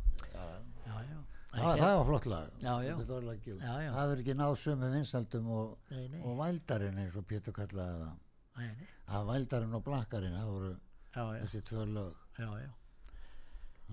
Það, 1.50 1.80
var 1.82 2.06
flott 2.06 2.26
lag. 2.30 2.50
Já, 2.62 2.74
já. 2.84 2.94
Já, 2.94 3.74
já. 3.82 3.92
það 3.94 4.10
verður 4.12 4.20
ekki 4.24 4.36
náð 4.38 4.56
sömu 4.62 4.90
vinsaldum 4.94 5.48
og, 5.56 5.72
nei, 5.90 6.04
nei, 6.12 6.20
og 6.22 6.38
vældarinn 6.38 7.00
eins 7.02 7.18
og 7.18 7.26
Pétur 7.30 7.56
kallaði 7.58 8.04
það. 8.04 8.84
Að 9.10 9.32
vældarinn 9.32 9.74
og 9.80 9.84
blakkarinn 9.88 10.38
það 10.38 10.52
voru 10.54 10.70
já, 10.70 11.24
já, 11.24 11.42
þessi 11.42 11.64
tvö 11.72 11.88
lög. 11.96 12.22
Já, 12.38 12.50
já. 12.62 12.70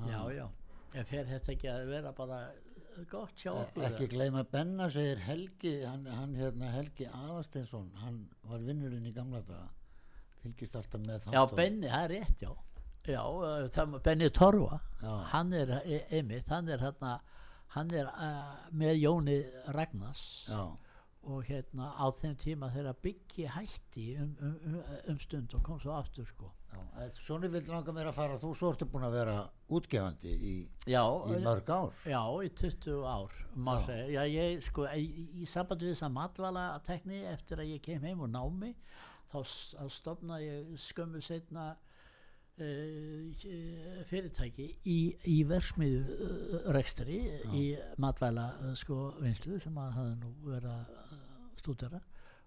Já, 0.06 0.20
já, 0.36 0.46
en 0.92 1.08
fer 1.08 1.28
þetta 1.30 1.52
ekki 1.54 1.72
að 1.72 1.86
vera 1.88 2.12
bara 2.12 2.42
gott 3.08 3.40
hjá 3.40 3.54
okkur 3.54 3.86
ekki 3.88 4.10
gleyma 4.12 4.44
Benna 4.52 4.90
segir 4.92 5.22
Helgi. 5.24 5.78
Hann, 5.88 6.04
hann 6.12 6.36
hérna 6.36 6.74
Helgi 6.74 7.08
Aðarsteinsson 7.08 7.88
hann 8.02 8.20
var 8.44 8.60
vinnurinn 8.68 9.08
í 9.08 9.16
gamla 9.16 9.40
daga. 9.48 9.70
Fylgist 10.42 10.76
alltaf 10.76 11.00
með 11.06 11.16
já, 11.16 11.22
þáttunum. 11.30 11.56
Benni, 11.62 11.88
það 11.88 12.04
er 12.04 12.16
rétt, 12.18 12.44
já 12.44 12.52
já, 13.06 13.22
uh, 13.22 13.68
það, 13.74 13.98
Benni 14.06 14.30
Torfa 14.30 14.80
Já. 15.02 15.12
hann 15.32 15.52
er 15.52 15.70
e- 15.84 16.04
einmitt, 16.18 16.48
hann 16.50 16.68
er 16.68 16.78
hérna 16.82 17.18
hann 17.76 17.90
er 17.94 18.06
uh, 18.08 18.56
með 18.72 18.98
Jóni 19.02 19.38
Ragnars 19.74 20.24
já, 20.48 20.60
og 21.26 21.42
hérna 21.48 21.88
á 21.98 22.06
þeim 22.14 22.36
tíma 22.38 22.68
þegar 22.74 22.94
byggi 23.02 23.46
hætti 23.50 24.04
um, 24.22 24.36
um, 24.40 24.54
um, 24.70 24.82
um 25.12 25.18
stund 25.20 25.54
og 25.58 25.62
kom 25.66 25.80
svo 25.82 25.92
aftur 25.98 26.26
sko 26.30 26.52
Já, 26.76 26.80
en 27.04 27.10
Svona 27.24 27.48
vil 27.48 27.62
langa 27.70 27.92
mér 27.96 28.10
að 28.10 28.16
fara 28.18 28.34
þú 28.42 28.50
svo 28.58 28.68
ertu 28.74 28.84
búin 28.90 29.06
að 29.06 29.14
vera 29.16 29.36
útgefandi 29.72 30.32
í, 30.34 30.54
já, 30.90 31.00
í 31.32 31.38
mörg 31.44 31.70
ár 31.72 31.94
já, 32.04 32.20
í 32.44 32.50
20 32.58 33.06
ár 33.08 33.32
Já. 34.12 34.26
ég 34.28 34.62
sko 34.66 34.84
í, 34.92 35.46
sambandi 35.48 35.86
við 35.88 35.94
þessa 35.96 36.10
matvala 36.12 36.66
tekni 36.84 37.22
eftir 37.30 37.62
að 37.62 37.70
ég 37.76 37.82
kem 37.86 38.04
heim 38.04 38.20
og 38.26 38.30
námi 38.34 38.74
þá, 39.32 39.38
s- 39.42 39.74
þá 39.78 39.86
stofna 39.94 40.40
ég 40.42 40.74
skömmu 40.84 41.22
setna 41.24 41.70
fyrirtæki 42.56 44.64
í, 44.88 45.12
í 45.28 45.44
versmiðu 45.44 46.16
uh, 46.16 46.70
rekstri 46.72 47.18
í 47.52 47.76
matvæla 48.00 48.46
uh, 48.62 48.70
sko 48.80 49.12
vinslu 49.20 49.60
sem 49.60 49.76
að 49.76 49.92
hafa 49.98 50.14
nú 50.22 50.30
verið 50.46 50.70
að 50.72 50.86
stúdera. 51.60 52.00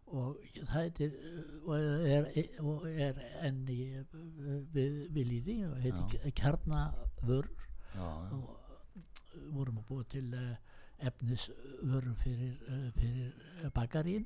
Og 0.10 0.42
það 0.56 0.80
heitir 0.80 1.14
og 1.70 1.78
er, 2.10 2.26
og 2.64 2.88
er 2.90 3.22
enn 3.46 3.62
í 3.70 3.94
uh, 4.00 4.04
við, 4.74 5.06
við 5.14 5.26
líði 5.36 5.56
og 5.68 5.78
heitir 5.86 6.34
kjarnavör 6.40 7.46
Já, 7.90 8.06
já, 8.06 8.38
og 8.38 8.46
vorum 9.54 9.80
að 9.82 9.88
búa 9.90 10.04
til 10.10 10.28
efnisvörum 11.00 12.16
fyrir, 12.22 12.54
fyrir 12.98 13.30
bakarín 13.74 14.26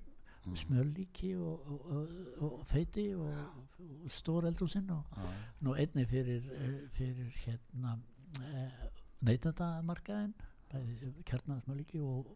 smjörlíki 0.60 1.34
og, 1.40 1.68
og, 1.72 1.86
og, 1.96 2.48
og 2.60 2.66
feiti 2.68 3.06
og, 3.16 3.30
og 3.80 4.10
stóreldúsinn 4.12 4.90
og 4.92 5.04
já, 5.16 5.30
nú 5.64 5.74
einni 5.80 6.04
fyrir, 6.10 6.44
uh, 6.52 6.90
fyrir 6.98 7.32
hérna 7.46 7.94
neytandamarkaðin 9.24 10.34
bæði 10.74 11.12
kjarnarsmjörlíki 11.30 12.02
og, 12.04 12.32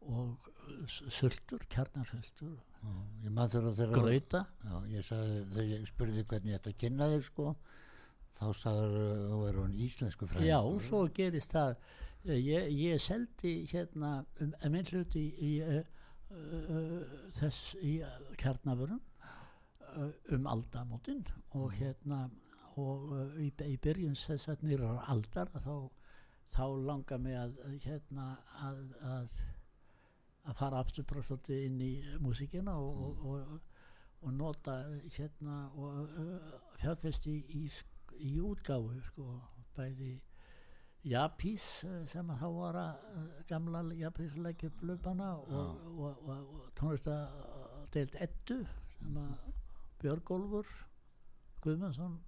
og 0.00 0.50
s- 0.86 1.02
sultur, 1.10 1.62
kjarnarsöltur 1.72 2.58
já. 4.64 4.76
Ég 4.94 5.04
sagði, 5.04 5.40
þegar 5.52 5.70
ég 5.74 5.86
spurði 5.90 6.24
hvernig 6.30 6.52
ég 6.54 6.60
ætti 6.60 6.72
að 6.74 6.78
kynna 6.84 7.08
þig 7.14 7.24
sko 7.26 7.48
þá 8.40 8.44
sagður 8.56 8.94
þú 9.32 9.40
eru 9.50 9.64
hann 9.66 9.74
íslensku 9.84 10.28
fræðingur. 10.30 10.48
Já, 10.48 10.60
svo 10.86 11.00
gerist 11.18 11.52
það 11.52 11.74
eh, 12.24 12.38
ég, 12.40 12.70
ég 12.78 13.02
seldi 13.04 13.54
hérna 13.72 14.12
um, 14.40 14.54
minn 14.72 14.86
hluti 14.92 15.26
í, 15.36 15.50
uh, 15.60 15.82
þess 16.30 17.74
í 17.82 17.96
uh, 18.06 18.10
kjarnavörum 18.38 19.00
uh, 19.96 20.10
um 20.34 20.46
aldamótin 20.46 21.24
og 21.58 21.72
hérna 21.74 22.28
og 22.78 23.08
uh, 23.10 23.40
í, 23.42 23.50
í 23.66 23.78
byrjun 23.82 24.18
þess 24.18 24.52
að 24.52 24.62
nýrar 24.68 25.00
aldar 25.10 25.50
þá, 25.56 25.90
þá 26.54 26.64
langar 26.86 27.22
mig 27.22 27.38
að 27.38 27.58
hérna 27.84 28.28
að, 28.68 28.84
að 29.02 29.34
að 30.48 30.56
fara 30.56 30.80
aftur 30.80 31.04
bara 31.04 31.22
svolítið 31.26 31.66
inn 31.66 31.80
í 31.84 31.92
músíkina 32.22 32.76
og, 32.80 33.02
og, 33.04 33.26
og, 33.32 33.82
og 34.24 34.32
nota 34.34 34.78
hérna 35.16 35.58
og 35.76 36.14
uh, 36.22 36.54
fjárfest 36.80 37.26
í, 37.30 37.36
í, 37.58 37.66
í 38.30 38.36
útgáfu 38.40 39.02
sko, 39.10 39.26
bæði 39.76 40.14
Japís 41.06 41.66
eh, 41.88 42.02
sem 42.10 42.28
þá 42.28 42.46
var 42.52 42.76
að 42.76 43.04
eh, 43.16 43.28
gamla 43.48 43.80
Japís 43.96 44.36
leggja 44.36 44.68
upp 44.68 44.82
löpana 44.84 45.30
og, 45.38 45.78
og, 45.96 46.26
og, 46.28 46.50
og 46.58 46.66
tónlistadeild 46.76 48.18
Eddu 48.20 48.60
sem 48.98 49.16
að 49.22 49.48
Björgólfur 50.00 50.68
Guðmundsson 51.64 52.18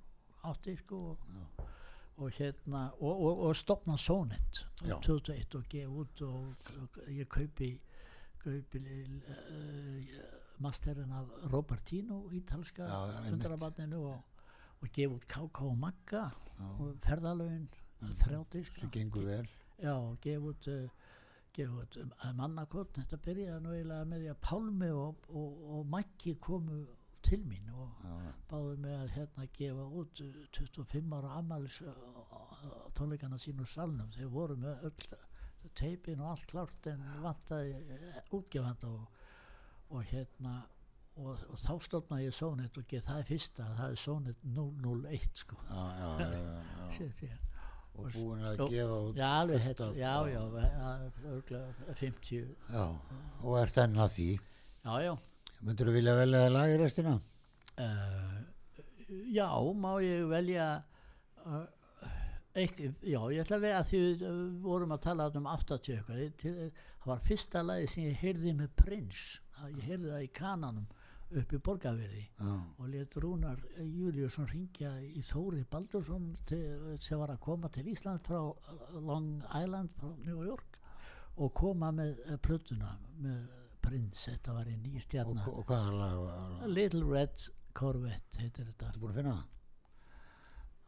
átti 0.49 0.75
sko 0.81 1.03
og, 1.13 1.69
og 2.17 2.33
hérna 2.39 2.87
og, 2.99 3.13
og, 3.13 3.45
og 3.49 3.57
stopna 3.57 3.99
Sónet 4.01 4.65
Já. 4.81 4.97
2001 5.05 5.59
og 5.61 5.69
gefa 5.69 6.03
út 6.03 6.25
og, 6.27 6.67
ég 7.13 7.29
kaupi 7.29 7.75
kaupi 8.43 8.81
uh, 8.81 10.17
masterinn 10.65 11.13
af 11.13 11.29
Robertino 11.53 12.25
ítalska 12.33 12.89
hundrabarninu 13.29 14.01
og, 14.15 14.49
og 14.81 14.93
gefa 14.93 15.21
út 15.21 15.29
K.K. 15.29 15.63
og 15.69 15.79
Magga 15.79 16.27
og 16.79 16.97
ferðalögin 17.05 17.69
þrjá 18.23 18.41
diska. 18.53 18.81
Sem 18.81 18.93
gengur 18.95 19.27
vel. 19.29 19.47
Já, 19.83 19.95
gefa 20.23 20.53
út 20.53 20.69
út 21.53 21.97
um, 22.01 22.13
mannakvöld 22.39 22.95
þetta 22.97 23.19
byrjaði 23.27 23.61
nú 23.61 23.73
eiginlega 23.77 24.09
með 24.09 24.23
því 24.23 24.29
að 24.33 24.39
Pálmi 24.47 24.91
og, 24.97 25.27
og, 25.29 25.59
og 25.77 25.89
Maggi 25.93 26.33
komu 26.41 26.79
til 27.23 27.43
mín 27.45 27.69
og 27.77 27.99
já, 28.03 28.15
báðu 28.51 28.79
mig 28.81 28.95
að 28.97 29.13
hérna 29.17 29.47
gefa 29.59 29.85
út 30.01 30.23
uh, 30.25 30.39
25 30.57 31.13
ára 31.19 31.35
ammælis 31.43 31.81
uh, 31.85 32.89
tónleikana 32.97 33.41
sín 33.43 33.61
úr 33.61 33.69
salnum. 33.69 34.09
Þeir 34.17 34.33
voru 34.33 34.57
með 34.57 34.89
öll 34.89 35.19
teipin 35.79 36.23
og 36.25 36.33
allt 36.33 36.49
klárt 36.51 36.89
en 36.91 37.05
vantaði 37.23 37.77
útgefanda 38.33 38.89
og, 38.89 39.21
og 39.93 40.09
hérna 40.09 40.57
og, 41.21 41.37
og 41.53 41.61
þá 41.61 41.73
stofnaði 41.85 42.31
ég 42.31 42.37
Sónet 42.37 42.79
og 42.81 42.93
það 42.97 43.19
er 43.19 43.29
fyrsta, 43.29 43.71
það 43.77 43.95
er 43.95 44.01
Sónet 44.01 44.45
001 44.57 45.43
sko. 45.45 45.61
Já, 45.69 45.83
já, 46.01 46.31
já, 46.33 47.27
já. 47.29 47.41
og 47.99 48.07
búin 48.15 48.45
að 48.49 48.63
gefa 48.73 48.99
út 49.09 49.19
já, 49.21 49.29
alveg 49.41 49.67
af- 49.69 49.97
já, 49.99 50.13
já, 50.33 50.43
örgulega 51.33 51.97
50 52.01 52.47
já, 52.73 52.85
og 53.43 53.59
ert 53.61 53.79
enn 53.83 53.99
að 54.01 54.15
því? 54.17 54.29
Já, 54.87 54.95
já. 55.05 55.13
Myndur 55.63 55.91
þú 55.91 55.93
vilja 55.99 56.15
velja 56.19 56.41
það 56.47 56.55
lag 56.57 56.73
í 56.73 56.79
restina? 56.81 57.13
Uh, 57.79 58.41
já, 59.37 59.49
má 59.85 59.93
ég 60.03 60.25
velja 60.31 60.67
uh, 61.47 61.67
ekki, 62.59 62.91
já, 63.07 63.21
ég 63.33 63.45
ætla 63.45 63.59
að 63.61 63.67
vega 63.67 63.83
því 63.89 64.01
við 64.07 64.25
uh, 64.29 64.41
vorum 64.65 64.97
að 64.97 65.05
tala 65.07 65.29
um 65.39 65.47
80 65.53 65.93
eitthvað, 66.01 66.73
það 67.03 67.13
var 67.13 67.23
fyrsta 67.29 67.63
lagi 67.67 67.87
sem 67.93 68.09
ég 68.09 68.19
heyrði 68.25 68.57
með 68.59 68.75
Prins 68.83 69.23
Það- 69.57 69.77
ég 69.79 69.87
heyrði 69.93 70.11
það 70.17 70.27
í 70.27 70.33
kananum 70.41 70.87
upp 71.41 71.53
í 71.57 71.61
borgarverði 71.65 72.23
og 72.45 72.85
let 72.93 73.17
Rúnar 73.23 73.61
Júliusson 73.81 74.49
ringja 74.51 74.93
í 75.03 75.23
Þóri 75.25 75.63
Baldursson 75.71 76.31
til, 76.49 76.61
sem 77.01 77.21
var 77.21 77.33
að 77.35 77.43
koma 77.47 77.71
til 77.73 77.87
Ísland 77.93 78.23
frá 78.27 78.41
Long 78.99 79.41
Island 79.59 79.93
frá 79.97 80.13
New 80.27 80.45
York 80.45 80.79
og 81.41 81.53
koma 81.57 81.91
með 81.95 82.19
uh, 82.27 82.37
plötuna 82.43 82.93
með 83.23 83.43
Prins, 83.83 84.29
þetta 84.29 84.53
var 84.55 84.69
í 84.71 84.77
nýjir 84.79 85.01
og, 85.01 85.07
stjarnar 85.09 85.49
og 85.51 85.65
hvaða 85.67 85.95
lag 85.97 86.19
var 86.21 86.69
Little 86.71 87.03
Red 87.09 87.49
Corvette 87.75 88.39
heitir 88.39 88.69
þetta. 88.69 88.93
Þú 88.93 89.01
búin 89.03 89.11
að 89.11 89.19
finna 89.19 89.33
það? 89.39 89.49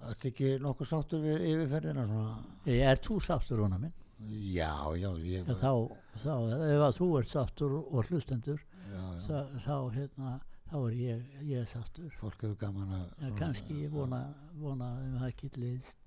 Þetta 0.04 0.28
ekki 0.30 0.50
nokkuð 0.62 0.90
sáttur 0.90 1.22
við 1.24 1.46
yfirferðina 1.48 2.04
svona? 2.10 2.34
ég 2.68 2.84
er 2.90 3.00
þú 3.02 3.18
sáttur 3.24 3.64
húnna 3.64 3.80
minn 3.80 3.94
Já, 4.28 4.70
já, 4.96 5.10
ég 5.28 5.46
þá, 5.50 5.72
þá, 6.16 6.32
ef 6.70 6.82
að 6.88 6.96
þú 6.98 7.08
ert 7.18 7.30
sáttur 7.34 7.74
og 7.82 8.08
hlustendur 8.08 8.60
já, 8.60 9.02
já. 9.02 9.18
þá, 9.26 9.38
þá, 9.66 9.76
hérna, 9.96 10.32
þá 10.70 10.76
er 10.88 10.94
ég, 11.00 11.24
ég 11.50 11.68
sáttur. 11.68 12.10
Fólk 12.20 12.40
hefur 12.46 12.56
gaman 12.62 12.94
að 12.96 13.04
ja, 13.26 13.30
kannski 13.38 13.76
ég 13.84 13.92
vona, 13.94 14.22
vona 14.60 14.88
að 14.96 15.18
það 15.20 15.28
ekki 15.32 15.50
liðst 15.60 16.00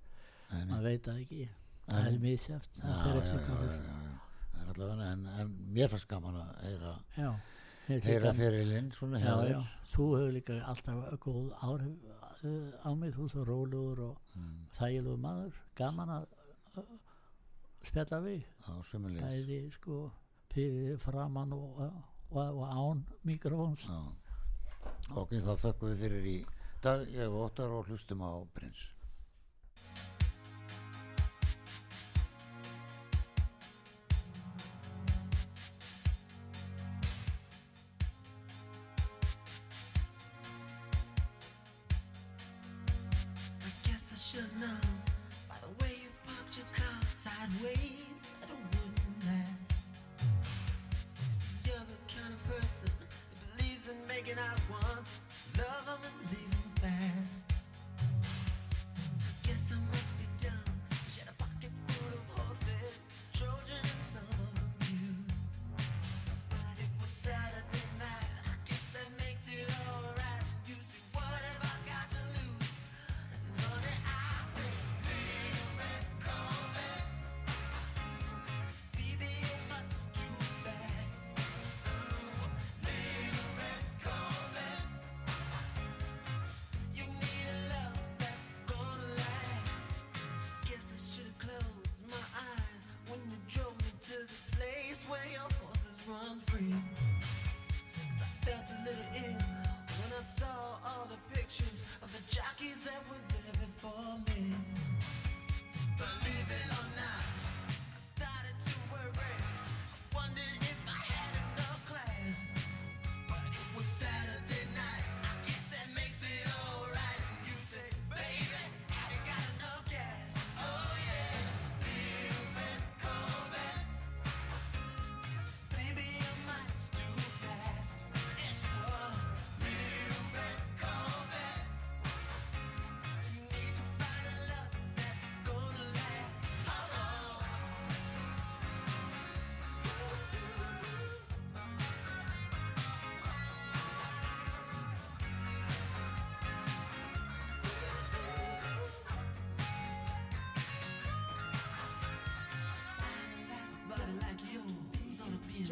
maður 0.70 0.84
veit 0.90 1.06
það 1.10 1.22
ekki. 1.26 1.50
Það 1.88 2.08
er 2.10 2.18
misjáft 2.24 2.82
það 2.82 2.90
Já, 2.90 2.98
já, 3.08 3.20
eftir 3.22 3.38
já, 3.40 3.46
hvað 3.46 3.62
já, 3.62 3.68
þess 3.68 3.80
já, 3.80 3.96
já. 4.08 4.16
Það 4.58 4.64
er 4.64 4.74
allavega 4.74 5.12
en, 5.14 5.26
en 5.42 5.52
mér 5.78 5.92
fannst 5.94 6.10
gaman 6.12 6.40
að 6.42 6.50
heyra, 6.66 6.94
já, 7.16 7.30
heyra 8.08 8.32
ferilinn 8.36 8.90
svona 8.96 9.22
já, 9.22 9.28
hjá 9.28 9.36
já, 9.54 9.60
þér. 9.62 9.92
þú 9.94 10.08
hefur 10.18 10.34
líka 10.36 10.58
alltaf 10.74 11.04
góð 11.24 11.52
áhrif 11.64 12.08
uh, 12.10 12.72
á 12.84 12.90
mig, 12.98 13.14
þú 13.16 13.28
svo 13.32 13.46
rólegur 13.48 14.04
og 14.10 14.24
Mm, 14.38 14.58
þægilegur 14.78 15.18
maður. 15.24 15.56
Gaman 15.80 16.12
að 16.14 16.26
spjalla 17.86 18.20
við 18.24 18.46
bæði 19.22 19.60
sko 19.76 20.00
fyrir 20.54 20.98
framann 21.02 21.54
og, 21.54 21.82
og, 22.32 22.42
og 22.42 22.64
án 22.68 23.04
mikrofóns. 23.28 23.88
Ok, 25.16 25.38
þá 25.44 25.54
þökkum 25.62 25.94
við 25.94 26.04
fyrir 26.06 26.30
í 26.32 26.38
dag. 26.84 27.06
Ég 27.14 27.26
hef 27.28 27.38
óttar 27.46 27.74
og 27.74 27.88
hlustum 27.88 28.24
á 28.26 28.32
prins. 28.58 28.88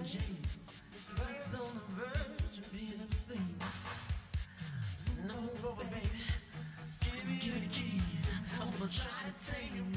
James 0.06 0.22
was 1.18 1.56
on 1.56 1.74
the 1.74 2.02
verge 2.02 2.58
of 2.60 2.72
being 2.72 2.94
obscene. 3.04 3.56
No 5.28 5.34
move 5.34 5.66
over, 5.66 5.84
baby. 5.86 6.22
Give 7.00 7.26
me 7.28 7.40
the 7.40 7.68
keys. 7.74 8.30
I'm 8.62 8.70
gonna 8.78 8.92
try 8.92 9.10
to 9.26 9.52
tame 9.52 9.76
you. 9.76 9.95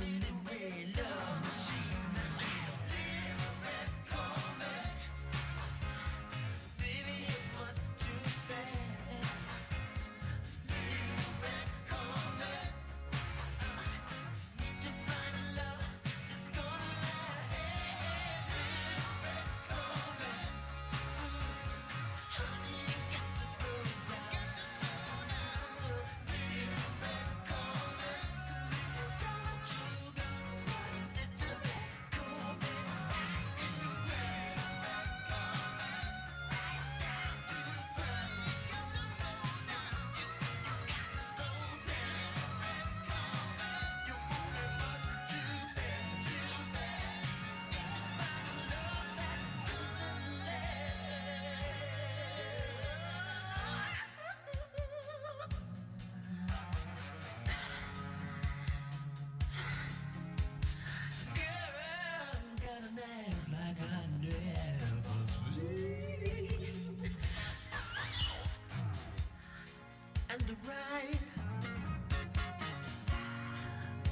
and 70.38 70.48
the 70.48 70.56
right. 70.68 71.18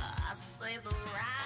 I 0.00 0.34
say 0.36 0.76
the 0.82 0.90
right. 0.90 1.45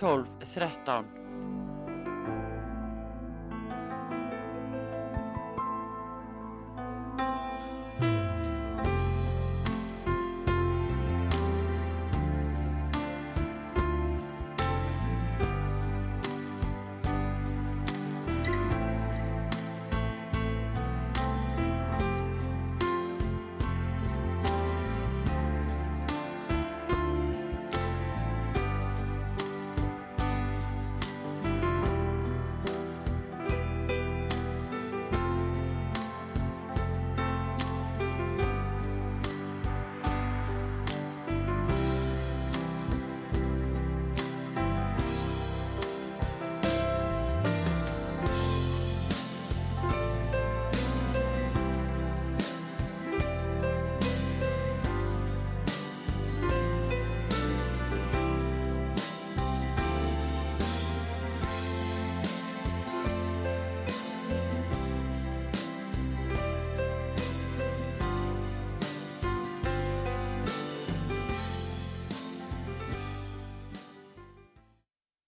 12 0.00 0.24
13 0.44 1.19